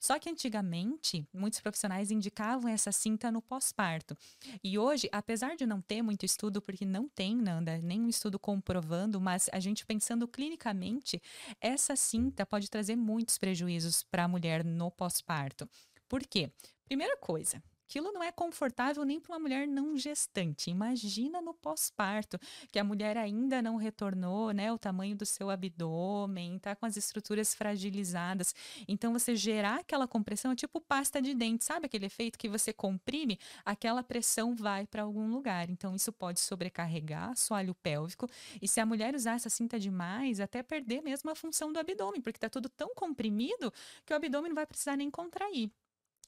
Só 0.00 0.18
que 0.18 0.28
antigamente, 0.28 1.26
muitos 1.32 1.60
profissionais 1.60 2.10
indicavam 2.16 2.68
essa 2.68 2.90
cinta 2.90 3.30
no 3.30 3.40
pós-parto. 3.40 4.16
E 4.64 4.78
hoje, 4.78 5.08
apesar 5.12 5.56
de 5.56 5.66
não 5.66 5.80
ter 5.80 6.02
muito 6.02 6.24
estudo, 6.24 6.60
porque 6.60 6.84
não 6.84 7.08
tem, 7.08 7.36
Nanda, 7.36 7.78
nenhum 7.78 8.08
estudo 8.08 8.38
comprovando, 8.38 9.20
mas 9.20 9.48
a 9.52 9.60
gente 9.60 9.86
pensando 9.86 10.26
clinicamente, 10.26 11.22
essa 11.60 11.94
cinta 11.94 12.44
pode 12.44 12.68
trazer 12.70 12.96
muitos 12.96 13.38
prejuízos 13.38 14.02
para 14.02 14.24
a 14.24 14.28
mulher 14.28 14.64
no 14.64 14.90
pós-parto. 14.90 15.68
Por 16.08 16.22
quê? 16.26 16.50
Primeira 16.86 17.16
coisa, 17.16 17.62
Aquilo 17.88 18.10
não 18.10 18.20
é 18.20 18.32
confortável 18.32 19.04
nem 19.04 19.20
para 19.20 19.32
uma 19.32 19.38
mulher 19.38 19.66
não 19.66 19.96
gestante. 19.96 20.70
Imagina 20.70 21.40
no 21.40 21.54
pós-parto, 21.54 22.36
que 22.72 22.80
a 22.80 22.84
mulher 22.84 23.16
ainda 23.16 23.62
não 23.62 23.76
retornou, 23.76 24.50
né, 24.50 24.72
o 24.72 24.78
tamanho 24.78 25.14
do 25.16 25.24
seu 25.24 25.50
abdômen, 25.50 26.58
tá 26.58 26.74
com 26.74 26.84
as 26.84 26.96
estruturas 26.96 27.54
fragilizadas. 27.54 28.52
Então 28.88 29.12
você 29.12 29.36
gerar 29.36 29.80
aquela 29.80 30.08
compressão 30.08 30.50
é 30.50 30.56
tipo 30.56 30.80
pasta 30.80 31.22
de 31.22 31.32
dente, 31.32 31.64
sabe 31.64 31.86
aquele 31.86 32.06
efeito 32.06 32.36
que 32.36 32.48
você 32.48 32.72
comprime, 32.72 33.38
aquela 33.64 34.02
pressão 34.02 34.56
vai 34.56 34.84
para 34.84 35.04
algum 35.04 35.30
lugar. 35.30 35.70
Então 35.70 35.94
isso 35.94 36.12
pode 36.12 36.40
sobrecarregar 36.40 37.36
soalho 37.36 37.72
pélvico 37.72 38.28
e 38.60 38.66
se 38.66 38.80
a 38.80 38.86
mulher 38.86 39.14
usar 39.14 39.34
essa 39.34 39.48
cinta 39.48 39.78
demais, 39.78 40.40
até 40.40 40.60
perder 40.60 41.02
mesmo 41.02 41.30
a 41.30 41.36
função 41.36 41.72
do 41.72 41.78
abdômen, 41.78 42.20
porque 42.20 42.38
está 42.38 42.48
tudo 42.50 42.68
tão 42.68 42.92
comprimido 42.96 43.72
que 44.04 44.12
o 44.12 44.16
abdômen 44.16 44.48
não 44.48 44.56
vai 44.56 44.66
precisar 44.66 44.96
nem 44.96 45.08
contrair. 45.08 45.70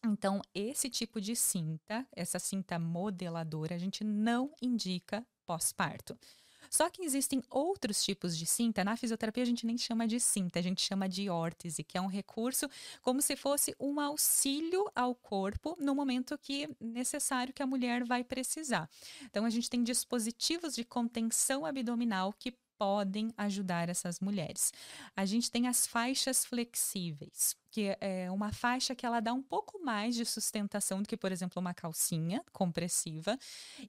Então, 0.05 0.41
esse 0.55 0.89
tipo 0.89 1.21
de 1.21 1.35
cinta, 1.35 2.07
essa 2.13 2.39
cinta 2.39 2.79
modeladora, 2.79 3.75
a 3.75 3.79
gente 3.79 4.05
não 4.05 4.53
indica 4.63 5.27
pós-parto. 5.45 6.17
Só 6.71 6.91
que 6.91 7.03
existem 7.03 7.43
outros 7.51 8.03
tipos 8.05 8.37
de 8.37 8.45
cinta. 8.45 8.85
Na 8.85 8.97
fisioterapia, 8.97 9.43
a 9.43 9.47
gente 9.47 9.67
nem 9.67 9.79
chama 9.79 10.07
de 10.07 10.21
cinta, 10.21 10.59
a 10.59 10.63
gente 10.63 10.83
chama 10.83 11.09
de 11.09 11.29
órtese, 11.31 11.83
que 11.83 11.97
é 11.97 12.01
um 12.01 12.07
recurso 12.07 12.69
como 13.03 13.23
se 13.23 13.37
fosse 13.37 13.75
um 13.81 13.99
auxílio 14.01 14.85
ao 14.95 15.15
corpo 15.15 15.77
no 15.81 15.95
momento 15.95 16.37
que 16.39 16.69
necessário 16.81 17.55
que 17.55 17.63
a 17.63 17.67
mulher 17.67 18.05
vai 18.05 18.23
precisar. 18.23 18.89
Então, 19.25 19.45
a 19.45 19.51
gente 19.51 19.71
tem 19.71 19.83
dispositivos 19.83 20.75
de 20.75 20.85
contenção 20.85 21.65
abdominal 21.65 22.33
que 22.33 22.55
podem 22.79 23.33
ajudar 23.37 23.89
essas 23.89 24.21
mulheres. 24.21 24.73
A 25.17 25.27
gente 25.27 25.51
tem 25.51 25.67
as 25.67 25.87
faixas 25.87 26.45
flexíveis, 26.45 27.57
que 27.71 27.97
é 28.01 28.31
uma 28.31 28.53
faixa 28.53 28.95
que 28.95 29.05
ela 29.05 29.21
dá 29.21 29.33
um 29.33 29.43
pouco 29.43 29.85
mais 29.85 30.15
de 30.15 30.25
sustentação 30.25 31.03
do 31.03 31.09
que, 31.09 31.17
por 31.17 31.33
exemplo, 31.33 31.61
uma 31.61 31.75
calcinha 31.75 32.43
compressiva. 32.53 33.37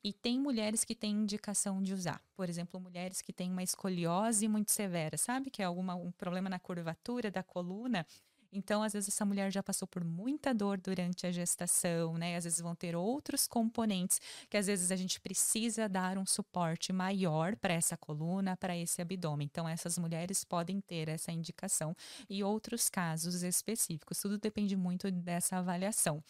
E 0.03 0.11
tem 0.11 0.39
mulheres 0.39 0.83
que 0.83 0.95
têm 0.95 1.11
indicação 1.11 1.81
de 1.81 1.93
usar. 1.93 2.21
Por 2.35 2.49
exemplo, 2.49 2.79
mulheres 2.79 3.21
que 3.21 3.31
têm 3.31 3.51
uma 3.51 3.63
escoliose 3.63 4.47
muito 4.47 4.71
severa, 4.71 5.17
sabe? 5.17 5.49
Que 5.49 5.61
é 5.61 5.65
alguma, 5.65 5.95
um 5.95 6.11
problema 6.11 6.49
na 6.49 6.59
curvatura 6.59 7.29
da 7.31 7.43
coluna 7.43 8.05
então, 8.51 8.81
às 8.81 8.93
vezes, 8.93 9.09
essa 9.09 9.25
mulher 9.25 9.51
já 9.51 9.61
passou 9.61 9.87
por 9.87 10.03
muita 10.03 10.53
dor 10.53 10.79
durante 10.79 11.27
a 11.27 11.31
gestação, 11.31 12.17
né? 12.17 12.35
Às 12.35 12.45
vezes 12.45 12.59
vão 12.59 12.75
ter 12.75 12.95
outros 12.95 13.47
componentes 13.47 14.19
que 14.49 14.57
às 14.57 14.65
vezes 14.67 14.91
a 14.91 14.95
gente 14.95 15.19
precisa 15.21 15.87
dar 15.87 16.17
um 16.17 16.25
suporte 16.25 16.91
maior 16.91 17.55
para 17.55 17.73
essa 17.73 17.95
coluna, 17.95 18.57
para 18.57 18.75
esse 18.75 19.01
abdômen. 19.01 19.45
Então, 19.49 19.69
essas 19.69 19.97
mulheres 19.97 20.43
podem 20.43 20.81
ter 20.81 21.07
essa 21.09 21.31
indicação 21.31 21.95
e 22.29 22.43
outros 22.43 22.89
casos 22.89 23.43
específicos. 23.43 24.19
Tudo 24.19 24.37
depende 24.37 24.75
muito 24.75 25.11
dessa 25.11 25.57
avaliação. 25.57 26.23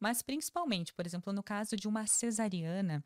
Mas, 0.00 0.22
principalmente, 0.22 0.92
por 0.94 1.06
exemplo, 1.06 1.32
no 1.32 1.42
caso 1.42 1.76
de 1.76 1.86
uma 1.86 2.06
cesariana, 2.06 3.04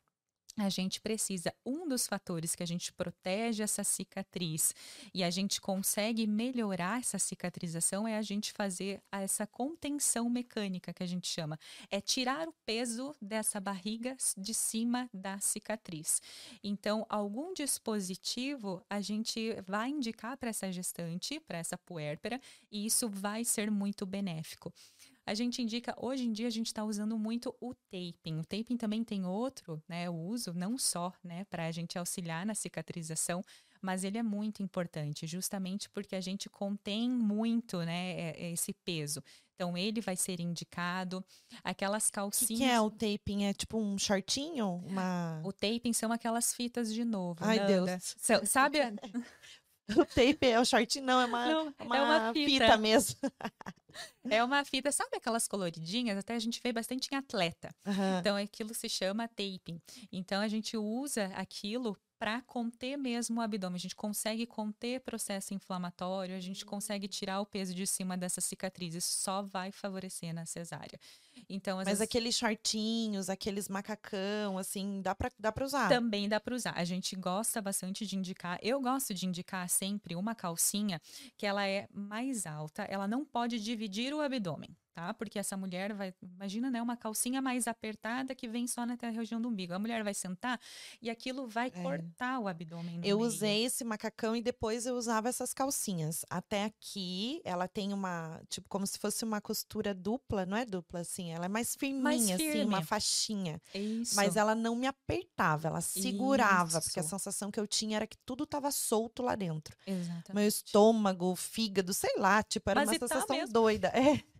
a 0.56 0.68
gente 0.68 1.00
precisa, 1.00 1.54
um 1.64 1.88
dos 1.88 2.06
fatores 2.06 2.54
que 2.54 2.62
a 2.62 2.66
gente 2.66 2.92
protege 2.92 3.62
essa 3.62 3.82
cicatriz 3.82 4.74
e 5.14 5.24
a 5.24 5.30
gente 5.30 5.60
consegue 5.60 6.26
melhorar 6.26 7.00
essa 7.00 7.18
cicatrização 7.18 8.06
é 8.06 8.18
a 8.18 8.22
gente 8.22 8.52
fazer 8.52 9.02
essa 9.10 9.46
contenção 9.46 10.28
mecânica 10.28 10.92
que 10.92 11.02
a 11.02 11.06
gente 11.06 11.26
chama. 11.26 11.58
É 11.90 12.00
tirar 12.00 12.48
o 12.48 12.54
peso 12.66 13.14
dessa 13.20 13.60
barriga 13.60 14.16
de 14.36 14.52
cima 14.52 15.08
da 15.12 15.38
cicatriz. 15.40 16.20
Então, 16.62 17.06
algum 17.08 17.54
dispositivo 17.54 18.84
a 18.90 19.00
gente 19.00 19.56
vai 19.66 19.88
indicar 19.88 20.36
para 20.36 20.50
essa 20.50 20.70
gestante, 20.70 21.40
para 21.40 21.58
essa 21.58 21.78
puérpera, 21.78 22.40
e 22.70 22.84
isso 22.84 23.08
vai 23.08 23.44
ser 23.44 23.70
muito 23.70 24.04
benéfico. 24.04 24.72
A 25.24 25.34
gente 25.34 25.62
indica, 25.62 25.94
hoje 25.96 26.24
em 26.24 26.32
dia 26.32 26.48
a 26.48 26.50
gente 26.50 26.66
está 26.66 26.84
usando 26.84 27.16
muito 27.16 27.54
o 27.60 27.74
taping. 27.90 28.40
O 28.40 28.44
taping 28.44 28.76
também 28.76 29.04
tem 29.04 29.24
outro, 29.24 29.82
né, 29.88 30.10
o 30.10 30.14
uso, 30.14 30.52
não 30.52 30.76
só, 30.76 31.12
né, 31.22 31.44
para 31.44 31.66
a 31.66 31.72
gente 31.72 31.96
auxiliar 31.96 32.44
na 32.44 32.54
cicatrização, 32.54 33.44
mas 33.80 34.04
ele 34.04 34.18
é 34.18 34.22
muito 34.22 34.62
importante, 34.62 35.26
justamente 35.26 35.88
porque 35.90 36.16
a 36.16 36.20
gente 36.20 36.48
contém 36.48 37.08
muito, 37.08 37.78
né, 37.82 38.32
esse 38.52 38.72
peso. 38.72 39.22
Então 39.54 39.76
ele 39.76 40.00
vai 40.00 40.16
ser 40.16 40.40
indicado. 40.40 41.24
Aquelas 41.62 42.10
calcinhas. 42.10 42.50
O 42.50 42.54
que, 42.54 42.56
que, 42.58 42.64
é 42.64 42.80
o 42.80 42.90
taping? 42.90 43.44
É 43.44 43.52
tipo 43.52 43.78
um 43.78 43.96
shortinho? 43.96 44.82
Uma... 44.86 45.40
O 45.44 45.52
taping 45.52 45.92
são 45.92 46.10
aquelas 46.10 46.52
fitas 46.52 46.92
de 46.92 47.04
novo. 47.04 47.38
Ai, 47.44 47.58
Nanda. 47.58 47.86
Deus. 47.86 48.14
sabe? 48.48 48.78
o 49.96 50.04
tape 50.04 50.46
é 50.46 50.58
o 50.58 50.64
shortinho, 50.64 51.04
não, 51.04 51.20
é 51.20 51.26
uma, 51.26 51.46
não, 51.46 51.74
uma, 51.80 51.96
é 51.96 52.02
uma 52.02 52.32
fita. 52.32 52.50
fita 52.50 52.76
mesmo. 52.76 53.16
É 54.28 54.42
uma 54.42 54.64
fita, 54.64 54.90
sabe 54.92 55.16
aquelas 55.16 55.48
coloridinhas? 55.48 56.16
Até 56.18 56.34
a 56.34 56.38
gente 56.38 56.60
vê 56.62 56.72
bastante 56.72 57.08
em 57.12 57.16
atleta. 57.16 57.74
Aham. 57.86 58.18
Então, 58.20 58.36
aquilo 58.36 58.74
se 58.74 58.88
chama 58.88 59.28
taping. 59.28 59.80
Então, 60.10 60.40
a 60.40 60.48
gente 60.48 60.76
usa 60.76 61.26
aquilo 61.34 61.96
para 62.22 62.40
conter 62.42 62.96
mesmo 62.96 63.40
o 63.40 63.42
abdômen. 63.42 63.74
A 63.74 63.80
gente 63.80 63.96
consegue 63.96 64.46
conter 64.46 65.00
processo 65.00 65.52
inflamatório, 65.52 66.36
a 66.36 66.40
gente 66.40 66.64
consegue 66.64 67.08
tirar 67.08 67.40
o 67.40 67.46
peso 67.46 67.74
de 67.74 67.84
cima 67.84 68.16
dessa 68.16 68.40
cicatriz. 68.40 68.94
Isso 68.94 69.18
só 69.18 69.42
vai 69.42 69.72
favorecer 69.72 70.32
na 70.32 70.46
cesárea. 70.46 71.00
Então, 71.48 71.78
Mas 71.78 71.86
vezes, 71.86 72.00
aqueles 72.00 72.36
shortinhos, 72.36 73.28
aqueles 73.28 73.68
macacão, 73.68 74.56
assim, 74.56 75.02
dá 75.02 75.16
pra, 75.16 75.32
dá 75.36 75.50
pra 75.50 75.64
usar. 75.64 75.88
também 75.88 76.28
dá 76.28 76.38
para 76.38 76.54
usar. 76.54 76.74
A 76.76 76.84
gente 76.84 77.16
gosta 77.16 77.60
bastante 77.60 78.06
de 78.06 78.16
indicar. 78.16 78.56
Eu 78.62 78.80
gosto 78.80 79.12
de 79.12 79.26
indicar 79.26 79.68
sempre 79.68 80.14
uma 80.14 80.32
calcinha 80.32 81.02
que 81.36 81.44
ela 81.44 81.66
é 81.66 81.88
mais 81.92 82.46
alta, 82.46 82.84
ela 82.84 83.08
não 83.08 83.24
pode 83.24 83.58
dividir 83.58 84.14
o 84.14 84.20
abdômen. 84.20 84.76
Tá? 84.94 85.14
Porque 85.14 85.38
essa 85.38 85.56
mulher 85.56 85.94
vai, 85.94 86.12
imagina, 86.22 86.70
né, 86.70 86.82
uma 86.82 86.98
calcinha 86.98 87.40
mais 87.40 87.66
apertada 87.66 88.34
que 88.34 88.46
vem 88.46 88.66
só 88.66 88.82
até 88.82 89.08
a 89.08 89.10
região 89.10 89.40
do 89.40 89.48
umbigo. 89.48 89.72
A 89.72 89.78
mulher 89.78 90.04
vai 90.04 90.12
sentar 90.12 90.60
e 91.00 91.08
aquilo 91.08 91.46
vai 91.46 91.70
cortar 91.70 92.38
o 92.38 92.46
abdômen. 92.46 92.96
É. 92.96 92.98
Eu 92.98 93.16
meio. 93.16 93.28
usei 93.28 93.64
esse 93.64 93.84
macacão 93.84 94.36
e 94.36 94.42
depois 94.42 94.84
eu 94.84 94.94
usava 94.94 95.30
essas 95.30 95.54
calcinhas. 95.54 96.26
Até 96.28 96.64
aqui, 96.64 97.40
ela 97.42 97.66
tem 97.66 97.94
uma, 97.94 98.42
tipo, 98.50 98.68
como 98.68 98.86
se 98.86 98.98
fosse 98.98 99.24
uma 99.24 99.40
costura 99.40 99.94
dupla, 99.94 100.44
não 100.44 100.58
é 100.58 100.66
dupla, 100.66 101.00
assim, 101.00 101.30
ela 101.30 101.46
é 101.46 101.48
mais 101.48 101.74
firminha, 101.74 102.34
assim, 102.34 102.62
uma 102.62 102.82
faixinha. 102.82 103.60
Isso. 103.74 104.14
Mas 104.14 104.36
ela 104.36 104.54
não 104.54 104.76
me 104.76 104.86
apertava, 104.86 105.68
ela 105.68 105.80
segurava, 105.80 106.82
porque 106.82 107.00
a 107.00 107.02
Isso. 107.02 107.10
sensação 107.10 107.50
que 107.50 107.58
eu 107.58 107.66
tinha 107.66 107.96
era 107.96 108.06
que 108.06 108.18
tudo 108.26 108.44
tava 108.44 108.70
solto 108.70 109.22
lá 109.22 109.34
dentro. 109.34 109.74
Exatamente. 109.86 110.34
Meu 110.34 110.46
estômago, 110.46 111.34
fígado, 111.34 111.94
sei 111.94 112.18
lá, 112.18 112.42
tipo, 112.42 112.68
era 112.68 112.80
Mas 112.80 112.90
uma 112.90 112.98
tá 112.98 113.08
sensação 113.08 113.36
mesmo. 113.36 113.52
doida. 113.54 113.88
É. 113.88 114.31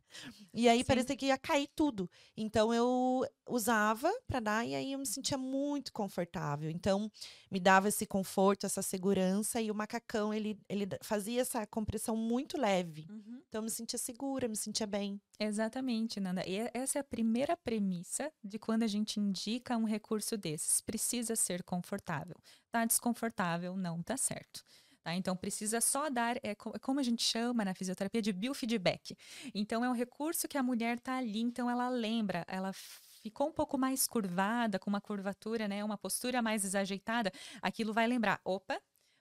E 0.52 0.68
aí 0.68 0.84
Sim. 0.84 0.84
parecia 0.84 1.16
que 1.16 1.26
ia 1.26 1.38
cair 1.38 1.68
tudo. 1.74 2.10
Então 2.36 2.72
eu 2.72 3.26
usava 3.48 4.12
pra 4.26 4.40
dar 4.40 4.66
e 4.66 4.74
aí 4.74 4.92
eu 4.92 4.98
me 4.98 5.06
sentia 5.06 5.38
muito 5.38 5.92
confortável. 5.92 6.70
Então 6.70 7.10
me 7.50 7.58
dava 7.58 7.88
esse 7.88 8.06
conforto, 8.06 8.66
essa 8.66 8.82
segurança 8.82 9.60
e 9.60 9.70
o 9.70 9.74
macacão 9.74 10.32
ele, 10.32 10.58
ele 10.68 10.86
fazia 11.02 11.40
essa 11.40 11.66
compressão 11.66 12.16
muito 12.16 12.58
leve. 12.58 13.06
Uhum. 13.10 13.42
Então 13.48 13.60
eu 13.60 13.64
me 13.64 13.70
sentia 13.70 13.98
segura, 13.98 14.48
me 14.48 14.56
sentia 14.56 14.86
bem. 14.86 15.20
Exatamente, 15.38 16.20
Nanda. 16.20 16.46
E 16.46 16.70
essa 16.72 16.98
é 16.98 17.00
a 17.00 17.04
primeira 17.04 17.56
premissa 17.56 18.32
de 18.44 18.58
quando 18.58 18.84
a 18.84 18.86
gente 18.86 19.18
indica 19.18 19.76
um 19.76 19.84
recurso 19.84 20.36
desses. 20.36 20.80
Precisa 20.80 21.34
ser 21.34 21.62
confortável. 21.64 22.36
Tá 22.70 22.84
desconfortável, 22.84 23.76
não 23.76 24.02
tá 24.02 24.16
certo. 24.16 24.62
Tá? 25.02 25.14
Então, 25.14 25.36
precisa 25.36 25.80
só 25.80 26.08
dar, 26.08 26.36
é 26.36 26.52
é 26.52 26.54
como 26.54 27.00
a 27.00 27.02
gente 27.02 27.22
chama 27.22 27.64
na 27.64 27.74
fisioterapia 27.74 28.22
de 28.22 28.32
biofeedback. 28.32 29.16
Então, 29.54 29.84
é 29.84 29.88
um 29.88 29.92
recurso 29.94 30.46
que 30.46 30.56
a 30.56 30.62
mulher 30.62 31.00
tá 31.00 31.16
ali, 31.16 31.40
então 31.40 31.68
ela 31.68 31.88
lembra, 31.88 32.44
ela 32.46 32.72
ficou 32.72 33.48
um 33.48 33.52
pouco 33.52 33.76
mais 33.78 34.06
curvada, 34.06 34.78
com 34.78 34.90
uma 34.90 35.00
curvatura, 35.00 35.66
né, 35.66 35.82
uma 35.84 35.98
postura 35.98 36.40
mais 36.42 36.62
desajeitada, 36.62 37.32
aquilo 37.60 37.92
vai 37.92 38.06
lembrar, 38.06 38.40
opa, 38.44 38.80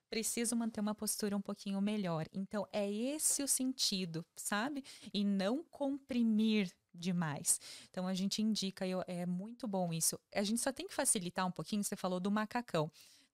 preciso 0.10 0.56
manter 0.56 0.82
uma 0.82 0.94
postura 0.94 1.36
um 1.38 1.42
pouquinho 1.42 1.82
melhor. 1.82 2.28
Então, 2.34 2.68
é 2.72 2.90
esse 2.92 3.42
o 3.42 3.48
sentido, 3.48 4.26
sabe? 4.36 4.84
E 5.14 5.24
não 5.24 5.64
comprimir 5.64 6.70
demais. 6.94 7.60
Então, 7.90 8.06
a 8.08 8.14
gente 8.14 8.42
indica, 8.42 8.86
eu- 8.86 9.04
é 9.08 9.26
muito 9.26 9.68
bom 9.68 9.94
isso. 9.94 10.20
A 10.36 10.44
gente 10.44 10.60
só 10.60 10.72
tem 10.74 10.86
que 10.88 10.94
facilitar 10.94 11.48
um 11.48 11.52
pouquinho, 11.52 11.82
você 11.84 11.96
falou 11.96 12.20
do 12.20 12.30
macacão. 12.30 12.92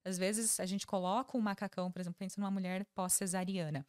Às 0.08 0.18
vezes, 0.18 0.58
a 0.58 0.66
gente 0.66 0.86
coloca 0.86 1.36
um 1.36 1.40
macacão, 1.40 1.90
por 1.92 2.00
exemplo, 2.00 2.18
pensa 2.18 2.40
numa 2.40 2.50
mulher 2.50 2.84
pós-cesariana. 2.94 3.84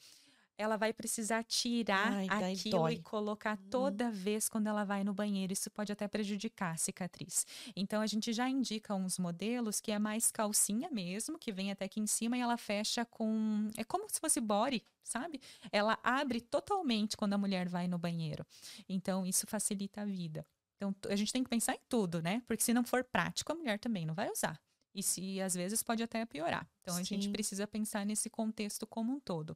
Ela 0.57 0.76
vai 0.76 0.91
precisar 0.91 1.41
tirar 1.45 2.11
Ai, 2.11 2.28
aquilo 2.28 2.80
dói. 2.80 2.93
e 2.95 3.01
colocar 3.01 3.57
Uhum. 3.57 3.70
toda 3.70 4.11
vez 4.11 4.49
quando 4.49 4.67
ela 4.67 4.84
vai 4.84 5.05
no 5.05 5.13
banheiro. 5.13 5.53
Isso 5.53 5.72
pode 5.72 5.89
até 5.89 6.05
prejudicar 6.05 6.74
a 6.74 6.78
cicatriz. 6.78 7.47
Então, 7.74 8.01
a 8.01 8.05
gente 8.07 8.34
já 8.34 8.49
indica 8.49 8.93
uns 8.93 9.17
modelos 9.17 9.80
que 9.80 9.89
é 9.89 9.97
mais 9.97 10.30
calcinha 10.34 10.89
mesmo, 10.91 11.39
que 11.39 11.53
vem 11.53 11.72
até 11.72 11.86
aqui 11.86 12.01
em 12.01 12.07
cima 12.07 12.38
e 12.38 12.41
ela 12.41 12.57
fecha 12.57 13.05
com. 13.05 13.70
É 13.78 13.86
como 13.86 14.09
se 14.09 14.20
fosse 14.20 14.41
body, 14.41 14.84
sabe? 15.01 15.39
Ela 15.72 15.97
abre 16.03 16.41
totalmente 16.41 17.15
quando 17.15 17.36
a 17.36 17.38
mulher 17.38 17.70
vai 17.70 17.88
no 17.88 17.97
banheiro. 17.97 18.45
Então, 18.89 19.26
isso 19.26 19.47
facilita 19.47 20.01
a 20.01 20.05
vida. 20.05 20.45
Então, 20.76 20.93
a 21.09 21.15
gente 21.15 21.32
tem 21.32 21.41
que 21.43 21.49
pensar 21.49 21.74
em 21.74 21.82
tudo, 21.88 22.22
né? 22.22 22.41
Porque 22.45 22.63
se 22.63 22.74
não 22.74 22.84
for 22.84 23.01
prático, 23.05 23.49
a 23.53 23.55
mulher 23.55 23.80
também 23.80 24.05
não 24.05 24.13
vai 24.13 24.30
usar. 24.30 24.59
E 24.99 25.03
se 25.03 25.39
às 25.39 25.53
vezes 25.53 25.81
pode 25.81 26.03
até 26.03 26.25
piorar. 26.25 26.67
Então, 26.81 26.97
a 26.97 27.03
gente 27.03 27.25
Sim. 27.25 27.31
precisa 27.31 27.65
pensar 27.65 28.05
nesse 28.05 28.29
contexto 28.29 28.85
como 28.85 29.13
um 29.13 29.19
todo. 29.19 29.55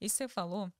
Isso 0.00 0.16
você 0.16 0.28
falou. 0.28 0.70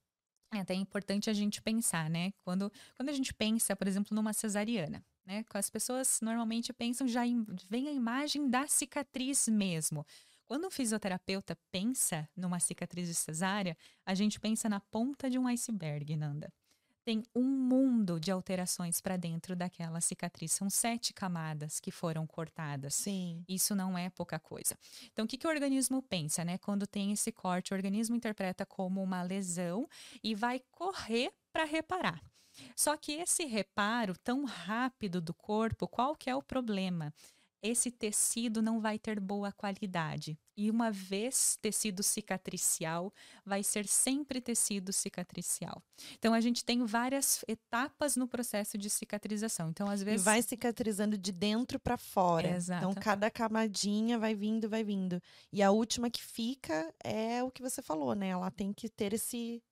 É 0.52 0.60
até 0.60 0.74
importante 0.74 1.28
a 1.28 1.32
gente 1.32 1.60
pensar, 1.60 2.08
né? 2.08 2.32
Quando, 2.42 2.72
quando 2.96 3.08
a 3.08 3.12
gente 3.12 3.34
pensa, 3.34 3.76
por 3.76 3.86
exemplo, 3.86 4.14
numa 4.14 4.32
cesariana, 4.32 5.04
né? 5.26 5.44
As 5.52 5.68
pessoas 5.68 6.20
normalmente 6.22 6.72
pensam 6.72 7.06
já 7.06 7.26
em, 7.26 7.44
vem 7.68 7.88
a 7.88 7.92
imagem 7.92 8.48
da 8.48 8.66
cicatriz 8.66 9.48
mesmo. 9.48 10.06
Quando 10.46 10.66
um 10.66 10.70
fisioterapeuta 10.70 11.56
pensa 11.70 12.26
numa 12.34 12.58
cicatriz 12.58 13.08
de 13.08 13.14
cesárea, 13.14 13.76
a 14.06 14.14
gente 14.14 14.40
pensa 14.40 14.68
na 14.68 14.80
ponta 14.80 15.28
de 15.28 15.38
um 15.38 15.46
iceberg, 15.46 16.16
Nanda. 16.16 16.50
Tem 17.08 17.22
um 17.34 17.42
mundo 17.42 18.20
de 18.20 18.30
alterações 18.30 19.00
para 19.00 19.16
dentro 19.16 19.56
daquela 19.56 19.98
cicatriz. 19.98 20.52
São 20.52 20.68
sete 20.68 21.14
camadas 21.14 21.80
que 21.80 21.90
foram 21.90 22.26
cortadas. 22.26 22.92
Sim. 22.96 23.42
Isso 23.48 23.74
não 23.74 23.96
é 23.96 24.10
pouca 24.10 24.38
coisa. 24.38 24.76
Então, 25.10 25.24
o 25.24 25.28
que, 25.28 25.38
que 25.38 25.46
o 25.46 25.50
organismo 25.50 26.02
pensa, 26.02 26.44
né? 26.44 26.58
Quando 26.58 26.86
tem 26.86 27.10
esse 27.10 27.32
corte, 27.32 27.72
o 27.72 27.74
organismo 27.74 28.14
interpreta 28.14 28.66
como 28.66 29.02
uma 29.02 29.22
lesão 29.22 29.88
e 30.22 30.34
vai 30.34 30.60
correr 30.70 31.32
para 31.50 31.64
reparar. 31.64 32.22
Só 32.76 32.94
que 32.94 33.12
esse 33.12 33.46
reparo 33.46 34.14
tão 34.18 34.44
rápido 34.44 35.18
do 35.18 35.32
corpo, 35.32 35.88
qual 35.88 36.14
que 36.14 36.28
é 36.28 36.36
o 36.36 36.42
problema? 36.42 37.14
Esse 37.62 37.90
tecido 37.90 38.62
não 38.62 38.80
vai 38.80 38.98
ter 38.98 39.18
boa 39.20 39.50
qualidade. 39.52 40.38
E 40.56 40.70
uma 40.70 40.90
vez 40.90 41.56
tecido 41.60 42.02
cicatricial, 42.02 43.12
vai 43.44 43.62
ser 43.62 43.86
sempre 43.86 44.40
tecido 44.40 44.92
cicatricial. 44.92 45.82
Então, 46.14 46.34
a 46.34 46.40
gente 46.40 46.64
tem 46.64 46.84
várias 46.84 47.44
etapas 47.46 48.16
no 48.16 48.26
processo 48.26 48.76
de 48.76 48.90
cicatrização. 48.90 49.70
Então, 49.70 49.88
às 49.88 50.00
E 50.02 50.04
vezes. 50.04 50.24
vai 50.24 50.42
cicatrizando 50.42 51.16
de 51.16 51.30
dentro 51.32 51.78
pra 51.78 51.96
fora. 51.96 52.48
Exato. 52.56 52.84
Então 52.88 53.02
cada 53.02 53.30
camadinha 53.30 54.18
vai 54.18 54.34
vindo, 54.34 54.68
vai 54.68 54.82
vindo. 54.84 55.20
E 55.52 55.62
a 55.62 55.70
última 55.70 56.10
que 56.10 56.22
fica 56.22 56.92
é 57.04 57.42
o 57.42 57.50
que 57.50 57.62
você 57.62 57.80
falou, 57.82 58.14
né? 58.14 58.28
Ela 58.28 58.50
tem 58.50 58.72
que 58.72 58.88
ter 58.88 59.12
esse 59.12 59.62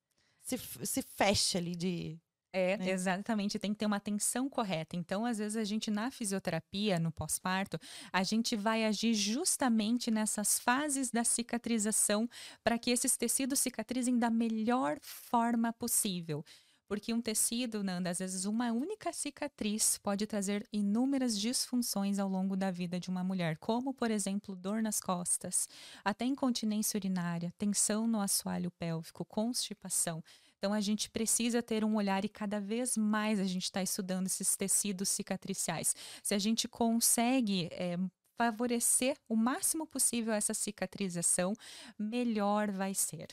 se, 0.43 0.57
se 0.59 1.03
fecha 1.03 1.59
ali 1.59 1.74
de 1.74 2.18
É, 2.59 2.78
né? 2.78 2.88
exatamente, 2.88 3.59
tem 3.59 3.72
que 3.72 3.78
ter 3.78 3.84
uma 3.84 3.96
atenção 3.96 4.48
correta. 4.48 4.96
Então, 4.96 5.26
às 5.26 5.36
vezes, 5.36 5.59
a 5.59 5.64
gente, 5.64 5.90
na 5.90 6.11
fisioterapia, 6.11 6.98
no 6.98 7.12
pós-parto, 7.12 7.78
a 8.11 8.22
gente 8.22 8.57
vai 8.57 8.86
agir 8.86 9.12
justamente 9.12 10.11
nessas 10.11 10.59
fases 10.59 11.11
da 11.11 11.22
cicatrização 11.22 12.26
para 12.64 12.78
que 12.78 12.90
esses 12.90 13.14
tecidos 13.14 13.61
cicatrizem 13.61 14.18
da 14.18 14.30
melhor 14.30 14.96
forma 15.02 15.70
possível. 15.70 16.42
Porque 16.88 17.12
um 17.12 17.20
tecido, 17.20 17.82
Nanda, 17.84 18.09
às 18.09 18.20
vezes 18.20 18.46
uma 18.46 18.72
única 18.72 19.12
cicatriz 19.12 19.98
pode 19.98 20.24
trazer 20.26 20.66
inúmeras 20.72 21.38
disfunções 21.38 22.18
ao 22.18 22.28
longo 22.28 22.57
da 22.57 22.70
vida 22.70 22.98
de 22.98 23.11
uma 23.11 23.24
mulher, 23.24 23.59
como, 23.59 23.92
por 23.92 24.11
exemplo, 24.11 24.57
dor 24.57 24.80
nas 24.80 24.98
costas, 24.98 25.68
até 26.04 26.24
incontinência 26.24 26.96
urinária, 26.96 27.52
tensão 27.59 28.07
no 28.07 28.20
assoalho 28.20 28.70
pélvico, 28.70 29.24
constipação. 29.26 30.22
Então, 30.59 30.72
a 30.72 30.80
gente 30.80 31.11
precisa 31.11 31.62
ter 31.62 31.84
um 31.84 31.96
olhar 31.96 32.24
e 32.24 32.28
cada 32.28 32.61
vez 32.61 32.96
mais 32.96 33.38
a 33.38 33.44
gente 33.44 33.64
está 33.64 33.82
estudando 33.82 34.26
esses 34.26 34.57
tecidos 34.57 35.09
cicatriciais. 35.09 35.94
Se 36.22 36.34
a 36.34 36.38
gente 36.38 36.66
consegue 36.66 37.68
eh, 37.72 37.96
favorecer 38.36 39.16
o 39.28 39.36
máximo 39.36 39.86
possível 39.86 40.32
essa 40.32 40.54
cicatrização, 40.54 41.54
melhor 41.98 42.70
vai 42.70 42.94
ser. 42.94 43.28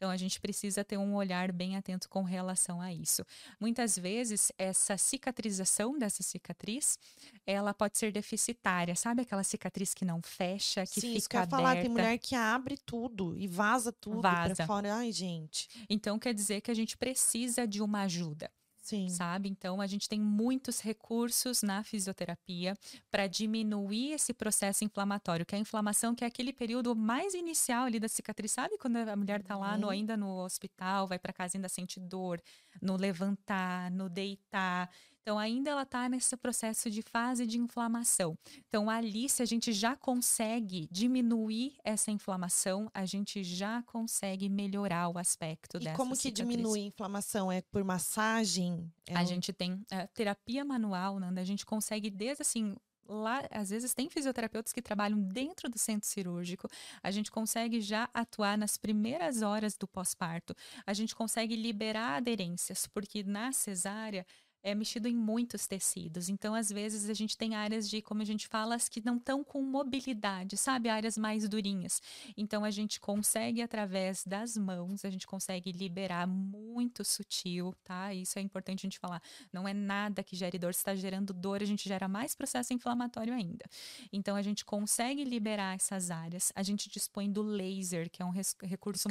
Então, 0.00 0.10
a 0.10 0.16
gente 0.16 0.40
precisa 0.40 0.82
ter 0.82 0.96
um 0.96 1.14
olhar 1.14 1.52
bem 1.52 1.76
atento 1.76 2.08
com 2.08 2.22
relação 2.22 2.80
a 2.80 2.90
isso. 2.90 3.22
Muitas 3.60 3.98
vezes, 3.98 4.50
essa 4.56 4.96
cicatrização 4.96 5.98
dessa 5.98 6.22
cicatriz, 6.22 6.98
ela 7.46 7.74
pode 7.74 7.98
ser 7.98 8.10
deficitária. 8.10 8.96
Sabe 8.96 9.20
aquela 9.20 9.44
cicatriz 9.44 9.92
que 9.92 10.06
não 10.06 10.22
fecha, 10.22 10.86
que 10.86 11.02
Sim, 11.02 11.08
fica 11.08 11.18
isso 11.18 11.28
que 11.28 11.36
eu 11.36 11.40
aberta? 11.40 11.54
falar, 11.54 11.76
tem 11.82 11.90
mulher 11.90 12.16
que 12.16 12.34
abre 12.34 12.78
tudo 12.78 13.36
e 13.36 13.46
vaza 13.46 13.92
tudo 13.92 14.22
Vaza. 14.22 14.54
pra 14.54 14.66
fora. 14.66 14.94
Ai, 14.94 15.12
gente. 15.12 15.68
Então, 15.90 16.18
quer 16.18 16.32
dizer 16.32 16.62
que 16.62 16.70
a 16.70 16.74
gente 16.74 16.96
precisa 16.96 17.66
de 17.66 17.82
uma 17.82 18.00
ajuda. 18.04 18.50
Sim. 18.90 19.06
sabe? 19.06 19.48
Então 19.48 19.80
a 19.80 19.86
gente 19.86 20.08
tem 20.08 20.20
muitos 20.20 20.80
recursos 20.80 21.62
na 21.62 21.82
fisioterapia 21.84 22.76
para 23.10 23.26
diminuir 23.26 24.12
esse 24.12 24.32
processo 24.32 24.84
inflamatório, 24.84 25.44
que 25.46 25.54
é 25.54 25.58
a 25.58 25.60
inflamação 25.60 26.14
que 26.14 26.24
é 26.24 26.26
aquele 26.26 26.52
período 26.52 26.94
mais 26.96 27.34
inicial 27.34 27.84
ali 27.84 27.98
da 28.00 28.08
cicatriz, 28.08 28.52
sabe? 28.52 28.78
Quando 28.78 28.96
a 28.98 29.16
mulher 29.16 29.42
tá 29.42 29.56
lá 29.56 29.76
no, 29.78 29.86
Uhum. 29.86 29.90
ainda 29.90 30.16
no 30.16 30.44
hospital, 30.44 31.06
vai 31.08 31.18
para 31.18 31.32
casa 31.32 31.56
e 31.56 31.58
ainda 31.58 31.68
sente 31.68 31.98
dor, 32.00 32.40
no 32.80 32.96
levantar, 32.96 33.90
no 33.90 34.08
deitar. 34.08 34.90
Então, 35.22 35.38
ainda 35.38 35.70
ela 35.70 35.82
está 35.82 36.08
nesse 36.08 36.36
processo 36.36 36.90
de 36.90 37.02
fase 37.02 37.46
de 37.46 37.58
inflamação. 37.58 38.36
Então, 38.68 38.88
ali, 38.88 39.28
se 39.28 39.42
a 39.42 39.46
gente 39.46 39.72
já 39.72 39.94
consegue 39.96 40.88
diminuir 40.90 41.76
essa 41.84 42.10
inflamação, 42.10 42.90
a 42.94 43.04
gente 43.04 43.44
já 43.44 43.82
consegue 43.82 44.48
melhorar 44.48 45.08
o 45.08 45.18
aspecto 45.18 45.76
e 45.76 45.80
dessa 45.84 45.96
como 45.96 46.12
que 46.12 46.22
cicatriz. 46.22 46.48
diminui 46.48 46.80
a 46.80 46.84
inflamação? 46.84 47.52
É 47.52 47.60
por 47.62 47.84
massagem? 47.84 48.90
É 49.06 49.16
A 49.16 49.22
um- 49.22 49.26
gente 49.26 49.52
tem 49.52 49.84
é, 49.90 50.06
terapia 50.08 50.64
manual, 50.64 51.18
Nanda, 51.20 51.40
a 51.40 51.44
gente 51.44 51.64
consegue 51.66 52.10
desde 52.10 52.42
assim. 52.42 52.74
Lá, 53.12 53.42
às 53.50 53.70
vezes, 53.70 53.92
tem 53.92 54.08
fisioterapeutas 54.08 54.72
que 54.72 54.80
trabalham 54.80 55.20
dentro 55.20 55.68
do 55.68 55.76
centro 55.76 56.08
cirúrgico. 56.08 56.68
A 57.02 57.10
gente 57.10 57.28
consegue 57.28 57.80
já 57.80 58.08
atuar 58.14 58.56
nas 58.56 58.76
primeiras 58.76 59.42
horas 59.42 59.76
do 59.76 59.88
pós-parto. 59.88 60.54
A 60.86 60.92
gente 60.94 61.12
consegue 61.12 61.56
liberar 61.56 62.18
aderências, 62.18 62.86
porque 62.86 63.24
na 63.24 63.50
cesárea 63.50 64.24
é 64.62 64.74
mexido 64.74 65.08
em 65.08 65.16
muitos 65.16 65.66
tecidos. 65.66 66.28
Então, 66.28 66.54
às 66.54 66.70
vezes, 66.70 67.08
a 67.08 67.14
gente 67.14 67.36
tem 67.36 67.54
áreas 67.54 67.88
de, 67.88 68.02
como 68.02 68.22
a 68.22 68.24
gente 68.24 68.46
fala, 68.48 68.74
as 68.74 68.88
que 68.88 69.04
não 69.04 69.16
estão 69.16 69.42
com 69.42 69.62
mobilidade, 69.62 70.56
sabe? 70.56 70.88
Áreas 70.88 71.16
mais 71.16 71.48
durinhas. 71.48 72.00
Então, 72.36 72.64
a 72.64 72.70
gente 72.70 73.00
consegue, 73.00 73.62
através 73.62 74.24
das 74.24 74.56
mãos, 74.56 75.04
a 75.04 75.10
gente 75.10 75.26
consegue 75.26 75.72
liberar 75.72 76.26
muito 76.26 77.04
sutil, 77.04 77.74
tá? 77.84 78.12
Isso 78.12 78.38
é 78.38 78.42
importante 78.42 78.80
a 78.80 78.86
gente 78.86 78.98
falar. 78.98 79.22
Não 79.52 79.66
é 79.66 79.72
nada 79.72 80.22
que 80.22 80.36
gere 80.36 80.58
dor. 80.58 80.74
Se 80.74 80.80
está 80.80 80.94
gerando 80.94 81.32
dor, 81.32 81.62
a 81.62 81.66
gente 81.66 81.88
gera 81.88 82.08
mais 82.08 82.34
processo 82.34 82.72
inflamatório 82.72 83.32
ainda. 83.32 83.64
Então, 84.12 84.36
a 84.36 84.42
gente 84.42 84.64
consegue 84.64 85.24
liberar 85.24 85.74
essas 85.74 86.10
áreas. 86.10 86.52
A 86.54 86.62
gente 86.62 86.88
dispõe 86.88 87.30
do 87.30 87.42
laser, 87.42 88.10
que 88.10 88.22
é 88.22 88.24
um 88.24 88.32
recurso 88.62 89.08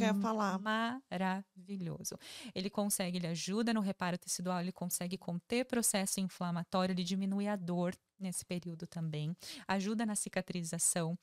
maravilhoso. 1.09 2.17
Ele 2.53 2.69
consegue, 2.69 3.17
ele 3.17 3.27
ajuda 3.27 3.73
no 3.73 3.81
reparo 3.81 4.17
tecidual, 4.17 4.59
ele 4.61 4.71
consegue 4.71 5.17
conter 5.39 5.65
processo 5.65 6.19
inflamatório, 6.19 6.93
ele 6.93 7.03
diminui 7.03 7.47
a 7.47 7.55
dor 7.55 7.95
nesse 8.19 8.45
período 8.45 8.85
também, 8.85 9.35
ajuda 9.67 10.05
na 10.05 10.15
cicatrização. 10.15 11.17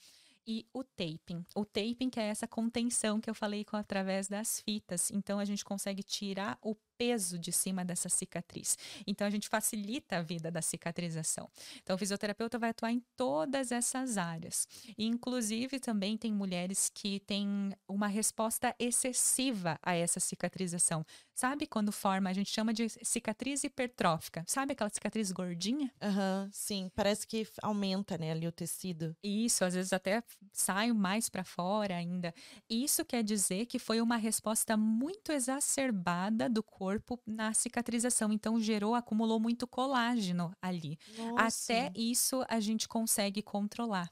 E 0.48 0.64
o 0.72 0.84
taping. 0.84 1.44
O 1.56 1.64
taping 1.64 2.08
que 2.08 2.20
é 2.20 2.28
essa 2.28 2.46
contenção 2.46 3.20
que 3.20 3.28
eu 3.28 3.34
falei 3.34 3.64
com 3.64 3.76
através 3.76 4.28
das 4.28 4.60
fitas. 4.60 5.10
Então 5.10 5.40
a 5.40 5.44
gente 5.44 5.64
consegue 5.64 6.04
tirar 6.04 6.56
o 6.62 6.76
peso 6.96 7.38
de 7.38 7.52
cima 7.52 7.84
dessa 7.84 8.08
cicatriz. 8.08 8.76
Então 9.06 9.26
a 9.26 9.30
gente 9.30 9.48
facilita 9.48 10.18
a 10.18 10.22
vida 10.22 10.50
da 10.50 10.62
cicatrização. 10.62 11.48
Então 11.82 11.96
o 11.96 11.98
fisioterapeuta 11.98 12.58
vai 12.58 12.70
atuar 12.70 12.92
em 12.92 13.02
todas 13.16 13.72
essas 13.72 14.16
áreas. 14.18 14.66
E, 14.96 15.06
inclusive 15.06 15.78
também 15.78 16.16
tem 16.16 16.32
mulheres 16.32 16.90
que 16.92 17.20
têm 17.20 17.72
uma 17.88 18.06
resposta 18.06 18.74
excessiva 18.78 19.78
a 19.82 19.94
essa 19.94 20.20
cicatrização. 20.20 21.04
Sabe 21.34 21.66
quando 21.66 21.92
forma, 21.92 22.30
a 22.30 22.32
gente 22.32 22.50
chama 22.50 22.72
de 22.72 22.88
cicatriz 22.88 23.62
hipertrófica. 23.62 24.42
Sabe 24.46 24.72
aquela 24.72 24.90
cicatriz 24.90 25.30
gordinha? 25.30 25.92
Aham, 26.02 26.48
sim. 26.52 26.90
Parece 26.94 27.26
que 27.26 27.46
aumenta, 27.62 28.16
né, 28.16 28.30
ali 28.32 28.46
o 28.46 28.52
tecido. 28.52 29.14
Isso, 29.22 29.64
às 29.64 29.74
vezes 29.74 29.92
até 29.92 30.22
sai 30.52 30.92
mais 30.92 31.28
para 31.28 31.44
fora 31.44 31.96
ainda. 31.96 32.32
Isso 32.70 33.04
quer 33.04 33.22
dizer 33.22 33.66
que 33.66 33.78
foi 33.78 34.00
uma 34.00 34.16
resposta 34.16 34.76
muito 34.76 35.30
exacerbada 35.30 36.48
do 36.48 36.62
corpo 36.62 36.85
na 37.26 37.52
cicatrização. 37.52 38.32
Então 38.32 38.60
gerou, 38.60 38.94
acumulou 38.94 39.40
muito 39.40 39.66
colágeno 39.66 40.52
ali. 40.60 40.98
Nossa. 41.16 41.72
Até 41.72 41.92
isso 41.94 42.44
a 42.48 42.60
gente 42.60 42.88
consegue 42.88 43.42
controlar. 43.42 44.10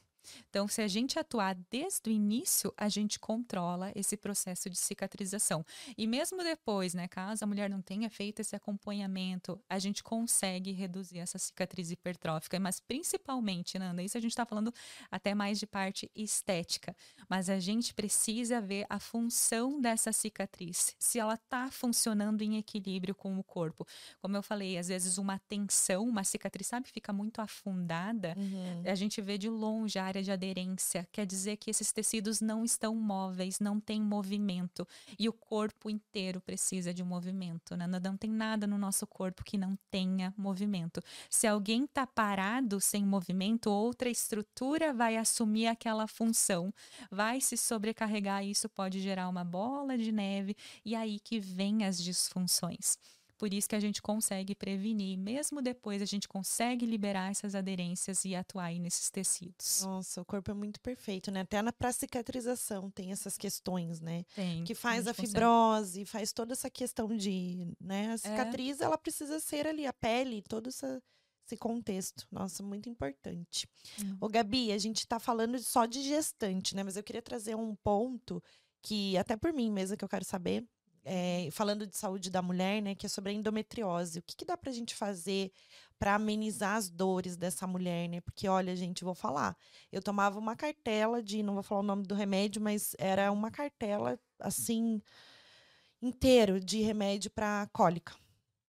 Então, 0.51 0.67
se 0.69 0.81
a 0.83 0.89
gente 0.89 1.19
atuar 1.19 1.55
desde 1.71 2.09
o 2.09 2.13
início, 2.13 2.73
a 2.77 2.89
gente 2.89 3.19
controla 3.19 3.93
esse 3.95 4.17
processo 4.17 4.69
de 4.71 4.77
cicatrização. 4.77 5.65
E 5.97 6.07
mesmo 6.07 6.43
depois, 6.43 6.95
né, 6.95 7.09
caso 7.09 7.45
a 7.45 7.47
mulher 7.47 7.69
não 7.71 7.83
tenha 7.83 8.09
feito 8.11 8.41
esse 8.41 8.55
acompanhamento, 8.57 9.61
a 9.69 9.79
gente 9.79 10.03
consegue 10.03 10.73
reduzir 10.73 11.19
essa 11.19 11.39
cicatriz 11.39 11.91
hipertrófica. 11.91 12.59
Mas 12.59 12.81
principalmente, 12.81 13.79
Nanda, 13.79 14.03
isso 14.03 14.17
a 14.17 14.21
gente 14.21 14.33
está 14.33 14.45
falando 14.47 14.73
até 15.11 15.35
mais 15.35 15.59
de 15.59 15.67
parte 15.67 16.11
estética. 16.15 16.95
Mas 17.29 17.49
a 17.49 17.59
gente 17.59 17.95
precisa 17.95 18.61
ver 18.61 18.87
a 18.89 18.99
função 18.99 19.81
dessa 19.81 20.13
cicatriz, 20.13 20.95
se 20.99 21.19
ela 21.19 21.35
está 21.35 21.71
funcionando 21.71 22.43
em 22.43 22.57
equilíbrio 22.57 23.15
com 23.15 23.39
o 23.39 23.43
corpo. 23.45 23.87
Como 24.21 24.37
eu 24.37 24.43
falei, 24.43 24.79
às 24.79 24.89
vezes 24.89 25.19
uma 25.19 25.39
tensão, 25.39 26.07
uma 26.07 26.25
cicatriz, 26.25 26.67
sabe, 26.67 26.89
fica 26.89 27.13
muito 27.13 27.41
afundada 27.41 28.35
Uhum. 28.37 28.83
a 28.87 28.95
gente 28.95 29.21
vê 29.21 29.37
de 29.39 29.49
longe 29.49 29.99
a 29.99 30.05
área 30.15 30.23
de 30.23 30.31
aderência, 30.31 31.09
quer 31.11 31.27
dizer 31.27 31.57
que 31.57 31.71
esses 31.71 31.93
tecidos 31.93 32.41
não 32.41 32.65
estão 32.65 32.95
móveis, 32.95 33.59
não 33.59 33.81
tem 33.81 34.01
movimento. 34.01 34.87
E 35.19 35.29
o 35.29 35.33
corpo 35.33 35.91
inteiro 35.91 36.41
precisa 36.41 36.95
de 36.95 37.03
um 37.03 37.07
movimento, 37.07 37.77
né? 37.77 37.87
Não 37.87 38.17
tem 38.17 38.31
nada 38.31 38.67
no 38.67 38.79
nosso 38.79 39.07
corpo 39.07 39.43
que 39.43 39.59
não 39.59 39.77
tenha 39.91 40.33
movimento. 40.37 41.03
Se 41.29 41.47
alguém 41.47 41.85
está 41.85 42.07
parado 42.07 42.81
sem 42.81 43.05
movimento, 43.05 43.71
outra 43.71 44.09
estrutura 44.09 44.93
vai 44.93 45.17
assumir 45.17 45.67
aquela 45.67 46.07
função, 46.07 46.73
vai 47.11 47.41
se 47.41 47.57
sobrecarregar 47.57 48.45
e 48.45 48.51
isso 48.51 48.69
pode 48.69 49.01
gerar 49.01 49.29
uma 49.29 49.45
bola 49.45 49.99
de 49.99 50.13
neve, 50.13 50.57
e 50.85 50.95
aí 50.95 51.19
que 51.19 51.41
vem 51.41 51.85
as 51.85 51.99
disfunções. 51.99 52.99
Por 53.37 53.53
isso 53.53 53.69
que 53.69 53.75
a 53.75 53.81
gente 53.81 54.01
consegue 54.01 54.55
prevenir, 54.55 55.19
mesmo 55.19 55.61
depois 55.61 56.01
a 56.01 56.05
gente 56.05 56.29
consegue 56.29 56.87
liberar 56.87 57.31
essas 57.31 57.55
aderências 57.55 58.25
e 58.25 58.35
atuar 58.35 58.67
aí 58.67 58.79
nesses 58.79 59.11
tecidos. 59.11 59.83
Nossa, 59.85 60.21
o 60.21 60.25
corpo 60.25 60.51
é 60.51 60.55
muito 60.55 60.81
perfeito, 60.81 61.31
né? 61.31 61.41
Até 61.41 61.61
na 61.61 61.73
pra 61.73 61.93
cicatrização 61.93 62.91
tem 62.91 63.11
essas 63.11 63.37
questões, 63.37 64.01
né? 64.01 64.25
Tem. 64.35 64.65
Que 64.65 64.75
faz 64.75 65.07
a 65.09 65.11
consegue. 65.11 65.29
fibrose, 65.29 66.05
faz 66.05 66.33
toda 66.33 66.53
essa 66.53 66.71
questão 66.71 67.15
de, 67.17 67.67
né? 67.81 68.13
A 68.13 68.19
cicatriz, 68.19 68.81
ela 68.81 68.97
precisa 68.97 69.41
ser 69.41 69.67
ali, 69.67 69.85
a 69.85 69.93
pele, 69.93 70.41
todo 70.41 70.69
essa, 70.69 71.03
esse 71.45 71.57
contexto. 71.57 72.27
Nossa, 72.31 72.63
muito 72.63 72.89
importante. 72.89 73.69
Hum. 74.01 74.17
Ô, 74.21 74.29
Gabi, 74.29 74.73
a 74.73 74.79
gente 74.79 75.07
tá 75.07 75.19
falando 75.19 75.59
só 75.59 75.87
de 75.87 76.03
gestante, 76.03 76.77
né? 76.77 76.85
Mas 76.85 76.97
eu 76.97 77.03
queria 77.03 77.23
trazer 77.23 77.57
um 77.57 77.75
ponto 77.75 78.43
que, 78.81 79.17
até 79.17 79.37
por 79.37 79.53
mim 79.53 79.71
mesmo, 79.71 79.97
que 79.97 80.05
eu 80.05 80.09
quero 80.09 80.25
saber, 80.25 80.65
é, 81.05 81.49
falando 81.53 81.87
de 81.87 81.97
saúde 81.97 82.31
da 82.31 82.41
mulher, 82.41 82.81
né? 82.81 82.95
Que 82.95 83.07
é 83.07 83.09
sobre 83.09 83.31
a 83.31 83.35
endometriose. 83.35 84.19
O 84.19 84.23
que, 84.23 84.37
que 84.37 84.45
dá 84.45 84.57
pra 84.57 84.73
gente 84.73 84.95
fazer 84.95 85.53
para 85.99 86.15
amenizar 86.15 86.77
as 86.77 86.91
dores 86.91 87.37
dessa 87.37 87.67
mulher, 87.67 88.09
né? 88.09 88.21
Porque, 88.21 88.49
olha, 88.49 88.75
gente, 88.75 89.05
vou 89.05 89.15
falar. 89.15 89.57
Eu 89.93 90.03
tomava 90.03 90.39
uma 90.39 90.57
cartela 90.57 91.23
de, 91.23 91.43
não 91.43 91.55
vou 91.55 91.63
falar 91.63 91.81
o 91.81 91.85
nome 91.85 92.05
do 92.05 92.15
remédio, 92.15 92.61
mas 92.61 92.95
era 92.99 93.31
uma 93.31 93.51
cartela, 93.51 94.19
assim, 94.41 95.01
inteiro 96.03 96.61
de 96.61 96.81
remédio 96.81 97.31
para 97.31 97.69
cólica. 97.73 98.15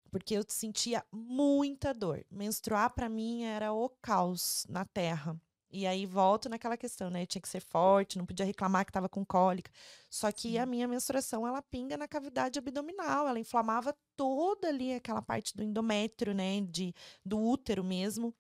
Porque 0.10 0.36
eu 0.36 0.44
sentia 0.48 1.06
muita 1.12 1.94
dor. 1.94 2.26
Menstruar 2.30 2.90
para 2.94 3.08
mim 3.08 3.44
era 3.44 3.72
o 3.72 3.90
caos 4.02 4.66
na 4.68 4.84
terra. 4.84 5.40
E 5.72 5.88
aí 5.88 6.06
volto 6.06 6.50
naquela 6.50 6.76
questão, 6.78 7.10
né? 7.10 7.24
Eu 7.24 7.28
tinha 7.28 7.42
que 7.42 7.48
ser 7.48 7.62
forte, 7.62 8.18
não 8.18 8.26
podia 8.26 8.46
reclamar 8.46 8.84
que 8.86 8.90
estava 8.90 9.08
com 9.10 9.26
cólica. 9.26 9.72
Só 10.10 10.32
que 10.32 10.58
Sim. 10.58 10.58
a 10.58 10.66
minha 10.66 10.88
menstruação, 10.88 11.48
ela 11.48 11.62
pinga 11.62 11.96
na 11.98 12.08
cavidade 12.08 12.60
abdominal, 12.60 13.28
ela 13.28 13.40
inflamava 13.40 13.96
toda 14.18 14.68
ali 14.68 14.94
aquela 14.94 15.22
parte 15.22 15.56
do 15.56 15.64
endométrio, 15.64 16.34
né, 16.34 16.62
de 16.62 16.94
do 17.26 17.40
útero 17.40 17.84
mesmo. 17.84 18.36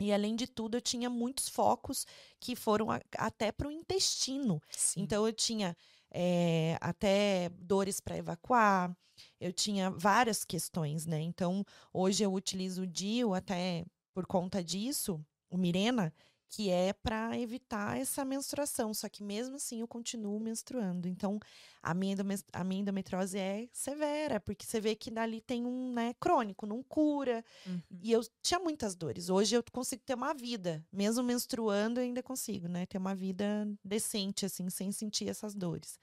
E 0.00 0.12
além 0.12 0.36
de 0.36 0.46
tudo, 0.46 0.76
eu 0.76 0.80
tinha 0.80 1.10
muitos 1.10 1.48
focos 1.48 2.06
que 2.40 2.54
foram 2.54 2.90
a- 2.90 3.00
até 3.16 3.50
para 3.52 3.68
o 3.68 3.72
intestino. 3.72 4.60
Sim. 4.70 5.04
Então 5.04 5.26
eu 5.26 5.32
tinha 5.32 5.76
eh, 6.12 6.76
até 6.80 7.50
dores 7.50 8.00
para 8.00 8.16
evacuar, 8.16 8.96
eu 9.40 9.52
tinha 9.52 9.90
várias 9.90 10.44
questões, 10.44 11.04
né? 11.06 11.20
Então 11.20 11.64
hoje 11.92 12.22
eu 12.24 12.32
utilizo 12.32 12.82
o 12.82 12.86
DIU 12.86 13.34
até 13.34 13.84
por 14.14 14.26
conta 14.26 14.62
disso, 14.64 15.20
o 15.50 15.56
Mirena, 15.58 16.12
que 16.48 16.70
é 16.70 16.92
para 16.92 17.38
evitar 17.38 17.98
essa 17.98 18.24
menstruação. 18.24 18.92
Só 18.94 19.08
que 19.08 19.22
mesmo 19.22 19.56
assim 19.56 19.80
eu 19.80 19.88
continuo 19.88 20.38
menstruando. 20.40 21.06
Então 21.08 21.38
a 21.82 21.94
minha, 21.94 22.16
a 22.52 22.64
minha 22.64 22.80
endometriose 22.82 23.38
é 23.38 23.68
severa, 23.72 24.40
porque 24.40 24.64
você 24.66 24.80
vê 24.80 24.94
que 24.96 25.10
dali 25.10 25.40
tem 25.40 25.64
um, 25.66 25.92
né, 25.92 26.14
crônico, 26.20 26.66
não 26.66 26.82
cura. 26.82 27.44
Uhum. 27.66 27.82
E 28.02 28.12
eu 28.12 28.20
tinha 28.42 28.60
muitas 28.60 28.94
dores. 28.94 29.28
Hoje 29.28 29.56
eu 29.56 29.62
consigo 29.72 30.02
ter 30.04 30.14
uma 30.14 30.32
vida, 30.34 30.84
mesmo 30.92 31.22
menstruando, 31.22 32.00
eu 32.00 32.04
ainda 32.04 32.22
consigo, 32.22 32.68
né? 32.68 32.86
Ter 32.86 32.98
uma 32.98 33.14
vida 33.14 33.66
decente, 33.84 34.46
assim, 34.46 34.70
sem 34.70 34.92
sentir 34.92 35.28
essas 35.28 35.54
dores. 35.54 35.98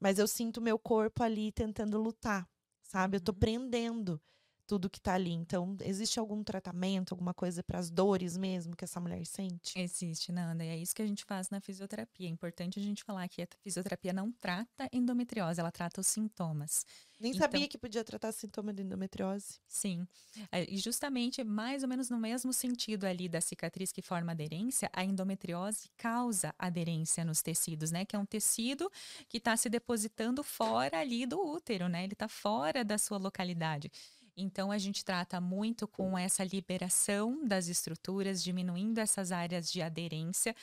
Mas 0.00 0.18
eu 0.18 0.26
sinto 0.28 0.60
meu 0.60 0.78
corpo 0.78 1.22
ali 1.22 1.52
tentando 1.52 1.98
lutar, 2.00 2.48
sabe? 2.82 3.16
Eu 3.16 3.20
tô 3.20 3.32
Uhum. 3.32 3.38
prendendo 3.38 4.20
tudo 4.66 4.90
que 4.90 5.00
tá 5.00 5.14
ali. 5.14 5.30
Então, 5.32 5.76
existe 5.80 6.18
algum 6.18 6.42
tratamento, 6.42 7.12
alguma 7.12 7.32
coisa 7.32 7.62
para 7.62 7.78
as 7.78 7.90
dores 7.90 8.36
mesmo 8.36 8.74
que 8.76 8.84
essa 8.84 9.00
mulher 9.00 9.24
sente? 9.26 9.78
Existe, 9.78 10.32
Nanda, 10.32 10.64
e 10.64 10.68
é 10.68 10.76
isso 10.76 10.94
que 10.94 11.02
a 11.02 11.06
gente 11.06 11.24
faz 11.24 11.48
na 11.50 11.60
fisioterapia. 11.60 12.26
É 12.26 12.30
importante 12.30 12.78
a 12.78 12.82
gente 12.82 13.04
falar 13.04 13.28
que 13.28 13.42
a 13.42 13.48
fisioterapia 13.62 14.12
não 14.12 14.32
trata 14.32 14.88
endometriose, 14.92 15.60
ela 15.60 15.70
trata 15.72 16.00
os 16.00 16.06
sintomas. 16.06 16.84
Nem 17.18 17.30
Então- 17.30 17.40
sabia 17.42 17.66
que 17.66 17.78
podia 17.78 18.04
tratar 18.04 18.30
sintoma 18.32 18.74
de 18.74 18.82
endometriose. 18.82 19.58
Sim. 19.66 20.06
É, 20.52 20.64
E 20.70 20.76
justamente, 20.78 21.42
mais 21.42 21.82
ou 21.82 21.88
menos 21.88 22.10
no 22.10 22.18
mesmo 22.18 22.52
sentido 22.52 23.04
ali 23.06 23.26
da 23.28 23.40
cicatriz 23.40 23.90
que 23.90 24.02
forma 24.02 24.32
aderência, 24.32 24.90
a 24.92 25.02
endometriose 25.02 25.88
causa 25.96 26.54
aderência 26.58 27.24
nos 27.24 27.40
tecidos, 27.40 27.90
né? 27.90 28.04
Que 28.04 28.16
é 28.16 28.18
um 28.18 28.26
tecido 28.26 28.90
que 29.28 29.38
está 29.38 29.56
se 29.56 29.70
depositando 29.70 30.42
fora 30.42 30.98
ali 30.98 31.24
do 31.24 31.40
útero, 31.40 31.88
né? 31.88 32.04
Ele 32.04 32.12
está 32.12 32.28
fora 32.28 32.84
da 32.84 32.98
sua 32.98 33.16
localidade. 33.16 33.90
Então 34.36 34.70
a 34.70 34.76
gente 34.76 35.02
trata 35.02 35.40
muito 35.40 35.88
com 35.88 36.16
essa 36.18 36.44
liberação 36.44 37.42
das 37.46 37.68
estruturas, 37.68 38.42
diminuindo 38.42 38.98
essas 38.98 39.32
áreas 39.32 39.70
de 39.72 39.80
aderência. 39.80 40.54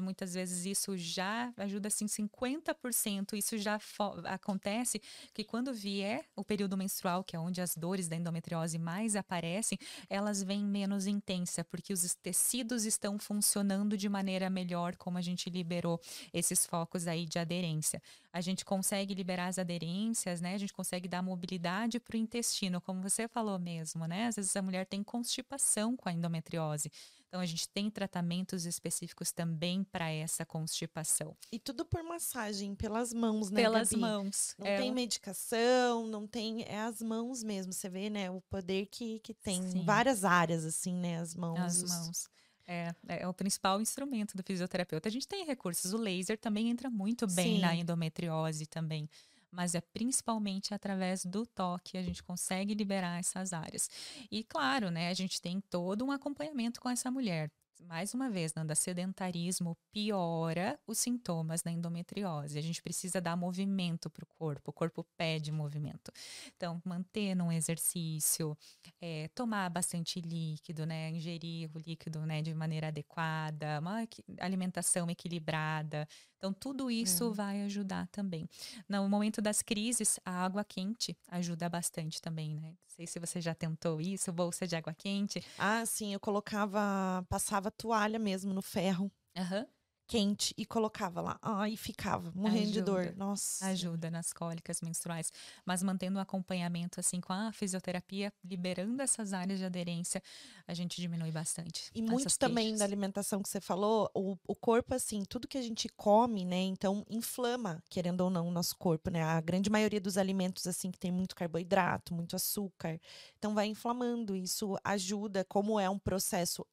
Muitas 0.00 0.34
vezes 0.34 0.66
isso 0.66 0.96
já 0.98 1.52
ajuda 1.56 1.88
assim 1.88 2.06
50%. 2.06 3.34
Isso 3.34 3.56
já 3.56 3.78
acontece 4.26 5.00
que 5.32 5.44
quando 5.44 5.72
vier 5.72 6.26
o 6.36 6.44
período 6.44 6.76
menstrual, 6.76 7.24
que 7.24 7.34
é 7.34 7.38
onde 7.38 7.60
as 7.62 7.74
dores 7.74 8.06
da 8.06 8.16
endometriose 8.16 8.78
mais 8.78 9.16
aparecem, 9.16 9.78
elas 10.10 10.42
vêm 10.42 10.62
menos 10.64 11.06
intensa, 11.06 11.64
porque 11.64 11.92
os 11.92 12.14
tecidos 12.14 12.84
estão 12.84 13.18
funcionando 13.18 13.96
de 13.96 14.08
maneira 14.08 14.50
melhor, 14.50 14.94
como 14.96 15.16
a 15.16 15.22
gente 15.22 15.48
liberou 15.48 15.98
esses 16.34 16.66
focos 16.66 17.06
aí 17.06 17.24
de 17.24 17.38
aderência. 17.38 18.02
A 18.30 18.40
gente 18.40 18.64
consegue 18.64 19.14
liberar 19.14 19.46
as 19.48 19.58
aderências, 19.58 20.40
né? 20.40 20.54
A 20.54 20.58
gente 20.58 20.72
consegue 20.72 21.08
dar 21.08 21.22
mobilidade 21.22 22.00
para 22.00 22.16
o 22.16 22.18
intestino, 22.20 22.80
como 22.80 23.02
você 23.02 23.21
falou 23.28 23.58
mesmo, 23.58 24.06
né? 24.06 24.26
Às 24.26 24.36
vezes 24.36 24.56
a 24.56 24.62
mulher 24.62 24.86
tem 24.86 25.02
constipação 25.02 25.96
com 25.96 26.08
a 26.08 26.12
endometriose. 26.12 26.90
Então, 27.32 27.40
a 27.40 27.46
gente 27.46 27.66
tem 27.66 27.88
tratamentos 27.88 28.66
específicos 28.66 29.32
também 29.32 29.84
para 29.84 30.10
essa 30.10 30.44
constipação. 30.44 31.34
E 31.50 31.58
tudo 31.58 31.82
por 31.82 32.02
massagem, 32.02 32.74
pelas 32.74 33.14
mãos, 33.14 33.50
né? 33.50 33.62
Pelas 33.62 33.88
Gabi? 33.88 34.02
mãos. 34.02 34.54
Não 34.58 34.66
é. 34.66 34.76
tem 34.76 34.92
medicação, 34.92 36.06
não 36.06 36.26
tem. 36.26 36.62
É 36.64 36.82
as 36.82 37.00
mãos 37.00 37.42
mesmo. 37.42 37.72
Você 37.72 37.88
vê, 37.88 38.10
né? 38.10 38.30
O 38.30 38.42
poder 38.42 38.84
que, 38.84 39.18
que 39.20 39.32
tem 39.32 39.62
Sim. 39.62 39.82
várias 39.82 40.26
áreas, 40.26 40.66
assim, 40.66 40.94
né? 40.94 41.20
As 41.20 41.34
mãos. 41.34 41.58
As 41.58 41.82
mãos. 41.82 42.28
É, 42.66 42.94
é, 43.08 43.26
o 43.26 43.32
principal 43.32 43.80
instrumento 43.80 44.36
do 44.36 44.42
fisioterapeuta. 44.42 45.08
A 45.08 45.12
gente 45.12 45.26
tem 45.26 45.46
recursos. 45.46 45.94
O 45.94 45.96
laser 45.96 46.38
também 46.38 46.68
entra 46.68 46.90
muito 46.90 47.26
bem 47.26 47.56
Sim. 47.56 47.60
na 47.62 47.74
endometriose 47.74 48.66
também 48.66 49.08
mas 49.52 49.74
é 49.74 49.80
principalmente 49.80 50.74
através 50.74 51.24
do 51.24 51.46
toque 51.46 51.98
a 51.98 52.02
gente 52.02 52.22
consegue 52.22 52.74
liberar 52.74 53.20
essas 53.20 53.52
áreas. 53.52 53.88
E 54.30 54.42
claro, 54.42 54.90
né, 54.90 55.10
a 55.10 55.14
gente 55.14 55.40
tem 55.40 55.60
todo 55.60 56.04
um 56.04 56.10
acompanhamento 56.10 56.80
com 56.80 56.88
essa 56.88 57.10
mulher 57.10 57.50
mais 57.86 58.14
uma 58.14 58.30
vez, 58.30 58.54
Nanda, 58.54 58.74
sedentarismo 58.74 59.76
piora 59.92 60.78
os 60.86 60.98
sintomas 60.98 61.62
da 61.62 61.70
endometriose. 61.70 62.58
A 62.58 62.62
gente 62.62 62.82
precisa 62.82 63.20
dar 63.20 63.36
movimento 63.36 64.08
para 64.08 64.24
o 64.24 64.26
corpo, 64.26 64.70
o 64.70 64.72
corpo 64.72 65.04
pede 65.16 65.50
movimento. 65.50 66.12
Então, 66.56 66.80
manter 66.84 67.40
um 67.40 67.50
exercício, 67.50 68.56
é, 69.00 69.28
tomar 69.34 69.68
bastante 69.70 70.20
líquido, 70.20 70.86
né? 70.86 71.10
Ingerir 71.10 71.70
o 71.74 71.78
líquido 71.78 72.24
né, 72.24 72.42
de 72.42 72.54
maneira 72.54 72.88
adequada, 72.88 73.80
uma 73.80 74.06
alimentação 74.40 75.10
equilibrada. 75.10 76.06
Então, 76.42 76.52
tudo 76.52 76.90
isso 76.90 77.30
é. 77.30 77.34
vai 77.34 77.62
ajudar 77.62 78.08
também. 78.08 78.48
No 78.88 79.08
momento 79.08 79.40
das 79.40 79.62
crises, 79.62 80.18
a 80.24 80.44
água 80.44 80.64
quente 80.64 81.16
ajuda 81.28 81.68
bastante 81.68 82.20
também, 82.20 82.56
né? 82.56 82.70
Não 82.70 82.76
sei 82.88 83.06
se 83.06 83.20
você 83.20 83.40
já 83.40 83.54
tentou 83.54 84.00
isso, 84.00 84.32
bolsa 84.32 84.66
de 84.66 84.74
água 84.74 84.92
quente. 84.92 85.40
Ah, 85.56 85.86
sim, 85.86 86.12
eu 86.12 86.18
colocava, 86.18 87.24
passava 87.28 87.70
toalha 87.70 88.18
mesmo 88.18 88.52
no 88.52 88.60
ferro. 88.60 89.08
Aham. 89.36 89.60
Uhum 89.60 89.81
quente 90.12 90.52
e 90.58 90.66
colocava 90.66 91.22
lá. 91.22 91.38
Ah, 91.40 91.66
e 91.70 91.74
ficava 91.74 92.30
morrendo 92.34 92.64
ajuda, 92.64 92.72
de 92.72 92.82
dor. 92.82 93.14
Nossa. 93.16 93.64
Ajuda 93.68 94.10
nas 94.10 94.30
cólicas 94.30 94.82
menstruais. 94.82 95.32
Mas 95.64 95.82
mantendo 95.82 96.16
o 96.16 96.18
um 96.18 96.22
acompanhamento 96.22 97.00
assim 97.00 97.18
com 97.18 97.32
a 97.32 97.50
fisioterapia, 97.50 98.30
liberando 98.44 99.00
essas 99.00 99.32
áreas 99.32 99.58
de 99.58 99.64
aderência, 99.64 100.22
a 100.68 100.74
gente 100.74 101.00
diminui 101.00 101.30
bastante. 101.30 101.90
E 101.94 102.02
muito 102.02 102.38
também 102.38 102.64
queixas. 102.64 102.80
da 102.80 102.84
alimentação 102.84 103.42
que 103.42 103.48
você 103.48 103.58
falou, 103.58 104.10
o, 104.14 104.36
o 104.46 104.54
corpo, 104.54 104.94
assim, 104.94 105.24
tudo 105.24 105.48
que 105.48 105.56
a 105.56 105.62
gente 105.62 105.88
come, 105.88 106.44
né? 106.44 106.60
Então, 106.60 107.06
inflama, 107.08 107.82
querendo 107.88 108.20
ou 108.20 108.28
não, 108.28 108.48
o 108.48 108.50
nosso 108.50 108.76
corpo, 108.76 109.08
né? 109.08 109.22
A 109.22 109.40
grande 109.40 109.70
maioria 109.70 110.00
dos 110.00 110.18
alimentos, 110.18 110.66
assim, 110.66 110.90
que 110.90 110.98
tem 110.98 111.10
muito 111.10 111.34
carboidrato, 111.34 112.12
muito 112.12 112.36
açúcar. 112.36 113.00
Então, 113.38 113.54
vai 113.54 113.66
inflamando. 113.66 114.36
Isso 114.36 114.76
ajuda, 114.84 115.42
como 115.42 115.80
é 115.80 115.88
um 115.88 115.98
processo 115.98 116.66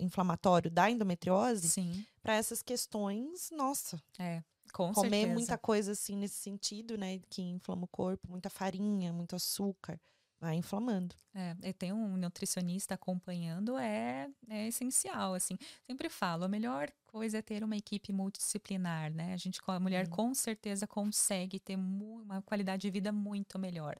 inflamatório 0.00 0.72
da 0.72 0.90
endometriose. 0.90 1.68
Sim 1.68 2.04
para 2.28 2.36
essas 2.36 2.60
questões, 2.60 3.50
nossa. 3.50 3.98
É. 4.18 4.42
Com 4.70 4.92
comer 4.92 5.10
certeza. 5.10 5.32
muita 5.32 5.56
coisa 5.56 5.92
assim 5.92 6.14
nesse 6.14 6.34
sentido, 6.34 6.98
né, 6.98 7.20
que 7.30 7.40
inflama 7.40 7.84
o 7.84 7.88
corpo, 7.88 8.28
muita 8.28 8.50
farinha, 8.50 9.14
muito 9.14 9.34
açúcar, 9.34 9.98
vai 10.38 10.56
inflamando. 10.56 11.16
É, 11.34 11.56
e 11.62 11.72
tem 11.72 11.90
um 11.90 12.18
nutricionista 12.18 12.96
acompanhando 12.96 13.78
é, 13.78 14.28
é 14.46 14.66
essencial, 14.68 15.32
assim. 15.32 15.56
Sempre 15.86 16.10
falo, 16.10 16.44
a 16.44 16.48
melhor 16.48 16.92
coisa 17.06 17.38
é 17.38 17.42
ter 17.42 17.64
uma 17.64 17.78
equipe 17.78 18.12
multidisciplinar, 18.12 19.10
né? 19.10 19.32
A 19.32 19.38
gente, 19.38 19.58
a 19.66 19.80
mulher 19.80 20.06
hum. 20.06 20.10
com 20.10 20.34
certeza 20.34 20.86
consegue 20.86 21.58
ter 21.58 21.76
uma 21.76 22.42
qualidade 22.42 22.82
de 22.82 22.90
vida 22.90 23.10
muito 23.10 23.58
melhor, 23.58 23.96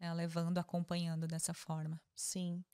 né? 0.00 0.14
levando, 0.14 0.56
acompanhando 0.56 1.28
dessa 1.28 1.52
forma. 1.52 2.00
Sim. 2.14 2.64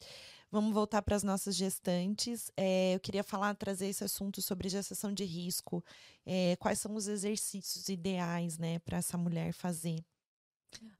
Vamos 0.53 0.75
voltar 0.75 1.01
para 1.03 1.17
as 1.17 1.23
nossas 1.23 1.57
gestantes. 1.57 2.53
É, 2.57 2.95
eu 2.95 3.01
queria 3.01 3.25
falar, 3.25 3.55
trazer 3.55 3.87
esse 3.87 4.05
assunto 4.05 4.43
sobre 4.43 4.69
gestação 4.69 5.13
de 5.13 5.25
risco. 5.25 5.83
É, 6.27 6.57
quais 6.57 6.79
são 6.79 6.95
os 6.95 7.09
exercícios 7.09 7.89
ideais, 7.89 8.59
né, 8.59 8.79
para 8.81 8.99
essa 8.99 9.17
mulher 9.17 9.53
fazer? 9.55 10.05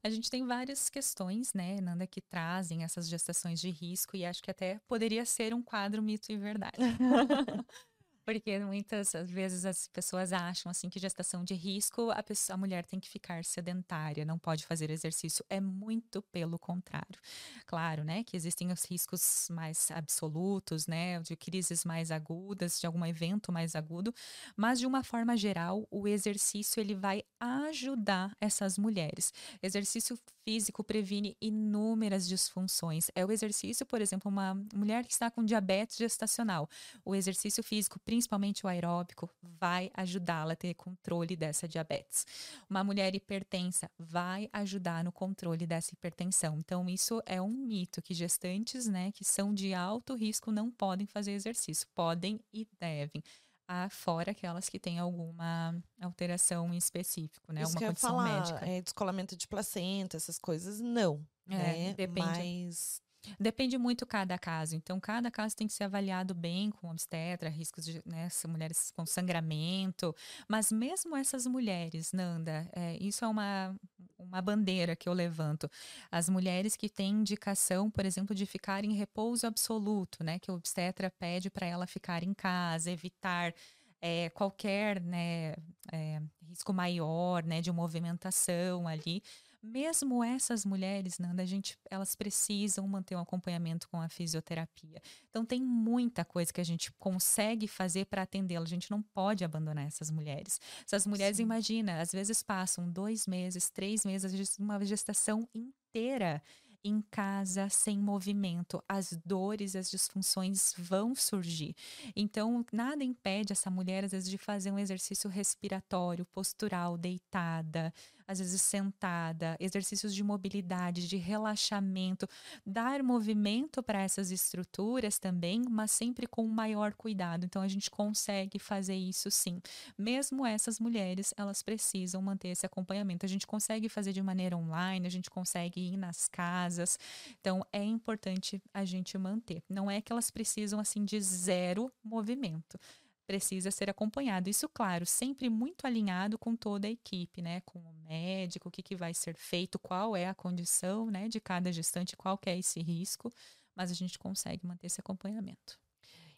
A 0.03 0.09
gente 0.09 0.29
tem 0.29 0.45
várias 0.45 0.89
questões, 0.89 1.53
né, 1.53 1.79
Nanda, 1.81 2.05
que 2.05 2.21
trazem 2.21 2.83
essas 2.83 3.07
gestações 3.07 3.59
de 3.59 3.69
risco 3.69 4.15
e 4.15 4.25
acho 4.25 4.41
que 4.43 4.51
até 4.51 4.79
poderia 4.87 5.25
ser 5.25 5.53
um 5.53 5.61
quadro 5.63 6.01
mito 6.01 6.31
e 6.31 6.37
verdade. 6.37 6.77
Porque 8.25 8.57
muitas 8.59 9.11
vezes 9.25 9.65
as 9.65 9.87
pessoas 9.87 10.31
acham 10.31 10.69
assim 10.69 10.89
que 10.89 10.99
gestação 10.99 11.43
de 11.43 11.53
risco 11.53 12.09
a, 12.11 12.23
pessoa, 12.23 12.55
a 12.55 12.57
mulher 12.57 12.85
tem 12.85 12.99
que 12.99 13.09
ficar 13.09 13.43
sedentária, 13.43 14.23
não 14.23 14.39
pode 14.39 14.65
fazer 14.65 14.89
exercício. 14.89 15.43
É 15.49 15.59
muito 15.59 16.21
pelo 16.21 16.57
contrário. 16.57 17.19
Claro, 17.65 18.03
né, 18.03 18.23
que 18.23 18.35
existem 18.37 18.71
os 18.71 18.85
riscos 18.85 19.47
mais 19.51 19.91
absolutos, 19.91 20.87
né, 20.87 21.19
de 21.21 21.35
crises 21.35 21.83
mais 21.83 22.11
agudas, 22.11 22.79
de 22.79 22.87
algum 22.87 23.05
evento 23.05 23.51
mais 23.51 23.75
agudo, 23.75 24.13
mas 24.55 24.79
de 24.79 24.85
uma 24.85 25.03
forma 25.03 25.35
geral, 25.35 25.87
o 25.91 26.07
exercício 26.07 26.79
ele 26.79 26.95
vai 26.95 27.23
ajudar 27.39 28.35
essas 28.39 28.77
mulheres. 28.77 29.33
Exercício 29.61 30.17
físico 30.45 30.83
previne 30.83 31.37
inúmeras 31.41 32.27
disfunções. 32.27 33.07
É 33.15 33.25
o 33.25 33.31
exercício, 33.31 33.85
por 33.85 34.01
exemplo, 34.01 34.29
uma 34.29 34.55
mulher 34.73 35.05
que 35.05 35.13
está 35.13 35.31
com 35.31 35.43
diabetes 35.43 35.97
gestacional. 35.97 36.69
O 37.05 37.15
exercício 37.15 37.63
físico 37.63 37.99
principalmente 38.13 38.63
o 38.63 38.69
aeróbico, 38.69 39.27
vai 39.41 39.89
ajudá-la 39.91 40.53
a 40.53 40.55
ter 40.55 40.75
controle 40.75 41.35
dessa 41.35 41.67
diabetes. 41.67 42.27
Uma 42.69 42.83
mulher 42.83 43.15
hipertensa 43.15 43.89
vai 43.97 44.47
ajudar 44.53 45.03
no 45.03 45.11
controle 45.11 45.65
dessa 45.65 45.95
hipertensão. 45.95 46.59
Então, 46.59 46.87
isso 46.87 47.23
é 47.25 47.41
um 47.41 47.49
mito 47.49 48.03
que 48.03 48.13
gestantes, 48.13 48.87
né, 48.87 49.11
que 49.11 49.25
são 49.25 49.51
de 49.51 49.73
alto 49.73 50.13
risco 50.13 50.51
não 50.51 50.69
podem 50.69 51.07
fazer 51.07 51.31
exercício. 51.31 51.87
Podem 51.95 52.39
e 52.53 52.67
devem. 52.79 53.23
Ah, 53.67 53.89
fora 53.89 54.29
aquelas 54.29 54.69
que 54.69 54.77
têm 54.77 54.99
alguma 54.99 55.75
alteração 55.99 56.71
em 56.71 56.77
específico, 56.77 57.51
né? 57.51 57.63
Isso 57.63 57.71
Alguma 57.71 57.87
condição 57.87 58.09
falar, 58.11 58.39
médica. 58.39 58.65
É, 58.69 58.81
descolamento 58.81 59.35
de 59.35 59.47
placenta, 59.47 60.17
essas 60.17 60.37
coisas, 60.37 60.79
não. 60.79 61.25
É, 61.49 61.55
né? 61.55 61.93
depende. 61.93 62.27
Mas 62.27 63.01
Depende 63.39 63.77
muito 63.77 64.05
cada 64.05 64.37
caso. 64.37 64.75
Então, 64.75 64.99
cada 64.99 65.31
caso 65.31 65.55
tem 65.55 65.67
que 65.67 65.73
ser 65.73 65.85
avaliado 65.85 66.33
bem 66.33 66.71
com 66.71 66.89
obstetra, 66.89 67.49
riscos 67.49 67.85
de 67.85 68.01
né, 68.05 68.27
mulheres 68.47 68.91
com 68.95 69.05
sangramento. 69.05 70.15
Mas 70.47 70.71
mesmo 70.71 71.15
essas 71.15 71.47
mulheres, 71.47 72.11
Nanda, 72.11 72.69
é, 72.73 72.97
isso 73.01 73.23
é 73.23 73.27
uma, 73.27 73.75
uma 74.19 74.41
bandeira 74.41 74.95
que 74.95 75.07
eu 75.07 75.13
levanto. 75.13 75.69
As 76.11 76.27
mulheres 76.29 76.75
que 76.75 76.89
têm 76.89 77.11
indicação, 77.11 77.89
por 77.89 78.05
exemplo, 78.05 78.35
de 78.35 78.45
ficar 78.45 78.83
em 78.83 78.93
repouso 78.93 79.47
absoluto, 79.47 80.23
né? 80.23 80.39
Que 80.39 80.51
o 80.51 80.55
obstetra 80.55 81.09
pede 81.09 81.49
para 81.49 81.65
ela 81.65 81.87
ficar 81.87 82.23
em 82.23 82.33
casa, 82.33 82.91
evitar 82.91 83.53
é, 84.01 84.29
qualquer 84.31 84.99
né, 84.99 85.55
é, 85.91 86.21
risco 86.49 86.73
maior 86.73 87.41
né, 87.43 87.61
de 87.61 87.71
movimentação 87.71 88.85
ali 88.85 89.23
mesmo 89.63 90.21
essas 90.21 90.65
mulheres, 90.65 91.17
Nanda, 91.17 91.41
a 91.41 91.45
gente, 91.45 91.77
elas 91.89 92.15
precisam 92.15 92.85
manter 92.85 93.15
um 93.15 93.19
acompanhamento 93.19 93.87
com 93.87 94.01
a 94.01 94.09
fisioterapia. 94.09 95.01
Então 95.29 95.45
tem 95.45 95.61
muita 95.63 96.25
coisa 96.25 96.51
que 96.51 96.59
a 96.59 96.65
gente 96.65 96.91
consegue 96.93 97.65
fazer 97.67 98.05
para 98.05 98.23
atendê-las. 98.23 98.67
A 98.67 98.75
gente 98.75 98.91
não 98.91 99.01
pode 99.01 99.45
abandonar 99.45 99.85
essas 99.85 100.11
mulheres. 100.11 100.59
Essas 100.85 101.07
mulheres, 101.07 101.37
Sim. 101.37 101.43
imagina, 101.43 102.01
às 102.01 102.11
vezes 102.11 102.43
passam 102.43 102.91
dois 102.91 103.25
meses, 103.25 103.69
três 103.69 104.03
meses, 104.03 104.57
uma 104.57 104.83
gestação 104.83 105.47
inteira 105.55 106.41
em 106.83 107.01
casa, 107.09 107.69
sem 107.69 107.97
movimento, 107.97 108.83
as 108.89 109.17
dores, 109.25 109.75
as 109.75 109.89
disfunções 109.89 110.73
vão 110.77 111.15
surgir. 111.15 111.73
Então, 112.15 112.65
nada 112.73 113.03
impede 113.03 113.53
essa 113.53 113.71
mulher, 113.71 114.03
às 114.03 114.11
vezes, 114.11 114.29
de 114.29 114.37
fazer 114.37 114.69
um 114.69 114.77
exercício 114.77 115.29
respiratório, 115.29 116.25
postural, 116.25 116.97
deitada, 116.97 117.93
às 118.27 118.39
vezes 118.39 118.61
sentada, 118.61 119.55
exercícios 119.59 120.13
de 120.13 120.23
mobilidade, 120.23 121.07
de 121.07 121.17
relaxamento, 121.17 122.27
dar 122.65 123.03
movimento 123.03 123.81
para 123.81 124.01
essas 124.01 124.31
estruturas 124.31 125.19
também, 125.19 125.63
mas 125.69 125.91
sempre 125.91 126.27
com 126.27 126.47
maior 126.47 126.93
cuidado. 126.93 127.45
Então 127.45 127.61
a 127.61 127.67
gente 127.67 127.89
consegue 127.89 128.59
fazer 128.59 128.95
isso 128.95 129.29
sim. 129.31 129.61
Mesmo 129.97 130.45
essas 130.45 130.79
mulheres, 130.79 131.33
elas 131.37 131.61
precisam 131.61 132.21
manter 132.21 132.49
esse 132.49 132.65
acompanhamento. 132.65 133.25
A 133.25 133.29
gente 133.29 133.47
consegue 133.47 133.89
fazer 133.89 134.13
de 134.13 134.21
maneira 134.21 134.57
online, 134.57 135.07
a 135.07 135.11
gente 135.11 135.29
consegue 135.29 135.79
ir 135.79 135.97
nas 135.97 136.27
casas. 136.27 136.97
Então 137.39 137.65
é 137.71 137.83
importante 137.83 138.61
a 138.73 138.85
gente 138.85 139.17
manter. 139.17 139.63
Não 139.69 139.89
é 139.89 140.01
que 140.01 140.11
elas 140.11 140.29
precisam 140.29 140.79
assim 140.79 141.05
de 141.05 141.19
zero 141.19 141.91
movimento 142.03 142.79
precisa 143.25 143.71
ser 143.71 143.89
acompanhado. 143.89 144.49
Isso, 144.49 144.67
claro, 144.69 145.05
sempre 145.05 145.49
muito 145.49 145.85
alinhado 145.85 146.37
com 146.37 146.55
toda 146.55 146.87
a 146.87 146.91
equipe, 146.91 147.41
né? 147.41 147.61
Com 147.61 147.79
o 147.79 147.93
médico, 148.03 148.69
o 148.69 148.71
que, 148.71 148.83
que 148.83 148.95
vai 148.95 149.13
ser 149.13 149.35
feito, 149.35 149.79
qual 149.79 150.15
é 150.15 150.27
a 150.27 150.35
condição 150.35 151.09
né, 151.09 151.27
de 151.27 151.39
cada 151.39 151.71
gestante, 151.71 152.15
qual 152.15 152.37
que 152.37 152.49
é 152.49 152.57
esse 152.57 152.81
risco, 152.81 153.31
mas 153.75 153.91
a 153.91 153.93
gente 153.93 154.19
consegue 154.19 154.65
manter 154.65 154.87
esse 154.87 154.99
acompanhamento. 154.99 155.79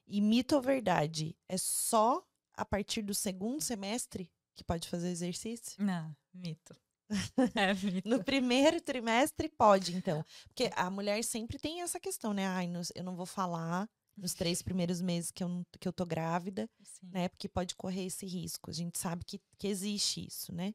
E 0.08 0.22
mito 0.22 0.56
ou 0.56 0.62
verdade? 0.62 1.36
É 1.50 1.58
só 1.58 2.24
a 2.54 2.64
partir 2.64 3.02
do 3.02 3.14
segundo 3.14 3.62
semestre 3.62 4.32
que 4.56 4.64
pode 4.64 4.88
fazer 4.88 5.10
exercício? 5.10 5.84
Não, 5.84 6.16
mito. 6.34 6.76
É 7.56 7.74
mito. 7.74 8.08
no 8.10 8.24
primeiro 8.24 8.82
trimestre 8.82 9.48
pode, 9.50 9.96
então. 9.96 10.26
Porque 10.48 10.72
a 10.76 10.90
mulher 10.90 11.24
sempre 11.24 11.60
tem 11.60 11.82
essa 11.82 12.00
questão, 12.00 12.34
né? 12.34 12.48
Ai, 12.48 12.68
eu 12.96 13.04
não 13.04 13.16
vou 13.16 13.26
falar 13.26 13.88
nos 14.18 14.34
três 14.34 14.62
primeiros 14.62 15.02
meses 15.02 15.32
que 15.32 15.44
eu, 15.44 15.66
que 15.80 15.88
eu 15.88 15.94
tô 15.94 16.06
grávida, 16.06 16.70
Sim. 16.84 17.10
né? 17.12 17.30
Porque 17.30 17.50
pode 17.50 17.76
correr 17.76 18.06
esse 18.06 18.26
risco. 18.26 18.70
A 18.70 18.74
gente 18.74 18.98
sabe 18.98 19.24
que, 19.26 19.40
que 19.58 19.68
existe 19.68 20.26
isso, 20.26 20.54
né? 20.54 20.74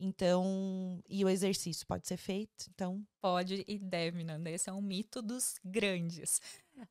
Então, 0.00 1.02
e 1.08 1.24
o 1.24 1.28
exercício 1.28 1.84
pode 1.84 2.06
ser 2.06 2.16
feito, 2.16 2.66
então... 2.70 3.04
Pode 3.20 3.64
e 3.66 3.78
deve, 3.78 4.22
Nanda. 4.22 4.48
Esse 4.48 4.70
é 4.70 4.72
um 4.72 4.80
mito 4.80 5.20
dos 5.20 5.56
grandes. 5.64 6.40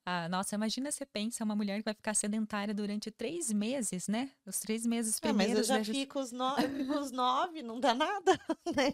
Ah, 0.05 0.27
nossa, 0.27 0.55
imagina 0.55 0.91
você 0.91 1.05
pensa 1.05 1.45
uma 1.45 1.55
mulher 1.55 1.77
que 1.77 1.85
vai 1.85 1.93
ficar 1.93 2.13
sedentária 2.13 2.73
durante 2.73 3.09
três 3.09 3.49
meses, 3.53 4.09
né? 4.09 4.29
Os 4.45 4.59
três 4.59 4.85
meses 4.85 5.21
primeiros... 5.21 5.53
É, 5.53 5.57
mas 5.57 5.69
eu 5.69 5.85
já 5.85 5.93
fico 5.93 6.19
os, 6.19 6.33
no... 6.33 6.53
os 7.01 7.11
nove, 7.11 7.63
não 7.63 7.79
dá 7.79 7.93
nada, 7.93 8.37
né? 8.75 8.93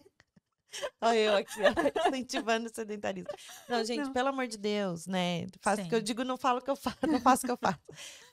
Olha 1.01 1.17
eu 1.17 1.36
aqui, 1.36 1.59
ó, 1.61 1.63
incentivando 2.09 2.67
o 2.67 2.74
sedentarismo. 2.74 3.30
Não, 3.67 3.84
gente, 3.84 4.05
não. 4.05 4.13
pelo 4.13 4.30
amor 4.30 4.47
de 4.47 4.57
Deus, 4.57 5.05
né? 5.07 5.47
Faço 5.61 5.82
o 5.84 5.89
que 5.89 5.95
eu 5.95 6.01
digo, 6.01 6.24
não 6.24 6.38
falo 6.38 6.59
o 6.59 6.61
que 6.61 6.69
eu 6.69 6.76
faço, 6.76 6.97
não 7.07 7.19
faço 7.21 7.43
o 7.43 7.45
que 7.45 7.51
eu 7.51 7.57
faço. 7.57 7.80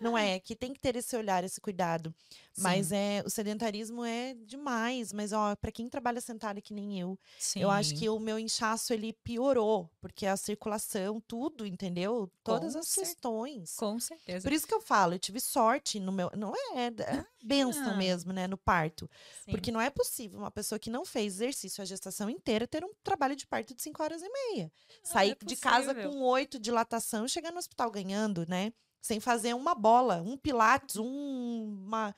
Não 0.01 0.17
é, 0.17 0.39
que 0.41 0.55
tem 0.57 0.73
que 0.73 0.81
ter 0.81 0.97
esse 0.97 1.17
olhar, 1.17 1.45
esse 1.45 1.61
cuidado. 1.61 2.15
Sim. 2.53 2.63
Mas 2.63 2.93
é, 2.93 3.23
o 3.25 3.31
sedentarismo 3.31 4.05
é 4.05 4.35
demais. 4.35 5.13
Mas, 5.13 5.33
ó, 5.33 5.55
para 5.57 5.73
quem 5.73 5.89
trabalha 5.89 6.21
sentado 6.21 6.61
que 6.63 6.73
nem 6.73 6.99
eu, 6.99 7.19
Sim. 7.39 7.61
eu 7.61 7.71
acho 7.71 7.95
que 7.95 8.09
o 8.09 8.19
meu 8.19 8.39
inchaço, 8.39 8.93
ele 8.93 9.13
piorou. 9.13 9.91
Porque 10.01 10.27
a 10.27 10.37
circulação, 10.37 11.21
tudo, 11.27 11.67
entendeu? 11.67 12.31
Todas 12.45 12.75
Com 12.75 12.79
as 12.81 12.95
questões. 12.95 13.75
Com 13.77 13.99
certeza. 13.99 14.43
Por 14.43 14.53
isso 14.53 14.67
que 14.67 14.75
eu 14.75 14.81
falo, 14.81 15.15
eu 15.15 15.19
tive 15.19 15.41
sorte 15.41 15.99
no 15.99 16.13
meu... 16.13 16.31
Não 16.37 16.53
é, 16.55 16.87
é 16.87 17.27
benção 17.43 17.93
ah. 17.93 17.97
mesmo, 17.97 18.33
né? 18.33 18.47
No 18.47 18.57
parto. 18.57 19.09
Sim. 19.45 19.51
Porque 19.51 19.71
não 19.71 19.81
é 19.81 19.91
possível 19.91 20.39
uma 20.39 20.51
pessoa 20.51 20.79
que 20.79 20.91
não 20.91 21.05
fez 21.05 21.35
exercício 21.35 21.83
a 21.83 21.85
gestação 21.85 22.29
inteira 22.29 22.67
ter 22.67 22.85
um 22.85 22.93
trabalho 23.03 23.35
de 23.37 23.47
parto 23.47 23.75
de 23.75 23.83
5 23.83 24.03
horas 24.03 24.23
e 24.23 24.29
meia. 24.29 24.73
Não 25.05 25.13
Sair 25.13 25.37
é 25.41 25.45
de 25.45 25.57
casa 25.57 25.95
com 25.95 26.21
oito 26.23 26.59
dilatação 26.59 27.25
e 27.25 27.29
chegar 27.29 27.53
no 27.53 27.59
hospital 27.59 27.91
ganhando, 27.91 28.47
né? 28.49 28.73
Sem 29.01 29.19
fazer 29.19 29.55
uma 29.55 29.75
bola, 29.75 30.23
um 30.23 30.37
pilates, 30.37 30.97
um, 30.97 31.85
uma, 31.87 32.15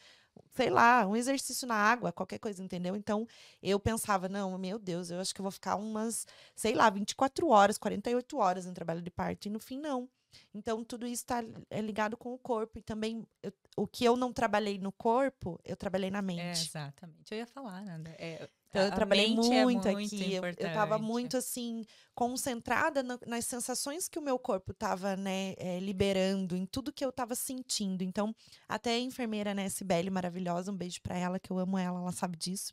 sei 0.55 0.70
lá, 0.70 1.07
um 1.07 1.16
exercício 1.16 1.66
na 1.66 1.74
água, 1.74 2.12
qualquer 2.12 2.39
coisa, 2.39 2.62
entendeu? 2.62 2.95
Então, 2.95 3.26
eu 3.62 3.78
pensava, 3.80 4.28
não, 4.28 4.57
meu 4.59 4.78
Deus, 4.78 5.11
eu 5.11 5.20
acho 5.20 5.35
que 5.35 5.41
eu 5.41 5.45
vou 5.45 5.53
ficar 5.53 5.76
umas, 5.76 6.26
sei 6.55 6.74
lá, 6.74 6.89
24 6.91 7.49
horas, 7.49 7.78
48 7.78 8.37
horas 8.39 8.66
em 8.66 8.72
trabalho 8.72 9.03
de 9.03 9.11
parto. 9.11 9.47
E 9.47 9.51
no 9.51 9.59
fim, 9.59 9.78
não. 9.78 10.09
Então, 10.55 10.85
tudo 10.85 11.07
isso 11.07 11.22
está 11.22 11.45
é 11.70 11.80
ligado 11.80 12.16
com 12.16 12.33
o 12.33 12.39
corpo. 12.39 12.78
E 12.78 12.83
também, 12.83 13.26
eu, 13.43 13.53
o 13.76 13.87
que 13.87 14.05
eu 14.05 14.16
não 14.16 14.33
trabalhei 14.33 14.78
no 14.78 14.93
corpo, 14.93 15.59
eu 15.64 15.76
trabalhei 15.76 16.11
na 16.11 16.22
mente. 16.22 16.41
É, 16.41 16.53
exatamente. 16.53 17.33
Eu 17.33 17.39
ia 17.39 17.47
falar, 17.47 17.85
Nanda. 17.85 18.11
É, 18.18 18.49
então, 18.72 18.84
eu 18.84 18.94
trabalhei 18.94 19.34
muito, 19.34 19.52
é 19.52 19.64
muito, 19.64 19.86
aqui. 19.86 20.32
Eu, 20.32 20.42
eu 20.44 20.72
tava 20.72 20.98
muito, 20.98 21.36
assim, 21.36 21.84
concentrada 22.14 23.02
no, 23.02 23.18
nas 23.26 23.44
sensações 23.44 24.08
que 24.08 24.18
o 24.18 24.22
meu 24.22 24.38
corpo 24.38 24.72
tava, 24.72 25.14
né, 25.14 25.54
é, 25.58 25.78
liberando, 25.78 26.56
em 26.56 26.64
tudo 26.64 26.90
que 26.90 27.04
eu 27.04 27.12
tava 27.12 27.34
sentindo. 27.34 28.02
Então, 28.02 28.34
até 28.66 28.94
a 28.94 28.98
enfermeira, 28.98 29.52
né, 29.52 29.68
Sibeli, 29.68 30.08
maravilhosa, 30.08 30.72
um 30.72 30.76
beijo 30.76 31.02
para 31.02 31.18
ela, 31.18 31.38
que 31.38 31.50
eu 31.50 31.58
amo 31.58 31.76
ela, 31.76 32.00
ela 32.00 32.12
sabe 32.12 32.38
disso. 32.38 32.72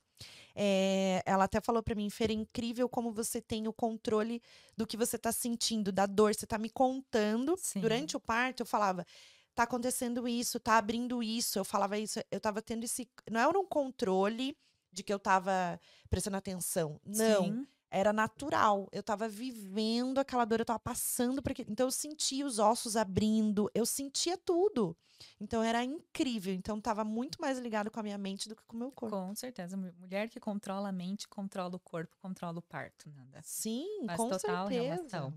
É, 0.56 1.22
ela 1.26 1.44
até 1.44 1.60
falou 1.60 1.84
para 1.84 1.96
mim, 1.96 2.10
Fer, 2.10 2.32
é 2.32 2.34
incrível 2.34 2.88
como 2.88 3.12
você 3.12 3.42
tem 3.42 3.68
o 3.68 3.74
controle 3.74 4.42
do 4.78 4.88
que 4.88 4.96
você 4.96 5.18
tá 5.18 5.34
sentindo, 5.34 5.92
da 5.92 6.06
dor. 6.06 6.34
Você 6.34 6.48
tá 6.48 6.58
me 6.58 6.70
contando. 6.70 7.56
Sim. 7.58 7.82
Durante 7.82 8.16
o 8.16 8.22
parto, 8.22 8.62
eu 8.62 8.66
falava 8.66 9.06
tá 9.54 9.64
acontecendo 9.64 10.26
isso, 10.26 10.60
tá 10.60 10.78
abrindo 10.78 11.22
isso. 11.22 11.60
Eu 11.60 11.66
falava 11.66 11.98
isso, 11.98 12.22
eu 12.32 12.40
tava 12.40 12.62
tendo 12.62 12.86
esse. 12.86 13.10
Não 13.30 13.42
era 13.42 13.60
um 13.60 13.66
controle 13.66 14.56
de 14.92 15.04
que 15.04 15.14
eu 15.14 15.20
tava 15.20 15.80
prestando 16.10 16.38
atenção. 16.38 17.00
Não. 17.06 17.44
Sim. 17.44 17.68
Era 17.92 18.14
natural. 18.14 18.88
Eu 18.92 19.02
tava 19.02 19.28
vivendo 19.28 20.20
aquela 20.20 20.46
dor, 20.46 20.60
eu 20.60 20.66
tava 20.66 20.80
passando 20.80 21.42
por 21.42 21.52
aquilo. 21.52 21.72
Então 21.72 21.88
eu 21.88 21.92
sentia 21.92 22.46
os 22.46 22.60
ossos 22.60 22.96
abrindo, 22.96 23.70
eu 23.74 23.86
sentia 23.86 24.38
tudo. 24.38 24.96
Então 25.40 25.64
era 25.64 25.84
incrível. 25.84 26.54
Então 26.54 26.80
tava 26.80 27.04
muito 27.04 27.42
mais 27.42 27.58
ligado 27.58 27.90
com 27.90 28.00
a 28.00 28.04
minha 28.04 28.18
mente 28.18 28.48
do 28.48 28.56
que 28.56 28.64
com 28.68 28.76
o 28.76 28.80
meu 28.80 28.92
corpo. 28.92 29.16
Com 29.16 29.34
certeza. 29.36 29.76
Mulher 29.76 30.30
que 30.30 30.40
controla 30.40 30.90
a 30.90 30.92
mente, 30.92 31.28
controla 31.28 31.76
o 31.76 31.80
corpo, 31.80 32.16
controla 32.22 32.60
o 32.60 32.62
parto, 32.62 33.10
Nanda. 33.10 33.42
Sim, 33.44 34.06
Faz 34.06 34.18
com 34.18 34.30
total 34.30 34.68
certeza. 34.68 34.96
Relação. 34.96 35.34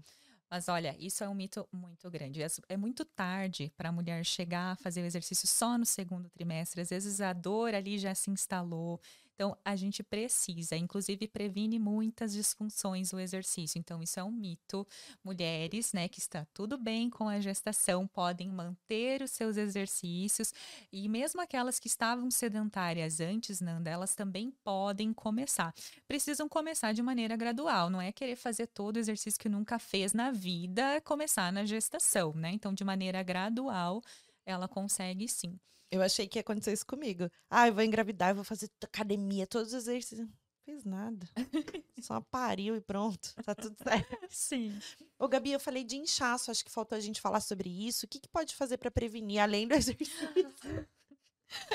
Mas 0.52 0.68
olha, 0.68 0.94
isso 0.98 1.24
é 1.24 1.28
um 1.30 1.34
mito 1.34 1.66
muito 1.72 2.10
grande. 2.10 2.42
É, 2.42 2.46
é 2.68 2.76
muito 2.76 3.06
tarde 3.06 3.72
para 3.74 3.88
a 3.88 3.92
mulher 3.92 4.22
chegar 4.22 4.72
a 4.72 4.76
fazer 4.76 5.00
o 5.00 5.06
exercício 5.06 5.48
só 5.48 5.78
no 5.78 5.86
segundo 5.86 6.28
trimestre. 6.28 6.82
Às 6.82 6.90
vezes 6.90 7.22
a 7.22 7.32
dor 7.32 7.74
ali 7.74 7.96
já 7.98 8.14
se 8.14 8.30
instalou. 8.30 9.00
Então, 9.42 9.58
a 9.64 9.74
gente 9.74 10.04
precisa, 10.04 10.76
inclusive 10.76 11.26
previne 11.26 11.76
muitas 11.76 12.32
disfunções 12.32 13.12
o 13.12 13.18
exercício. 13.18 13.76
Então, 13.76 14.00
isso 14.00 14.20
é 14.20 14.22
um 14.22 14.30
mito. 14.30 14.86
Mulheres, 15.24 15.92
né, 15.92 16.06
que 16.06 16.20
está 16.20 16.46
tudo 16.54 16.78
bem 16.78 17.10
com 17.10 17.28
a 17.28 17.40
gestação, 17.40 18.06
podem 18.06 18.48
manter 18.48 19.20
os 19.20 19.32
seus 19.32 19.56
exercícios 19.56 20.54
e 20.92 21.08
mesmo 21.08 21.40
aquelas 21.40 21.80
que 21.80 21.88
estavam 21.88 22.30
sedentárias 22.30 23.18
antes, 23.18 23.60
Nanda, 23.60 23.90
elas 23.90 24.14
também 24.14 24.52
podem 24.62 25.12
começar. 25.12 25.74
Precisam 26.06 26.48
começar 26.48 26.92
de 26.92 27.02
maneira 27.02 27.34
gradual, 27.34 27.90
não 27.90 28.00
é 28.00 28.12
querer 28.12 28.36
fazer 28.36 28.68
todo 28.68 28.94
o 28.94 29.00
exercício 29.00 29.40
que 29.40 29.48
nunca 29.48 29.76
fez 29.76 30.12
na 30.12 30.30
vida, 30.30 31.00
começar 31.00 31.52
na 31.52 31.64
gestação, 31.64 32.32
né? 32.32 32.52
Então, 32.52 32.72
de 32.72 32.84
maneira 32.84 33.24
gradual, 33.24 34.02
ela 34.46 34.68
consegue 34.68 35.26
sim. 35.26 35.58
Eu 35.92 36.00
achei 36.00 36.26
que 36.26 36.38
ia 36.38 36.40
acontecer 36.40 36.72
isso 36.72 36.86
comigo. 36.86 37.30
Ah, 37.50 37.68
eu 37.68 37.74
vou 37.74 37.84
engravidar, 37.84 38.30
eu 38.30 38.36
vou 38.36 38.44
fazer 38.44 38.70
academia, 38.82 39.46
todos 39.46 39.74
os 39.74 39.86
exercícios. 39.86 40.20
Não 40.20 40.32
fez 40.64 40.84
nada. 40.84 41.28
Só 42.00 42.18
pariu 42.18 42.74
e 42.74 42.80
pronto. 42.80 43.34
Tá 43.44 43.54
tudo 43.54 43.76
certo. 43.76 44.16
Sim. 44.30 44.78
Ô, 45.18 45.28
Gabi, 45.28 45.52
eu 45.52 45.60
falei 45.60 45.84
de 45.84 45.96
inchaço, 45.96 46.50
acho 46.50 46.64
que 46.64 46.70
faltou 46.70 46.96
a 46.96 47.00
gente 47.00 47.20
falar 47.20 47.40
sobre 47.40 47.68
isso. 47.68 48.06
O 48.06 48.08
que, 48.08 48.18
que 48.18 48.28
pode 48.28 48.56
fazer 48.56 48.78
para 48.78 48.90
prevenir, 48.90 49.38
além 49.38 49.68
do 49.68 49.74
exercício? 49.76 50.88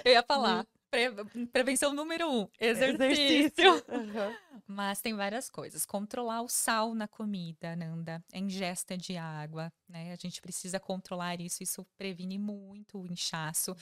Eu 0.04 0.14
ia 0.14 0.24
falar. 0.24 0.66
Pre 0.90 1.12
prevenção 1.48 1.94
número 1.94 2.30
um, 2.30 2.48
exercício. 2.60 3.04
exercício. 3.04 3.74
Uhum. 3.90 4.36
Mas 4.66 5.02
tem 5.02 5.16
várias 5.16 5.50
coisas. 5.50 5.86
Controlar 5.86 6.42
o 6.42 6.50
sal 6.50 6.94
na 6.94 7.08
comida, 7.08 7.76
Nanda. 7.76 8.24
A 8.34 8.38
ingesta 8.38 8.98
de 8.98 9.18
água, 9.18 9.72
né? 9.88 10.12
A 10.12 10.16
gente 10.16 10.42
precisa 10.42 10.80
controlar 10.80 11.40
isso. 11.40 11.64
Isso 11.64 11.86
previne 11.98 12.38
muito 12.38 13.00
o 13.00 13.08
inchaço. 13.08 13.76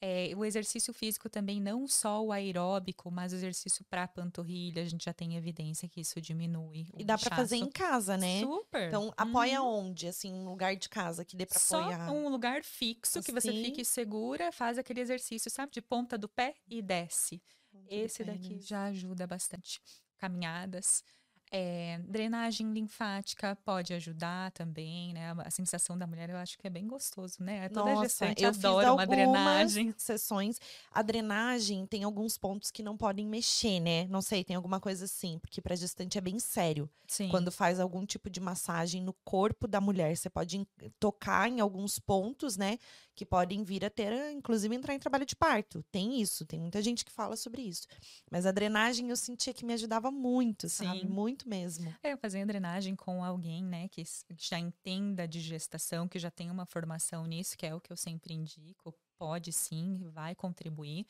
É, 0.00 0.32
o 0.36 0.44
exercício 0.44 0.94
físico 0.94 1.28
também, 1.28 1.60
não 1.60 1.88
só 1.88 2.24
o 2.24 2.30
aeróbico, 2.30 3.10
mas 3.10 3.32
o 3.32 3.36
exercício 3.36 3.84
para 3.90 4.06
panturrilha, 4.06 4.82
a 4.82 4.84
gente 4.84 5.04
já 5.04 5.12
tem 5.12 5.36
evidência 5.36 5.88
que 5.88 6.00
isso 6.00 6.20
diminui. 6.20 6.86
E 6.96 7.04
dá 7.04 7.18
para 7.18 7.34
fazer 7.34 7.56
em 7.56 7.68
casa, 7.68 8.16
né? 8.16 8.40
Super. 8.40 8.86
Então, 8.86 9.12
apoia 9.16 9.60
uhum. 9.60 9.88
onde? 9.88 10.06
Assim, 10.06 10.32
um 10.32 10.48
lugar 10.48 10.76
de 10.76 10.88
casa 10.88 11.24
que 11.24 11.36
dê 11.36 11.44
para 11.44 11.58
apoiar? 11.58 12.06
Só 12.06 12.12
um 12.12 12.28
lugar 12.28 12.62
fixo, 12.62 13.18
assim. 13.18 13.26
que 13.26 13.40
você 13.40 13.50
fique 13.50 13.84
segura, 13.84 14.52
faz 14.52 14.78
aquele 14.78 15.00
exercício, 15.00 15.50
sabe? 15.50 15.72
De 15.72 15.82
ponta 15.82 16.16
do 16.16 16.28
pé 16.28 16.54
e 16.68 16.80
desce. 16.80 17.42
Ponta 17.72 17.86
Esse 17.92 18.22
daqui 18.22 18.60
já 18.60 18.84
ajuda 18.84 19.26
bastante. 19.26 19.80
Caminhadas. 20.16 21.02
É, 21.50 21.98
drenagem 22.04 22.72
linfática 22.72 23.56
pode 23.64 23.94
ajudar 23.94 24.50
também, 24.52 25.12
né? 25.14 25.34
A 25.38 25.50
sensação 25.50 25.96
da 25.96 26.06
mulher 26.06 26.28
eu 26.30 26.36
acho 26.36 26.58
que 26.58 26.66
é 26.66 26.70
bem 26.70 26.86
gostoso, 26.86 27.36
né? 27.40 27.68
Toda 27.68 27.94
Nossa, 27.94 28.02
gestante 28.02 28.42
eu 28.42 28.50
adora 28.50 28.92
uma 28.92 29.06
drenagem. 29.06 29.94
sessões. 29.96 30.60
A 30.92 31.02
drenagem 31.02 31.86
tem 31.86 32.04
alguns 32.04 32.36
pontos 32.36 32.70
que 32.70 32.82
não 32.82 32.96
podem 32.96 33.26
mexer, 33.26 33.80
né? 33.80 34.06
Não 34.08 34.20
sei, 34.20 34.44
tem 34.44 34.56
alguma 34.56 34.80
coisa 34.80 35.06
assim, 35.06 35.38
porque 35.38 35.60
para 35.60 35.74
gestante 35.74 36.18
é 36.18 36.20
bem 36.20 36.38
sério. 36.38 36.88
Sim. 37.06 37.28
Quando 37.30 37.50
faz 37.50 37.80
algum 37.80 38.04
tipo 38.04 38.28
de 38.28 38.40
massagem 38.40 39.02
no 39.02 39.14
corpo 39.24 39.66
da 39.66 39.80
mulher, 39.80 40.14
você 40.16 40.28
pode 40.28 40.66
tocar 41.00 41.48
em 41.48 41.60
alguns 41.60 41.98
pontos, 41.98 42.56
né? 42.56 42.78
Que 43.18 43.26
podem 43.26 43.64
vir 43.64 43.84
a 43.84 43.90
ter, 43.90 44.12
inclusive, 44.30 44.72
entrar 44.72 44.94
em 44.94 44.98
trabalho 45.00 45.26
de 45.26 45.34
parto. 45.34 45.82
Tem 45.90 46.22
isso, 46.22 46.46
tem 46.46 46.60
muita 46.60 46.80
gente 46.80 47.04
que 47.04 47.10
fala 47.10 47.34
sobre 47.34 47.62
isso. 47.62 47.88
Mas 48.30 48.46
a 48.46 48.52
drenagem 48.52 49.10
eu 49.10 49.16
sentia 49.16 49.52
que 49.52 49.64
me 49.64 49.72
ajudava 49.72 50.08
muito, 50.08 50.68
sabe? 50.68 51.00
Sim. 51.00 51.06
Muito 51.06 51.48
mesmo. 51.48 51.92
É, 52.00 52.16
fazer 52.16 52.42
a 52.42 52.44
drenagem 52.44 52.94
com 52.94 53.24
alguém, 53.24 53.64
né, 53.64 53.88
que 53.88 54.04
já 54.36 54.56
entenda 54.56 55.26
de 55.26 55.40
gestação, 55.40 56.06
que 56.06 56.16
já 56.16 56.30
tem 56.30 56.48
uma 56.48 56.64
formação 56.64 57.26
nisso, 57.26 57.58
que 57.58 57.66
é 57.66 57.74
o 57.74 57.80
que 57.80 57.92
eu 57.92 57.96
sempre 57.96 58.34
indico, 58.34 58.94
pode 59.18 59.52
sim, 59.52 59.98
vai 60.12 60.36
contribuir. 60.36 61.04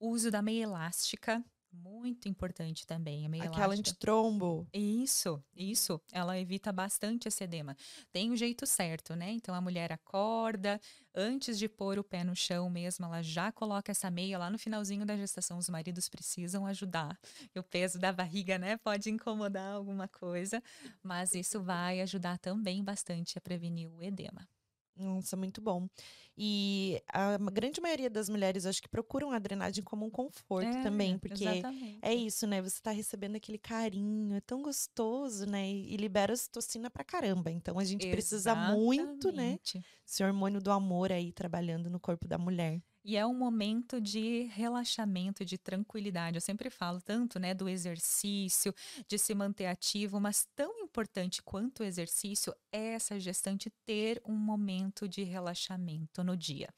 O 0.00 0.08
uso 0.08 0.30
da 0.30 0.40
meia 0.40 0.62
elástica, 0.62 1.44
muito 1.74 2.28
importante 2.28 2.86
também. 2.86 3.26
A 3.26 3.28
meia 3.28 3.44
Aquela 3.44 3.66
elástica. 3.66 3.90
antitrombo. 3.90 4.66
Isso, 4.72 5.42
isso. 5.54 6.00
Ela 6.12 6.38
evita 6.38 6.72
bastante 6.72 7.28
esse 7.28 7.44
edema. 7.44 7.76
Tem 8.12 8.30
o 8.30 8.36
jeito 8.36 8.66
certo, 8.66 9.14
né? 9.14 9.32
Então 9.32 9.54
a 9.54 9.60
mulher 9.60 9.92
acorda, 9.92 10.80
antes 11.14 11.58
de 11.58 11.68
pôr 11.68 11.98
o 11.98 12.04
pé 12.04 12.24
no 12.24 12.34
chão 12.34 12.70
mesmo, 12.70 13.04
ela 13.04 13.22
já 13.22 13.52
coloca 13.52 13.90
essa 13.90 14.10
meia 14.10 14.38
lá 14.38 14.48
no 14.50 14.58
finalzinho 14.58 15.04
da 15.04 15.16
gestação. 15.16 15.58
Os 15.58 15.68
maridos 15.68 16.08
precisam 16.08 16.66
ajudar. 16.66 17.18
E 17.54 17.58
o 17.58 17.62
peso 17.62 17.98
da 17.98 18.12
barriga, 18.12 18.58
né, 18.58 18.76
pode 18.76 19.10
incomodar 19.10 19.74
alguma 19.74 20.08
coisa, 20.08 20.62
mas 21.02 21.34
isso 21.34 21.62
vai 21.62 22.00
ajudar 22.00 22.38
também 22.38 22.82
bastante 22.82 23.36
a 23.38 23.40
prevenir 23.40 23.90
o 23.90 24.02
edema. 24.02 24.48
Nossa, 24.96 25.36
muito 25.36 25.60
bom. 25.60 25.88
E 26.38 27.02
a 27.12 27.36
grande 27.50 27.80
maioria 27.80 28.08
das 28.08 28.28
mulheres, 28.28 28.64
acho 28.64 28.80
que 28.80 28.88
procuram 28.88 29.32
a 29.32 29.38
drenagem 29.40 29.82
como 29.82 30.06
um 30.06 30.10
conforto 30.10 30.76
É, 30.76 30.76
também, 30.78 31.18
porque 31.18 31.64
exatamente. 31.68 32.00
é 32.00 32.14
isso, 32.14 32.46
né? 32.46 32.62
Você 32.62 32.80
tá 32.80 32.92
recebendo 32.92 33.34
aquele 33.36 33.58
carinho, 33.58 34.36
é 34.36 34.40
tão 34.40 34.62
gostoso, 34.62 35.46
né? 35.46 35.68
E, 35.68 35.96
libera 35.96 36.32
ocitocina 36.32 36.88
pra 36.90 37.02
caramba. 37.04 37.50
Então 37.50 37.78
a 37.78 37.84
gente 37.84 38.06
precisa 38.06 38.54
muito, 38.54 39.32
né? 39.32 39.58
Exatamente. 39.58 39.84
Esse 40.06 40.22
hormônio 40.22 40.60
do 40.60 40.70
amor 40.70 41.10
aí 41.10 41.32
trabalhando 41.32 41.90
no 41.90 41.98
corpo 41.98 42.28
da 42.28 42.38
mulher. 42.38 42.80
E 43.04 43.16
é 43.16 43.26
um 43.26 43.34
momento 43.34 44.00
de 44.00 44.44
relaxamento, 44.44 45.44
de 45.44 45.58
tranquilidade. 45.58 46.36
Eu 46.36 46.40
sempre 46.40 46.70
falo 46.70 47.00
tanto, 47.02 47.38
né, 47.38 47.52
do 47.52 47.68
exercício, 47.68 48.74
de 49.06 49.18
se 49.18 49.34
manter 49.34 49.66
ativo, 49.66 50.18
mas 50.18 50.48
tão 50.56 50.78
importante 50.78 51.42
quanto 51.42 51.80
o 51.80 51.84
exercício 51.84 52.54
é 52.72 52.94
essa 52.94 53.20
gestante 53.20 53.70
ter 53.84 54.22
um 54.24 54.34
momento 54.34 55.06
de 55.06 55.22
relaxamento 55.22 56.24
no 56.24 56.34
dia. 56.34 56.68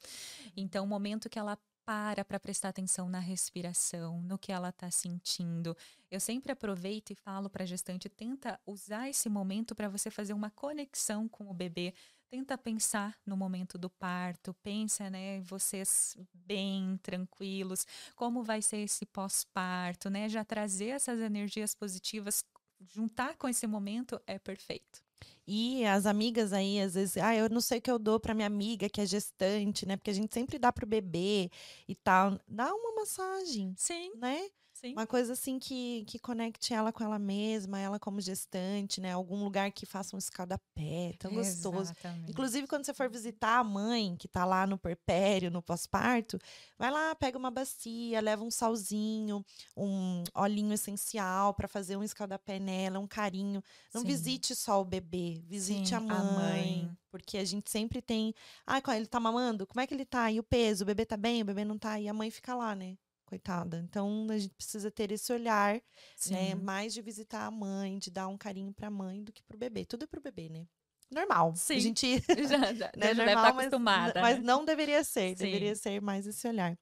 Então, 0.55 0.83
o 0.83 0.87
momento 0.87 1.29
que 1.29 1.39
ela 1.39 1.57
para 1.85 2.25
para 2.25 2.37
prestar 2.37 2.67
atenção 2.67 3.07
na 3.07 3.19
respiração, 3.19 4.21
no 4.23 4.37
que 4.37 4.51
ela 4.51 4.67
está 4.69 4.91
sentindo. 4.91 5.73
Eu 6.11 6.19
sempre 6.19 6.51
aproveito 6.51 7.11
e 7.11 7.15
falo 7.15 7.49
para 7.49 7.63
a 7.63 7.65
gestante, 7.65 8.09
tenta 8.09 8.59
usar 8.65 9.07
esse 9.09 9.29
momento 9.29 9.73
para 9.73 9.87
você 9.87 10.11
fazer 10.11 10.33
uma 10.33 10.51
conexão 10.51 11.29
com 11.29 11.49
o 11.49 11.53
bebê. 11.53 11.93
Tenta 12.29 12.57
pensar 12.57 13.17
no 13.25 13.37
momento 13.37 13.77
do 13.77 13.89
parto, 13.89 14.53
pensa, 14.61 15.09
né, 15.09 15.39
vocês 15.41 16.17
bem, 16.33 16.97
tranquilos, 17.01 17.85
como 18.15 18.43
vai 18.43 18.61
ser 18.61 18.79
esse 18.79 19.05
pós-parto, 19.05 20.09
né? 20.09 20.27
Já 20.27 20.43
trazer 20.43 20.87
essas 20.87 21.21
energias 21.21 21.73
positivas, 21.73 22.43
juntar 22.81 23.37
com 23.37 23.47
esse 23.47 23.65
momento 23.65 24.21
é 24.27 24.37
perfeito. 24.37 25.01
E 25.47 25.85
as 25.85 26.05
amigas 26.05 26.51
aí, 26.53 26.79
às 26.81 26.93
vezes, 26.93 27.17
ah, 27.17 27.35
eu 27.35 27.49
não 27.49 27.61
sei 27.61 27.79
o 27.79 27.81
que 27.81 27.89
eu 27.91 27.97
dou 27.99 28.19
pra 28.19 28.33
minha 28.33 28.47
amiga 28.47 28.89
que 28.89 29.01
é 29.01 29.05
gestante, 29.05 29.85
né? 29.85 29.95
Porque 29.97 30.09
a 30.11 30.13
gente 30.13 30.33
sempre 30.33 30.59
dá 30.59 30.71
pro 30.73 30.85
bebê 30.85 31.49
e 31.87 31.95
tal. 31.95 32.39
Dá 32.47 32.73
uma 32.73 32.95
massagem, 32.95 33.75
Sim, 33.75 34.11
né? 34.13 34.49
Sim. 34.79 34.93
Uma 34.93 35.07
coisa 35.07 35.33
assim 35.33 35.57
que, 35.59 36.03
que 36.07 36.19
conecte 36.19 36.73
ela 36.73 36.91
com 36.91 37.03
ela 37.03 37.17
mesma, 37.17 37.79
ela 37.79 37.99
como 37.99 38.21
gestante, 38.21 39.01
né? 39.01 39.11
Algum 39.11 39.43
lugar 39.43 39.71
que 39.71 39.85
faça 39.85 40.15
um 40.15 40.19
escaldapé, 40.19 41.13
tão 41.17 41.31
gostoso. 41.33 41.91
Exatamente. 41.91 42.31
Inclusive, 42.31 42.67
quando 42.67 42.85
você 42.85 42.93
for 42.93 43.09
visitar 43.09 43.59
a 43.59 43.63
mãe 43.63 44.15
que 44.15 44.27
tá 44.27 44.45
lá 44.45 44.67
no 44.67 44.77
perpério, 44.77 45.51
no 45.51 45.61
pós-parto, 45.61 46.37
vai 46.77 46.91
lá, 46.91 47.15
pega 47.15 47.37
uma 47.37 47.51
bacia, 47.51 48.21
leva 48.21 48.43
um 48.43 48.51
salzinho, 48.51 49.43
um 49.75 50.23
olhinho 50.35 50.73
essencial 50.73 51.53
para 51.53 51.67
fazer 51.67 51.97
um 51.97 52.03
escaldapé 52.03 52.59
nela, 52.59 52.99
um 52.99 53.07
carinho. 53.07 53.61
Não 53.93 54.01
Sim. 54.01 54.07
visite 54.07 54.55
só 54.55 54.81
o 54.81 54.85
bebê, 54.85 55.41
visite 55.45 55.89
Sim, 55.89 55.95
a, 55.95 55.97
a 55.97 56.01
mãe, 56.01 56.23
mãe. 56.23 56.97
Porque 57.09 57.37
a 57.37 57.45
gente 57.45 57.71
sempre 57.71 58.01
tem. 58.01 58.33
Ah, 58.65 58.81
ele 58.95 59.07
tá 59.07 59.19
mamando? 59.19 59.65
Como 59.65 59.81
é 59.81 59.87
que 59.87 59.93
ele 59.93 60.05
tá? 60.05 60.31
E 60.31 60.39
o 60.39 60.43
peso? 60.43 60.83
O 60.83 60.87
bebê 60.87 61.05
tá 61.05 61.17
bem? 61.17 61.41
O 61.41 61.45
bebê 61.45 61.65
não 61.65 61.77
tá? 61.77 61.99
E 61.99 62.07
a 62.07 62.13
mãe 62.13 62.29
fica 62.29 62.53
lá, 62.53 62.75
né? 62.75 62.97
Coitada. 63.27 63.77
Então 63.83 64.25
a 64.29 64.37
gente 64.37 64.53
precisa 64.55 64.89
ter 64.89 65.11
esse 65.11 65.31
olhar 65.33 65.75
né? 65.75 65.81
Sim. 66.15 66.55
Mais 66.55 66.93
de 66.93 67.01
visitar 67.01 67.45
a 67.45 67.51
mãe, 67.51 67.99
de 67.99 68.09
dar 68.09 68.29
um 68.29 68.37
carinho 68.37 68.71
pra 68.73 68.89
mãe 68.89 69.21
do 69.21 69.33
que 69.33 69.43
pro 69.43 69.57
bebê. 69.57 69.83
Tudo 69.83 70.03
é 70.03 70.07
pro 70.07 70.21
bebê, 70.21 70.47
né? 70.47 70.65
Normal. 71.11 71.53
Sim. 71.55 71.75
A 71.75 71.79
gente 71.79 72.23
Já, 72.47 72.73
já, 72.73 72.91
né, 72.95 73.13
já 73.13 73.13
deve 73.13 73.25
normal, 73.25 73.35
estar 73.35 73.53
mas- 73.53 73.65
acostumada. 73.65 74.21
Mas, 74.21 74.37
né? 74.37 74.43
não 74.43 74.63
deveria 74.63 75.03
ser. 75.03 75.37
Sim. 75.37 75.43
Deveria 75.43 75.75
ser 75.75 76.01
mais 76.01 76.25
esse 76.25 76.47
olhar. 76.47 76.77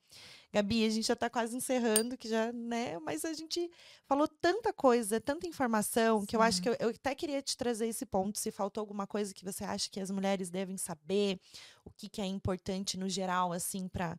Gabi, 0.54 0.86
a 0.86 0.90
gente 0.90 1.08
já 1.08 1.16
tá 1.16 1.30
quase 1.30 1.58
encerrando, 1.58 2.16
que 2.18 2.30
já, 2.30 2.52
né? 2.54 2.98
Mas 3.00 3.26
a 3.26 3.34
gente 3.34 3.70
falou 4.06 4.28
tanta 4.28 4.72
coisa, 4.72 5.20
tanta 5.20 5.46
informação, 5.48 6.26
que 6.26 6.36
eu 6.36 6.42
acho 6.42 6.58
Sim. 6.58 6.64
que 6.64 6.70
eu, 6.70 6.76
eu 6.80 6.90
até 6.90 7.14
queria 7.14 7.42
te 7.42 7.58
trazer 7.58 7.88
esse 7.88 8.06
ponto. 8.06 8.38
Se 8.40 8.52
faltou 8.52 8.82
alguma 8.82 9.06
coisa 9.06 9.34
que 9.34 9.44
você 9.44 9.64
acha 9.66 9.90
que 9.90 10.00
as 10.00 10.10
mulheres 10.12 10.50
devem 10.50 10.78
saber, 10.78 11.40
o 11.84 11.90
que, 11.92 12.08
que 12.08 12.22
é 12.22 12.26
importante 12.26 12.98
no 12.98 13.10
geral, 13.10 13.52
assim, 13.52 13.88
para 13.90 14.18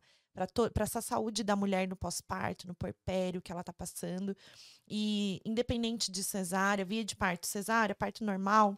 para 0.73 0.83
essa 0.83 1.01
saúde 1.01 1.43
da 1.43 1.55
mulher 1.55 1.87
no 1.87 1.95
pós-parto, 1.95 2.67
no 2.67 2.75
porpério 2.75 3.41
que 3.41 3.51
ela 3.51 3.63
tá 3.63 3.73
passando. 3.73 4.35
E 4.87 5.41
independente 5.45 6.11
de 6.11 6.23
cesárea, 6.23 6.85
via 6.85 7.03
de 7.03 7.15
parto, 7.15 7.47
cesárea, 7.47 7.95
parto 7.95 8.23
normal, 8.23 8.77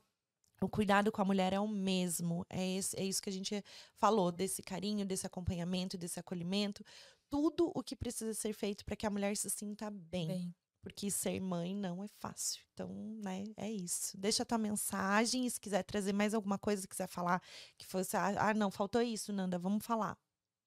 o 0.61 0.67
cuidado 0.69 1.11
com 1.11 1.21
a 1.21 1.25
mulher 1.25 1.53
é 1.53 1.59
o 1.59 1.67
mesmo. 1.67 2.45
É, 2.49 2.75
esse- 2.77 2.97
é 2.97 3.03
isso 3.03 3.21
que 3.21 3.29
a 3.29 3.33
gente 3.33 3.63
falou, 3.95 4.31
desse 4.31 4.61
carinho, 4.61 5.05
desse 5.05 5.25
acompanhamento, 5.27 5.97
desse 5.97 6.19
acolhimento. 6.19 6.83
Tudo 7.29 7.71
o 7.75 7.83
que 7.83 7.95
precisa 7.95 8.33
ser 8.33 8.53
feito 8.53 8.83
para 8.85 8.95
que 8.95 9.05
a 9.05 9.09
mulher 9.09 9.35
se 9.37 9.49
sinta 9.49 9.89
bem. 9.89 10.27
Bem, 10.27 10.55
Porque 10.81 11.11
ser 11.11 11.41
mãe 11.41 11.75
não 11.75 12.01
é 12.01 12.07
fácil. 12.07 12.61
Então, 12.73 12.87
né, 13.21 13.43
é 13.57 13.69
isso. 13.69 14.17
Deixa 14.17 14.43
a 14.43 14.45
tua 14.45 14.57
mensagem. 14.57 15.47
Se 15.49 15.59
quiser 15.59 15.83
trazer 15.83 16.13
mais 16.13 16.33
alguma 16.33 16.57
coisa, 16.57 16.87
quiser 16.87 17.07
falar 17.07 17.41
que 17.77 17.85
fosse. 17.85 18.15
Ah, 18.15 18.49
ah, 18.49 18.53
não, 18.53 18.71
faltou 18.71 19.01
isso, 19.01 19.33
Nanda, 19.33 19.59
vamos 19.59 19.85
falar. 19.85 20.17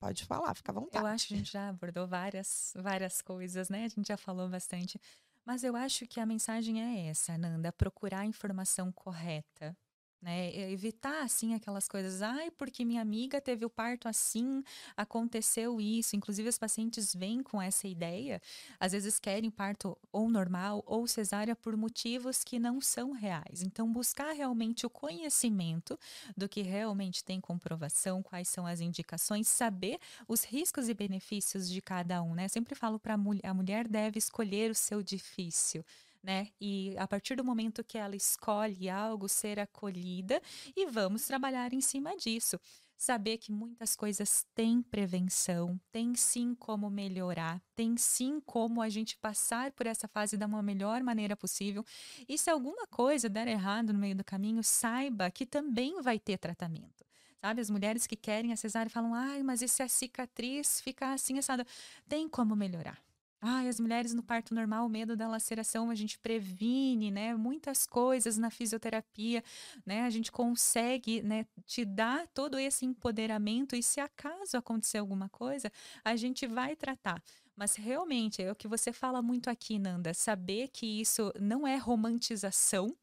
Pode 0.02 0.24
falar, 0.24 0.52
fica 0.56 0.72
à 0.72 0.74
vontade. 0.74 1.04
eu 1.04 1.06
acho 1.06 1.28
que 1.28 1.34
a 1.34 1.36
gente 1.36 1.52
já 1.52 1.68
abordou 1.68 2.08
várias, 2.08 2.72
várias 2.74 3.22
coisas, 3.22 3.68
né? 3.68 3.84
A 3.84 3.88
gente 3.88 4.08
já 4.08 4.16
falou 4.16 4.48
bastante. 4.48 5.00
Mas 5.46 5.62
eu 5.62 5.76
acho 5.76 6.08
que 6.08 6.18
a 6.18 6.26
mensagem 6.26 6.82
é 6.82 7.06
essa, 7.06 7.38
Nanda, 7.38 7.70
procurar 7.70 8.18
a 8.18 8.26
informação 8.26 8.90
correta. 8.90 9.76
Né? 10.22 10.56
Evitar, 10.70 11.24
assim, 11.24 11.52
aquelas 11.52 11.88
coisas, 11.88 12.22
ai, 12.22 12.48
porque 12.52 12.84
minha 12.84 13.02
amiga 13.02 13.40
teve 13.40 13.64
o 13.64 13.70
parto 13.70 14.06
assim, 14.06 14.62
aconteceu 14.96 15.80
isso. 15.80 16.14
Inclusive, 16.14 16.48
os 16.48 16.56
pacientes 16.56 17.12
vêm 17.12 17.42
com 17.42 17.60
essa 17.60 17.88
ideia, 17.88 18.40
às 18.78 18.92
vezes 18.92 19.18
querem 19.18 19.50
parto 19.50 19.98
ou 20.12 20.30
normal 20.30 20.80
ou 20.86 21.08
cesárea 21.08 21.56
por 21.56 21.76
motivos 21.76 22.44
que 22.44 22.60
não 22.60 22.80
são 22.80 23.10
reais. 23.10 23.62
Então, 23.62 23.92
buscar 23.92 24.32
realmente 24.32 24.86
o 24.86 24.90
conhecimento 24.90 25.98
do 26.36 26.48
que 26.48 26.62
realmente 26.62 27.24
tem 27.24 27.40
comprovação, 27.40 28.22
quais 28.22 28.46
são 28.46 28.64
as 28.64 28.80
indicações, 28.80 29.48
saber 29.48 29.98
os 30.28 30.44
riscos 30.44 30.88
e 30.88 30.94
benefícios 30.94 31.68
de 31.68 31.82
cada 31.82 32.22
um, 32.22 32.34
né? 32.36 32.46
Sempre 32.46 32.76
falo 32.76 32.96
para 32.98 33.14
a 33.14 33.54
mulher 33.54 33.88
deve 33.88 34.18
escolher 34.18 34.70
o 34.70 34.74
seu 34.74 35.02
difícil. 35.02 35.84
Né? 36.22 36.48
E 36.60 36.94
a 36.98 37.08
partir 37.08 37.34
do 37.34 37.44
momento 37.44 37.82
que 37.82 37.98
ela 37.98 38.14
escolhe 38.14 38.88
algo, 38.88 39.28
ser 39.28 39.58
acolhida 39.58 40.40
e 40.76 40.86
vamos 40.86 41.26
trabalhar 41.26 41.72
em 41.72 41.80
cima 41.80 42.16
disso. 42.16 42.60
Saber 42.96 43.38
que 43.38 43.50
muitas 43.50 43.96
coisas 43.96 44.46
têm 44.54 44.80
prevenção, 44.80 45.80
tem 45.90 46.14
sim 46.14 46.54
como 46.54 46.88
melhorar, 46.88 47.60
tem 47.74 47.96
sim 47.96 48.40
como 48.46 48.80
a 48.80 48.88
gente 48.88 49.18
passar 49.18 49.72
por 49.72 49.88
essa 49.88 50.06
fase 50.06 50.36
da 50.36 50.46
uma 50.46 50.62
melhor 50.62 51.02
maneira 51.02 51.36
possível. 51.36 51.84
E 52.28 52.38
se 52.38 52.48
alguma 52.48 52.86
coisa 52.86 53.28
der 53.28 53.48
errado 53.48 53.92
no 53.92 53.98
meio 53.98 54.14
do 54.14 54.22
caminho, 54.22 54.62
saiba 54.62 55.28
que 55.32 55.44
também 55.44 56.00
vai 56.00 56.20
ter 56.20 56.38
tratamento. 56.38 57.04
Sabe, 57.40 57.60
as 57.60 57.70
mulheres 57.70 58.06
que 58.06 58.14
querem 58.14 58.52
a 58.52 58.56
cesárea 58.56 58.88
falam: 58.88 59.12
ai, 59.12 59.42
mas 59.42 59.62
e 59.62 59.66
se 59.66 59.82
a 59.82 59.88
cicatriz 59.88 60.80
ficar 60.80 61.14
assim, 61.14 61.38
assada? 61.38 61.66
Tem 62.08 62.28
como 62.28 62.54
melhorar. 62.54 63.02
Ai, 63.44 63.66
as 63.68 63.80
mulheres 63.80 64.14
no 64.14 64.22
parto 64.22 64.54
normal, 64.54 64.86
o 64.86 64.88
medo 64.88 65.16
da 65.16 65.26
laceração, 65.26 65.90
a 65.90 65.96
gente 65.96 66.16
previne, 66.16 67.10
né? 67.10 67.34
Muitas 67.34 67.84
coisas 67.86 68.38
na 68.38 68.50
fisioterapia, 68.50 69.42
né? 69.84 70.02
A 70.02 70.10
gente 70.10 70.30
consegue, 70.30 71.20
né, 71.22 71.44
te 71.66 71.84
dar 71.84 72.28
todo 72.28 72.56
esse 72.56 72.84
empoderamento 72.86 73.74
e 73.74 73.82
se 73.82 73.98
acaso 74.00 74.56
acontecer 74.56 74.98
alguma 74.98 75.28
coisa, 75.28 75.72
a 76.04 76.14
gente 76.14 76.46
vai 76.46 76.76
tratar. 76.76 77.20
Mas 77.56 77.74
realmente 77.74 78.40
é 78.40 78.50
o 78.52 78.54
que 78.54 78.68
você 78.68 78.92
fala 78.92 79.20
muito 79.20 79.50
aqui, 79.50 79.76
Nanda, 79.76 80.14
saber 80.14 80.68
que 80.68 81.00
isso 81.00 81.32
não 81.40 81.66
é 81.66 81.76
romantização, 81.76 82.96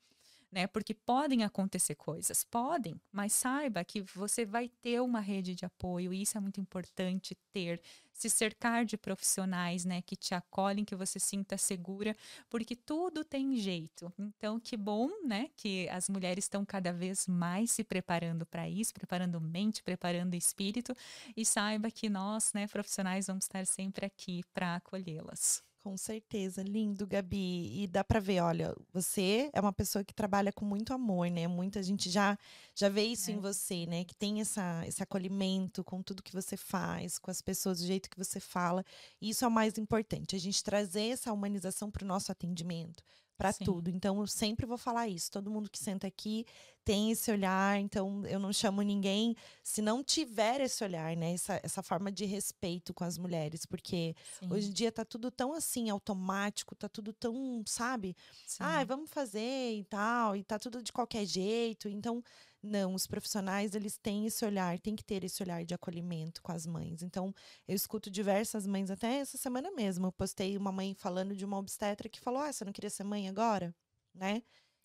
né? 0.52 0.68
Porque 0.68 0.94
podem 0.94 1.44
acontecer 1.44 1.96
coisas, 1.96 2.44
podem, 2.44 3.00
mas 3.12 3.34
saiba 3.34 3.84
que 3.84 4.02
você 4.02 4.46
vai 4.46 4.70
ter 4.82 5.00
uma 5.02 5.20
rede 5.20 5.54
de 5.56 5.66
apoio, 5.66 6.14
e 6.14 6.22
isso 6.22 6.38
é 6.38 6.42
muito 6.42 6.60
importante 6.60 7.38
ter, 7.54 7.82
se 8.12 8.30
cercar 8.30 8.86
de 8.86 8.98
profissionais, 8.98 9.86
né, 9.86 10.02
que 10.02 10.16
te 10.16 10.34
acolhem, 10.34 10.84
que 10.84 10.96
você 10.96 11.20
sinta 11.20 11.58
segura, 11.58 12.16
porque 12.50 12.76
tudo 12.76 13.24
tem 13.24 13.56
jeito. 13.56 14.12
Então, 14.18 14.60
que 14.60 14.76
bom, 14.76 15.10
né, 15.24 15.50
que 15.56 15.88
as 15.90 16.10
mulheres 16.10 16.46
estão 16.46 16.66
cada 16.66 16.92
vez 16.92 17.28
mais 17.28 17.72
se 17.72 17.84
preparando 17.84 18.46
para 18.46 18.68
isso, 18.70 18.94
preparando 18.94 19.40
mente, 19.40 19.84
preparando 19.84 20.36
espírito, 20.36 20.96
e 21.36 21.46
saiba 21.46 21.92
que 21.92 22.10
nós, 22.10 22.52
né, 22.54 22.68
profissionais, 22.68 23.28
vamos 23.28 23.46
estar 23.46 23.66
sempre 23.66 24.06
aqui 24.06 24.44
para 24.54 24.76
acolhê-las. 24.76 25.69
Com 25.82 25.96
certeza, 25.96 26.62
lindo, 26.62 27.08
Gabi. 27.08 27.82
E 27.82 27.88
dá 27.88 28.04
para 28.04 28.20
ver, 28.20 28.42
olha, 28.42 28.76
você 28.94 29.50
é 29.54 29.62
uma 29.62 29.72
pessoa 29.72 30.04
que 30.04 30.14
trabalha 30.14 30.52
com 30.52 30.66
muito 30.66 30.94
amor, 30.94 31.30
né? 31.32 31.48
Muita 31.48 31.82
gente 31.82 32.10
já 32.10 32.38
já 32.76 32.90
vê 32.90 33.04
isso 33.04 33.32
é. 33.32 33.34
em 33.34 33.40
você, 33.40 33.86
né? 33.86 34.04
Que 34.04 34.14
tem 34.14 34.42
essa, 34.42 34.86
esse 34.86 35.02
acolhimento 35.02 35.82
com 35.84 36.04
tudo 36.04 36.22
que 36.22 36.34
você 36.34 36.58
faz, 36.58 37.18
com 37.18 37.32
as 37.32 37.42
pessoas, 37.42 37.80
do 37.80 37.88
jeito 37.88 38.10
que 38.10 38.18
você 38.18 38.42
fala. 38.42 38.84
E 39.22 39.30
isso 39.30 39.46
é 39.46 39.48
o 39.48 39.52
mais 39.52 39.78
importante, 39.78 40.36
a 40.36 40.40
gente 40.40 40.62
trazer 40.64 41.12
essa 41.12 41.32
humanização 41.32 41.90
para 41.90 42.04
o 42.04 42.08
nosso 42.08 42.30
atendimento, 42.30 43.02
para 43.40 43.54
tudo. 43.54 43.90
Então, 43.90 44.20
eu 44.20 44.28
sempre 44.28 44.66
vou 44.66 44.78
falar 44.78 45.08
isso. 45.08 45.32
Todo 45.32 45.50
mundo 45.50 45.70
que 45.70 45.80
senta 45.80 46.06
aqui 46.06 46.46
tem 46.84 47.10
esse 47.10 47.32
olhar, 47.32 47.80
então 47.80 48.26
eu 48.26 48.38
não 48.38 48.52
chamo 48.52 48.82
ninguém 48.82 49.34
se 49.64 49.82
não 49.82 50.04
tiver 50.04 50.60
esse 50.60 50.84
olhar, 50.84 51.16
né? 51.16 51.34
Essa, 51.34 51.60
essa 51.64 51.82
forma 51.82 52.12
de 52.12 52.26
respeito 52.26 52.94
com 52.94 53.06
as 53.06 53.18
mulheres, 53.18 53.66
porque 53.66 54.14
Sim. 54.40 54.52
hoje 54.52 54.70
em 54.70 54.74
dia 54.74 54.92
tá 54.92 55.06
tudo 55.06 55.32
tão 55.32 55.54
assim, 55.54 55.90
automático, 55.90 56.76
tá 56.76 56.90
tudo 56.90 57.14
tão, 57.14 57.64
sabe? 57.66 58.14
Ah, 58.60 58.84
vamos 58.84 59.10
fazer 59.10 59.76
e 59.76 59.86
tal, 59.86 60.36
e 60.36 60.44
tá 60.44 60.60
tudo 60.60 60.84
de 60.84 60.92
qualquer 60.92 61.26
jeito. 61.26 61.88
Então, 61.88 62.22
não, 62.62 62.94
os 62.94 63.08
profissionais, 63.08 63.74
eles 63.74 63.98
têm 63.98 64.26
esse 64.26 64.44
olhar, 64.44 64.78
tem 64.80 64.96
que 64.96 65.04
ter 65.04 65.24
esse 65.24 65.42
olhar 65.42 65.64
de 65.64 65.74
acolhimento 65.74 66.42
com 66.42 66.52
as 66.52 66.66
mães. 66.66 67.02
Então, 67.02 67.34
eu 67.68 67.76
escuto 67.76 68.10
diversas 68.10 68.68
mães, 68.68 68.92
até 68.92 69.20
essa 69.20 69.38
semana 69.38 69.72
mesmo, 69.72 70.08
eu 70.08 70.12
postei 70.12 70.58
uma 70.58 70.72
mãe 70.72 70.94
falando 70.94 71.36
de 71.36 71.46
uma 71.46 71.58
obstetra 71.58 72.10
que 72.10 72.20
falou: 72.20 72.42
Ah, 72.42 72.52
você 72.52 72.66
não 72.66 72.74
queria 72.74 72.90
ser 72.90 73.04
mãe 73.04 73.30
agora? 73.30 73.74
Né? 74.14 74.44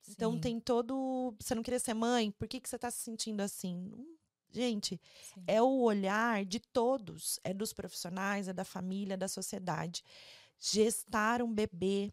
Então, 0.08 0.32
Sim. 0.32 0.36
Então, 0.36 0.40
tem 0.40 0.60
todo. 0.60 1.34
Você 1.40 1.54
não 1.54 1.62
queria 1.62 1.80
ser 1.80 1.94
mãe? 1.94 2.30
Por 2.30 2.46
que, 2.46 2.60
que 2.60 2.68
você 2.68 2.76
está 2.76 2.90
se 2.90 2.98
sentindo 2.98 3.40
assim? 3.40 3.90
Gente, 4.52 5.00
Sim. 5.34 5.42
é 5.48 5.60
o 5.60 5.80
olhar 5.80 6.44
de 6.44 6.60
todos, 6.60 7.40
é 7.42 7.52
dos 7.52 7.72
profissionais, 7.72 8.46
é 8.46 8.52
da 8.52 8.64
família, 8.64 9.16
da 9.16 9.26
sociedade. 9.26 10.04
Gestar 10.60 11.42
um 11.42 11.52
bebê, 11.52 12.12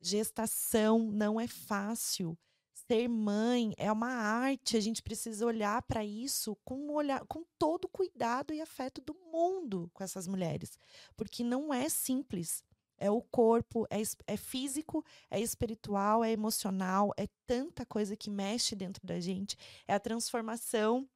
gestação 0.00 1.10
não 1.10 1.38
é 1.38 1.46
fácil 1.46 2.38
ser 2.86 3.08
mãe 3.08 3.74
é 3.76 3.90
uma 3.90 4.08
arte, 4.08 4.76
a 4.76 4.80
gente 4.80 5.02
precisa 5.02 5.46
olhar 5.46 5.80
para 5.82 6.04
isso 6.04 6.56
com 6.64 6.92
olhar 6.92 7.24
com 7.26 7.44
todo 7.58 7.86
o 7.86 7.88
cuidado 7.88 8.52
e 8.52 8.60
afeto 8.60 9.00
do 9.00 9.14
mundo 9.32 9.90
com 9.94 10.02
essas 10.02 10.26
mulheres, 10.26 10.78
porque 11.16 11.42
não 11.42 11.72
é 11.72 11.88
simples. 11.88 12.64
É 12.98 13.10
o 13.10 13.20
corpo, 13.20 13.84
é, 13.90 14.00
é 14.28 14.36
físico, 14.36 15.04
é 15.28 15.40
espiritual, 15.40 16.22
é 16.22 16.30
emocional, 16.30 17.12
é 17.16 17.26
tanta 17.48 17.84
coisa 17.84 18.16
que 18.16 18.30
mexe 18.30 18.76
dentro 18.76 19.04
da 19.04 19.18
gente, 19.18 19.56
é 19.88 19.94
a 19.94 19.98
transformação 19.98 21.08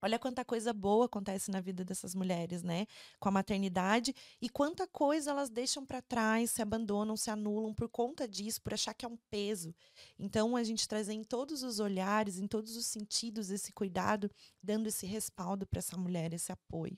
Olha 0.00 0.18
quanta 0.18 0.44
coisa 0.44 0.72
boa 0.72 1.06
acontece 1.06 1.50
na 1.50 1.60
vida 1.60 1.84
dessas 1.84 2.14
mulheres, 2.14 2.62
né? 2.62 2.86
Com 3.18 3.28
a 3.28 3.32
maternidade 3.32 4.14
e 4.40 4.48
quanta 4.48 4.86
coisa 4.86 5.30
elas 5.30 5.50
deixam 5.50 5.84
para 5.84 6.00
trás, 6.00 6.52
se 6.52 6.62
abandonam, 6.62 7.16
se 7.16 7.30
anulam 7.30 7.74
por 7.74 7.88
conta 7.88 8.26
disso, 8.28 8.62
por 8.62 8.74
achar 8.74 8.94
que 8.94 9.04
é 9.04 9.08
um 9.08 9.18
peso. 9.30 9.74
Então 10.18 10.56
a 10.56 10.62
gente 10.62 10.86
traz 10.86 11.08
em 11.08 11.24
todos 11.24 11.62
os 11.62 11.80
olhares, 11.80 12.38
em 12.38 12.46
todos 12.46 12.76
os 12.76 12.86
sentidos 12.86 13.50
esse 13.50 13.72
cuidado, 13.72 14.30
dando 14.62 14.86
esse 14.86 15.04
respaldo 15.04 15.66
para 15.66 15.80
essa 15.80 15.96
mulher, 15.96 16.32
esse 16.32 16.52
apoio. 16.52 16.96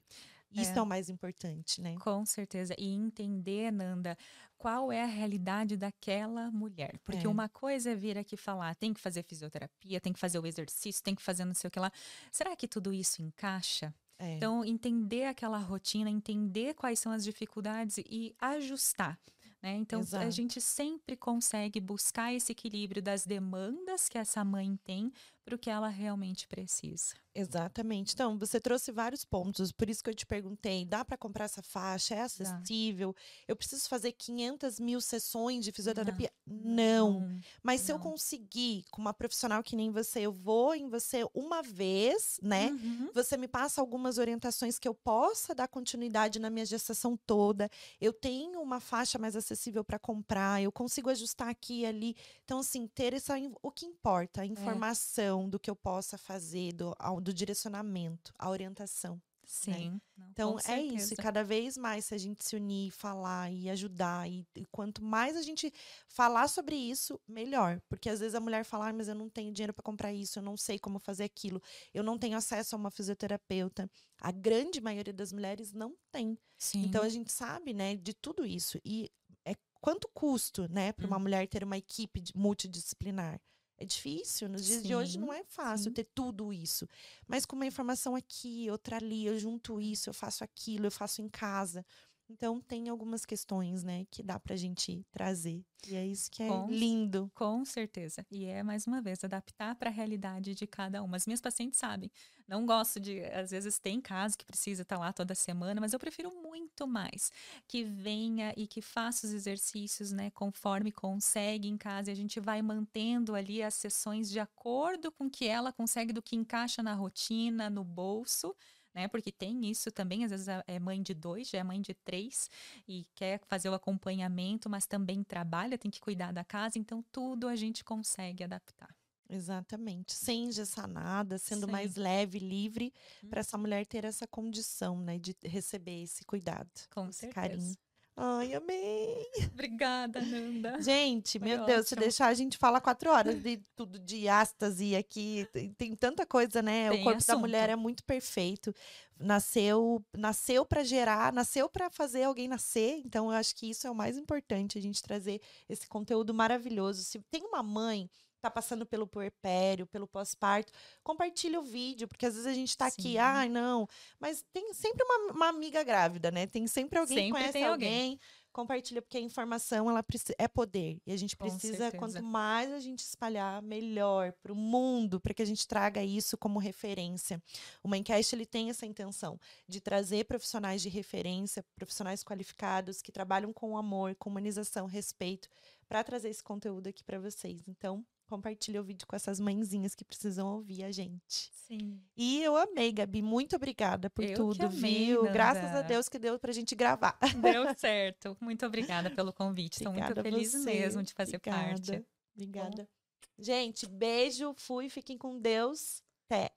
Isso 0.53 0.73
é. 0.73 0.79
é. 0.79 0.83
o 0.83 0.87
mais 0.87 1.09
importante, 1.09 1.81
né? 1.81 1.97
Com 2.01 2.25
certeza. 2.27 2.75
E 2.79 2.89
entender, 2.89 3.71
Nanda, 3.71 4.17
qual 4.59 4.93
é 4.93 5.03
a 5.03 5.07
realidade 5.07 5.77
daquela 5.77 6.51
mulher. 6.51 6.99
Porque 7.05 7.27
é. 7.27 7.29
uma 7.29 7.49
coisa 7.49 7.91
é 7.91 7.95
vir 7.95 8.19
aqui 8.19 8.37
falar, 8.37 8.75
tem 8.75 8.93
que 8.93 9.01
fazer 9.01 9.23
fisioterapia, 9.23 10.01
tem 10.01 10.13
que 10.13 10.19
fazer 10.19 10.39
o 10.39 10.47
exercício, 10.47 11.03
tem 11.03 11.15
que 11.15 11.23
fazer 11.23 11.45
não 11.45 11.55
sei 11.55 11.69
o 11.69 11.71
que 11.71 11.81
lá. 11.81 11.91
Será 12.31 12.55
que 12.55 12.69
tudo 12.69 12.93
isso 12.93 13.23
encaixa? 13.23 13.95
É. 14.19 14.35
Então, 14.37 14.63
entender 14.63 15.25
aquela 15.25 15.59
rotina, 15.59 16.11
entender 16.11 16.75
quais 16.75 16.99
são 16.99 17.11
as 17.11 17.25
dificuldades 17.25 17.97
e 17.99 18.35
ajustar. 18.39 19.19
Né? 19.63 19.77
Então, 19.77 20.01
Exato. 20.01 20.27
a 20.27 20.31
gente 20.31 20.61
sempre 20.61 21.17
consegue 21.17 21.81
buscar 21.81 22.33
esse 22.33 22.53
equilíbrio 22.53 23.03
das 23.03 23.27
demandas 23.27 24.09
que 24.09 24.19
essa 24.19 24.45
mãe 24.45 24.79
tem 24.85 25.13
para 25.51 25.57
o 25.57 25.59
que 25.59 25.69
ela 25.69 25.89
realmente 25.89 26.47
precisa. 26.47 27.15
Exatamente. 27.35 28.13
Então, 28.13 28.37
você 28.37 28.61
trouxe 28.61 28.91
vários 28.91 29.25
pontos, 29.25 29.71
por 29.71 29.89
isso 29.89 30.03
que 30.03 30.11
eu 30.11 30.15
te 30.15 30.27
perguntei: 30.27 30.85
dá 30.85 31.05
para 31.05 31.17
comprar 31.17 31.45
essa 31.45 31.63
faixa? 31.63 32.15
É 32.15 32.23
acessível? 32.23 33.13
Dá. 33.13 33.21
Eu 33.49 33.57
preciso 33.57 33.89
fazer 33.89 34.13
500 34.13 34.81
mil 34.81 35.01
sessões 35.01 35.65
de 35.65 35.71
fisioterapia? 35.71 36.31
Não. 36.47 37.21
não. 37.21 37.41
Mas 37.63 37.81
não. 37.81 37.87
se 37.87 37.93
eu 37.93 37.99
conseguir, 37.99 38.85
com 38.91 39.01
uma 39.01 39.15
profissional 39.15 39.63
que 39.63 39.77
nem 39.77 39.91
você, 39.91 40.21
eu 40.21 40.33
vou 40.33 40.75
em 40.75 40.89
você 40.89 41.25
uma 41.33 41.63
vez, 41.63 42.41
né? 42.43 42.71
Uhum. 42.71 43.11
Você 43.15 43.37
me 43.37 43.47
passa 43.47 43.81
algumas 43.81 44.19
orientações 44.19 44.79
que 44.79 44.89
eu 44.89 44.95
possa 44.95 45.55
dar 45.55 45.69
continuidade 45.69 46.41
na 46.41 46.51
minha 46.51 46.67
gestação 46.67 47.17
toda. 47.17 47.71
Eu 48.01 48.13
tenho 48.13 48.61
uma 48.61 48.81
faixa 48.81 49.19
mais 49.19 49.37
acessível 49.37 49.85
para 49.85 49.99
comprar, 50.01 50.61
eu 50.61 50.73
consigo 50.73 51.09
ajustar 51.09 51.49
aqui 51.49 51.81
e 51.81 51.87
ali. 51.87 52.17
Então, 52.45 52.59
assim, 52.59 52.89
ter 52.89 53.15
essa, 53.15 53.35
o 53.63 53.71
que 53.71 53.87
importa, 53.87 54.41
a 54.41 54.45
é. 54.45 54.49
informação 54.49 55.40
é. 55.40 55.40
Do 55.49 55.59
que 55.59 55.71
eu 55.71 55.77
possa 55.77 56.19
fazer, 56.19 56.73
do, 56.73 56.95
do 57.23 57.33
direcionamento, 57.33 58.33
a 58.39 58.51
orientação. 58.51 59.21
Né? 59.67 59.75
Sim. 59.75 59.91
Né? 59.91 60.01
Não, 60.17 60.31
então 60.31 60.57
é 60.67 60.81
isso. 60.81 61.15
E 61.15 61.17
cada 61.17 61.43
vez 61.43 61.77
mais, 61.77 62.07
se 62.07 62.15
a 62.15 62.19
gente 62.19 62.45
se 62.45 62.55
unir, 62.55 62.91
falar 62.91 63.51
e 63.53 63.69
ajudar, 63.69 64.31
e, 64.31 64.47
e, 64.55 64.65
quanto 64.67 65.03
mais 65.03 65.37
a 65.37 65.43
gente 65.43 65.73
falar 66.07 66.49
sobre 66.49 66.77
isso, 66.77 67.21
melhor. 67.27 67.81
Porque 67.89 68.09
às 68.09 68.21
vezes 68.21 68.35
a 68.35 68.41
mulher 68.41 68.65
fala, 68.65 68.89
ah, 68.89 68.93
mas 68.93 69.09
eu 69.09 69.15
não 69.15 69.29
tenho 69.29 69.53
dinheiro 69.53 69.75
para 69.75 69.83
comprar 69.83 70.13
isso, 70.13 70.39
eu 70.39 70.43
não 70.43 70.57
sei 70.57 70.79
como 70.79 70.99
fazer 70.99 71.25
aquilo, 71.25 71.61
eu 71.93 72.03
não 72.03 72.19
tenho 72.19 72.37
acesso 72.37 72.75
a 72.75 72.79
uma 72.79 72.91
fisioterapeuta. 72.91 73.91
A 74.21 74.31
grande 74.31 74.81
maioria 74.81 75.13
das 75.13 75.33
mulheres 75.33 75.73
não 75.73 75.97
tem. 76.13 76.39
Sim. 76.59 76.85
Então 76.85 77.03
a 77.03 77.09
gente 77.09 77.33
sabe, 77.33 77.73
né, 77.73 77.97
de 77.97 78.15
tudo 78.15 78.47
isso. 78.47 78.79
E 78.85 79.11
é 79.45 79.55
quanto 79.81 80.09
custo, 80.13 80.71
né, 80.71 80.93
para 80.93 81.07
uma 81.07 81.17
hum. 81.17 81.21
mulher 81.21 81.49
ter 81.49 81.65
uma 81.65 81.79
equipe 81.79 82.23
multidisciplinar. 82.35 83.41
É 83.83 83.85
difícil, 83.87 84.47
nos 84.47 84.63
dias 84.67 84.83
sim, 84.83 84.89
de 84.89 84.95
hoje 84.95 85.19
não 85.19 85.33
é 85.33 85.43
fácil 85.43 85.91
sim. 85.91 85.95
ter 85.95 86.05
tudo 86.15 86.53
isso. 86.53 86.87
Mas 87.27 87.47
com 87.47 87.57
uma 87.57 87.65
informação 87.65 88.15
aqui, 88.15 88.71
outra 88.71 88.97
ali, 88.97 89.25
eu 89.25 89.39
junto 89.39 89.81
isso, 89.81 90.11
eu 90.11 90.15
faço 90.15 90.45
aquilo, 90.45 90.87
eu 90.87 90.91
faço 90.91 91.23
em 91.23 91.29
casa. 91.31 91.83
Então, 92.31 92.61
tem 92.61 92.89
algumas 92.89 93.27
questões, 93.27 93.83
né, 93.83 94.07
que 94.09 94.23
dá 94.23 94.39
pra 94.39 94.55
gente 94.55 95.05
trazer. 95.11 95.65
E 95.89 95.97
é 95.97 96.07
isso 96.07 96.31
que 96.31 96.43
é 96.43 96.49
com, 96.49 96.71
lindo. 96.71 97.31
Com 97.35 97.65
certeza. 97.65 98.25
E 98.31 98.45
é, 98.45 98.63
mais 98.63 98.87
uma 98.87 99.03
vez, 99.03 99.25
adaptar 99.25 99.75
para 99.75 99.91
a 99.91 99.93
realidade 99.93 100.55
de 100.55 100.67
cada 100.67 101.03
uma. 101.03 101.17
As 101.17 101.27
minhas 101.27 101.41
pacientes 101.41 101.79
sabem. 101.79 102.11
Não 102.47 102.65
gosto 102.65 103.01
de. 103.01 103.21
Às 103.25 103.51
vezes 103.51 103.79
tem 103.79 104.01
caso 104.01 104.39
que 104.39 104.45
precisa 104.45 104.83
estar 104.83 104.97
tá 104.97 105.01
lá 105.01 105.13
toda 105.13 105.35
semana, 105.35 105.81
mas 105.81 105.93
eu 105.93 105.99
prefiro 105.99 106.31
muito 106.41 106.87
mais 106.87 107.33
que 107.67 107.83
venha 107.83 108.53
e 108.57 108.67
que 108.67 108.81
faça 108.81 109.27
os 109.27 109.33
exercícios, 109.33 110.13
né, 110.13 110.31
conforme 110.31 110.93
consegue 110.93 111.67
em 111.67 111.77
casa. 111.77 112.11
E 112.11 112.13
a 112.13 112.17
gente 112.17 112.39
vai 112.39 112.63
mantendo 112.63 113.35
ali 113.35 113.63
as 113.63 113.75
sessões 113.75 114.31
de 114.31 114.39
acordo 114.39 115.11
com 115.11 115.27
o 115.27 115.31
que 115.31 115.47
ela 115.47 115.73
consegue, 115.73 116.13
do 116.13 116.23
que 116.23 116.37
encaixa 116.37 116.83
na 116.83 116.95
rotina, 116.95 117.69
no 117.69 117.83
bolso 117.83 118.55
né? 118.95 119.09
Porque 119.09 119.33
tem 119.33 119.71
isso 119.71 119.91
também, 119.91 120.25
às 120.25 120.31
vezes 120.31 120.49
é 120.67 120.79
mãe 120.79 121.03
de 121.03 121.15
dois, 121.15 121.49
já 121.49 121.59
é 121.59 121.65
mãe 121.65 121.81
de 121.81 121.95
três 121.95 122.49
e 122.89 123.07
quer 123.15 123.41
fazer 123.47 123.69
o 123.69 123.75
acompanhamento, 123.75 124.69
mas 124.69 124.87
também 124.87 125.23
trabalha, 125.25 125.79
tem 125.79 125.91
que 125.91 126.01
cuidar 126.01 126.33
da 126.33 126.45
casa, 126.45 126.79
então 126.79 127.03
tudo 127.13 127.49
a 127.49 127.57
gente 127.57 127.85
consegue 127.85 128.45
adaptar. 128.45 128.95
Exatamente, 129.29 130.13
sem 130.15 130.47
engessar 130.47 130.89
nada, 130.89 131.39
sendo 131.39 131.67
Sim. 131.67 131.73
mais 131.73 131.95
leve, 131.95 132.39
livre, 132.41 132.93
hum. 133.23 133.29
para 133.29 133.41
essa 133.41 133.57
mulher 133.57 133.87
ter 133.87 134.05
essa 134.05 134.27
condição, 134.27 135.01
né, 135.01 135.19
de 135.19 135.37
receber 135.45 136.03
esse 136.03 136.25
cuidado, 136.25 136.69
com 136.91 137.09
esse 137.09 137.21
certeza. 137.21 137.33
carinho. 137.33 137.77
Ai, 138.23 138.53
amei. 138.53 139.27
Obrigada, 139.51 140.21
Nanda. 140.21 140.79
Gente, 140.83 141.39
Foi 141.39 141.49
meu 141.49 141.63
ótimo. 141.63 141.75
Deus, 141.75 141.89
se 141.89 141.97
deixar 141.97 142.27
a 142.27 142.35
gente 142.35 142.59
fala 142.59 142.79
quatro 142.79 143.11
horas 143.11 143.43
de 143.43 143.63
tudo 143.75 143.99
de 143.99 144.29
êxtase 144.29 144.95
aqui. 144.95 145.49
Tem, 145.55 145.73
tem 145.73 145.95
tanta 145.97 146.27
coisa, 146.27 146.61
né? 146.61 146.91
Tem 146.91 147.01
o 147.01 147.03
corpo 147.03 147.17
assunto. 147.17 147.35
da 147.35 147.41
mulher 147.41 147.71
é 147.71 147.77
muito 147.77 148.05
perfeito. 148.05 148.75
Nasceu, 149.19 150.05
nasceu 150.15 150.67
para 150.67 150.85
gerar, 150.85 151.33
nasceu 151.33 151.67
para 151.67 151.89
fazer 151.89 152.25
alguém 152.25 152.47
nascer. 152.47 153.01
Então, 153.07 153.31
eu 153.31 153.37
acho 153.39 153.57
que 153.57 153.71
isso 153.71 153.87
é 153.87 153.91
o 153.91 153.95
mais 153.95 154.19
importante, 154.19 154.77
a 154.77 154.83
gente 154.83 155.03
trazer 155.03 155.41
esse 155.67 155.89
conteúdo 155.89 156.35
maravilhoso. 156.35 157.03
Se 157.03 157.19
tem 157.31 157.43
uma 157.43 157.63
mãe 157.63 158.11
tá 158.41 158.51
passando 158.51 158.87
pelo 158.87 159.07
puerpério, 159.07 159.87
pelo 159.87 160.07
pós-parto, 160.07 160.73
compartilha 161.03 161.61
o 161.61 161.63
vídeo, 161.63 162.09
porque 162.09 162.27
às 162.27 162.35
vezes 162.35 162.47
a 162.47 162.55
gente 162.55 162.77
tá 162.77 162.87
aqui, 162.87 163.03
Sim. 163.13 163.19
ai, 163.19 163.49
não. 163.49 163.87
Mas 164.19 164.45
tem 164.53 164.73
sempre 164.75 165.05
uma, 165.05 165.33
uma 165.33 165.49
amiga 165.49 165.83
grávida, 165.83 166.31
né? 166.31 166.47
Tem 166.47 166.67
sempre 166.67 166.99
alguém 166.99 167.17
que 167.17 167.23
Sempre 167.25 167.33
conhece 167.33 167.53
tem 167.53 167.65
alguém. 167.67 167.89
alguém. 167.89 168.21
Compartilha, 168.53 169.01
porque 169.01 169.17
a 169.17 169.21
informação 169.21 169.89
ela 169.89 170.05
é 170.37 170.49
poder. 170.49 171.01
E 171.07 171.13
a 171.13 171.17
gente 171.17 171.37
Com 171.37 171.45
precisa, 171.45 171.77
certeza. 171.77 171.99
quanto 171.99 172.21
mais 172.21 172.73
a 172.73 172.81
gente 172.81 172.99
espalhar, 172.99 173.63
melhor 173.63 174.33
para 174.43 174.53
o 174.53 174.57
mundo, 174.57 175.21
para 175.21 175.33
que 175.33 175.41
a 175.43 175.45
gente 175.47 175.69
traga 175.69 176.03
isso 176.03 176.37
como 176.37 176.59
referência. 176.59 177.41
O 177.81 177.89
Mindcast 177.89 178.35
ele 178.35 178.45
tem 178.45 178.69
essa 178.69 178.85
intenção 178.85 179.39
de 179.69 179.81
trazer 179.81 180.25
profissionais 180.25 180.83
de 180.83 180.89
referência, 180.89 181.65
profissionais 181.77 182.25
qualificados 182.25 183.01
que 183.01 183.13
trabalham 183.13 183.53
com 183.53 183.79
amor, 183.79 184.17
com 184.17 184.29
humanização, 184.29 184.87
respeito, 184.87 185.49
para 185.89 186.03
trazer 186.03 186.29
esse 186.29 186.43
conteúdo 186.43 186.89
aqui 186.89 187.05
para 187.05 187.21
vocês. 187.21 187.63
Então, 187.69 188.05
compartilha 188.31 188.81
o 188.81 188.85
vídeo 188.85 189.07
com 189.07 189.17
essas 189.17 189.41
mãezinhas 189.41 189.95
que 189.95 190.05
precisam 190.05 190.47
ouvir 190.47 190.85
a 190.85 190.93
gente. 190.93 191.51
Sim. 191.67 192.01
E 192.17 192.41
eu 192.43 192.57
amei, 192.57 192.93
Gabi. 192.93 193.21
Muito 193.21 193.57
obrigada 193.57 194.09
por 194.09 194.25
Eu 194.25 194.37
tudo, 194.37 194.67
amei, 194.67 195.07
viu? 195.07 195.25
Graças 195.25 195.65
a 195.65 195.75
Nanda. 195.75 195.83
Deus 195.83 196.09
que 196.09 196.19
deu 196.19 196.39
pra 196.39 196.53
gente 196.53 196.77
gravar. 196.77 197.19
Deu 197.43 197.75
certo. 197.77 198.37
Muito 198.41 198.65
obrigada 198.65 199.11
pelo 199.11 199.33
convite. 199.33 199.79
Estou 199.79 199.93
muito 199.93 200.19
a 200.19 200.23
feliz 200.23 200.53
você. 200.53 200.65
mesmo 200.65 201.03
de 201.03 201.13
fazer 201.13 201.37
Obrigada. 201.37 201.67
parte. 201.67 202.07
Obrigada. 202.35 202.89
Gente, 203.37 203.87
beijo, 203.87 204.55
fui, 204.57 204.89
fiquem 204.89 205.19
com 205.19 205.39
Deus. 205.39 206.03
Até. 206.31 206.53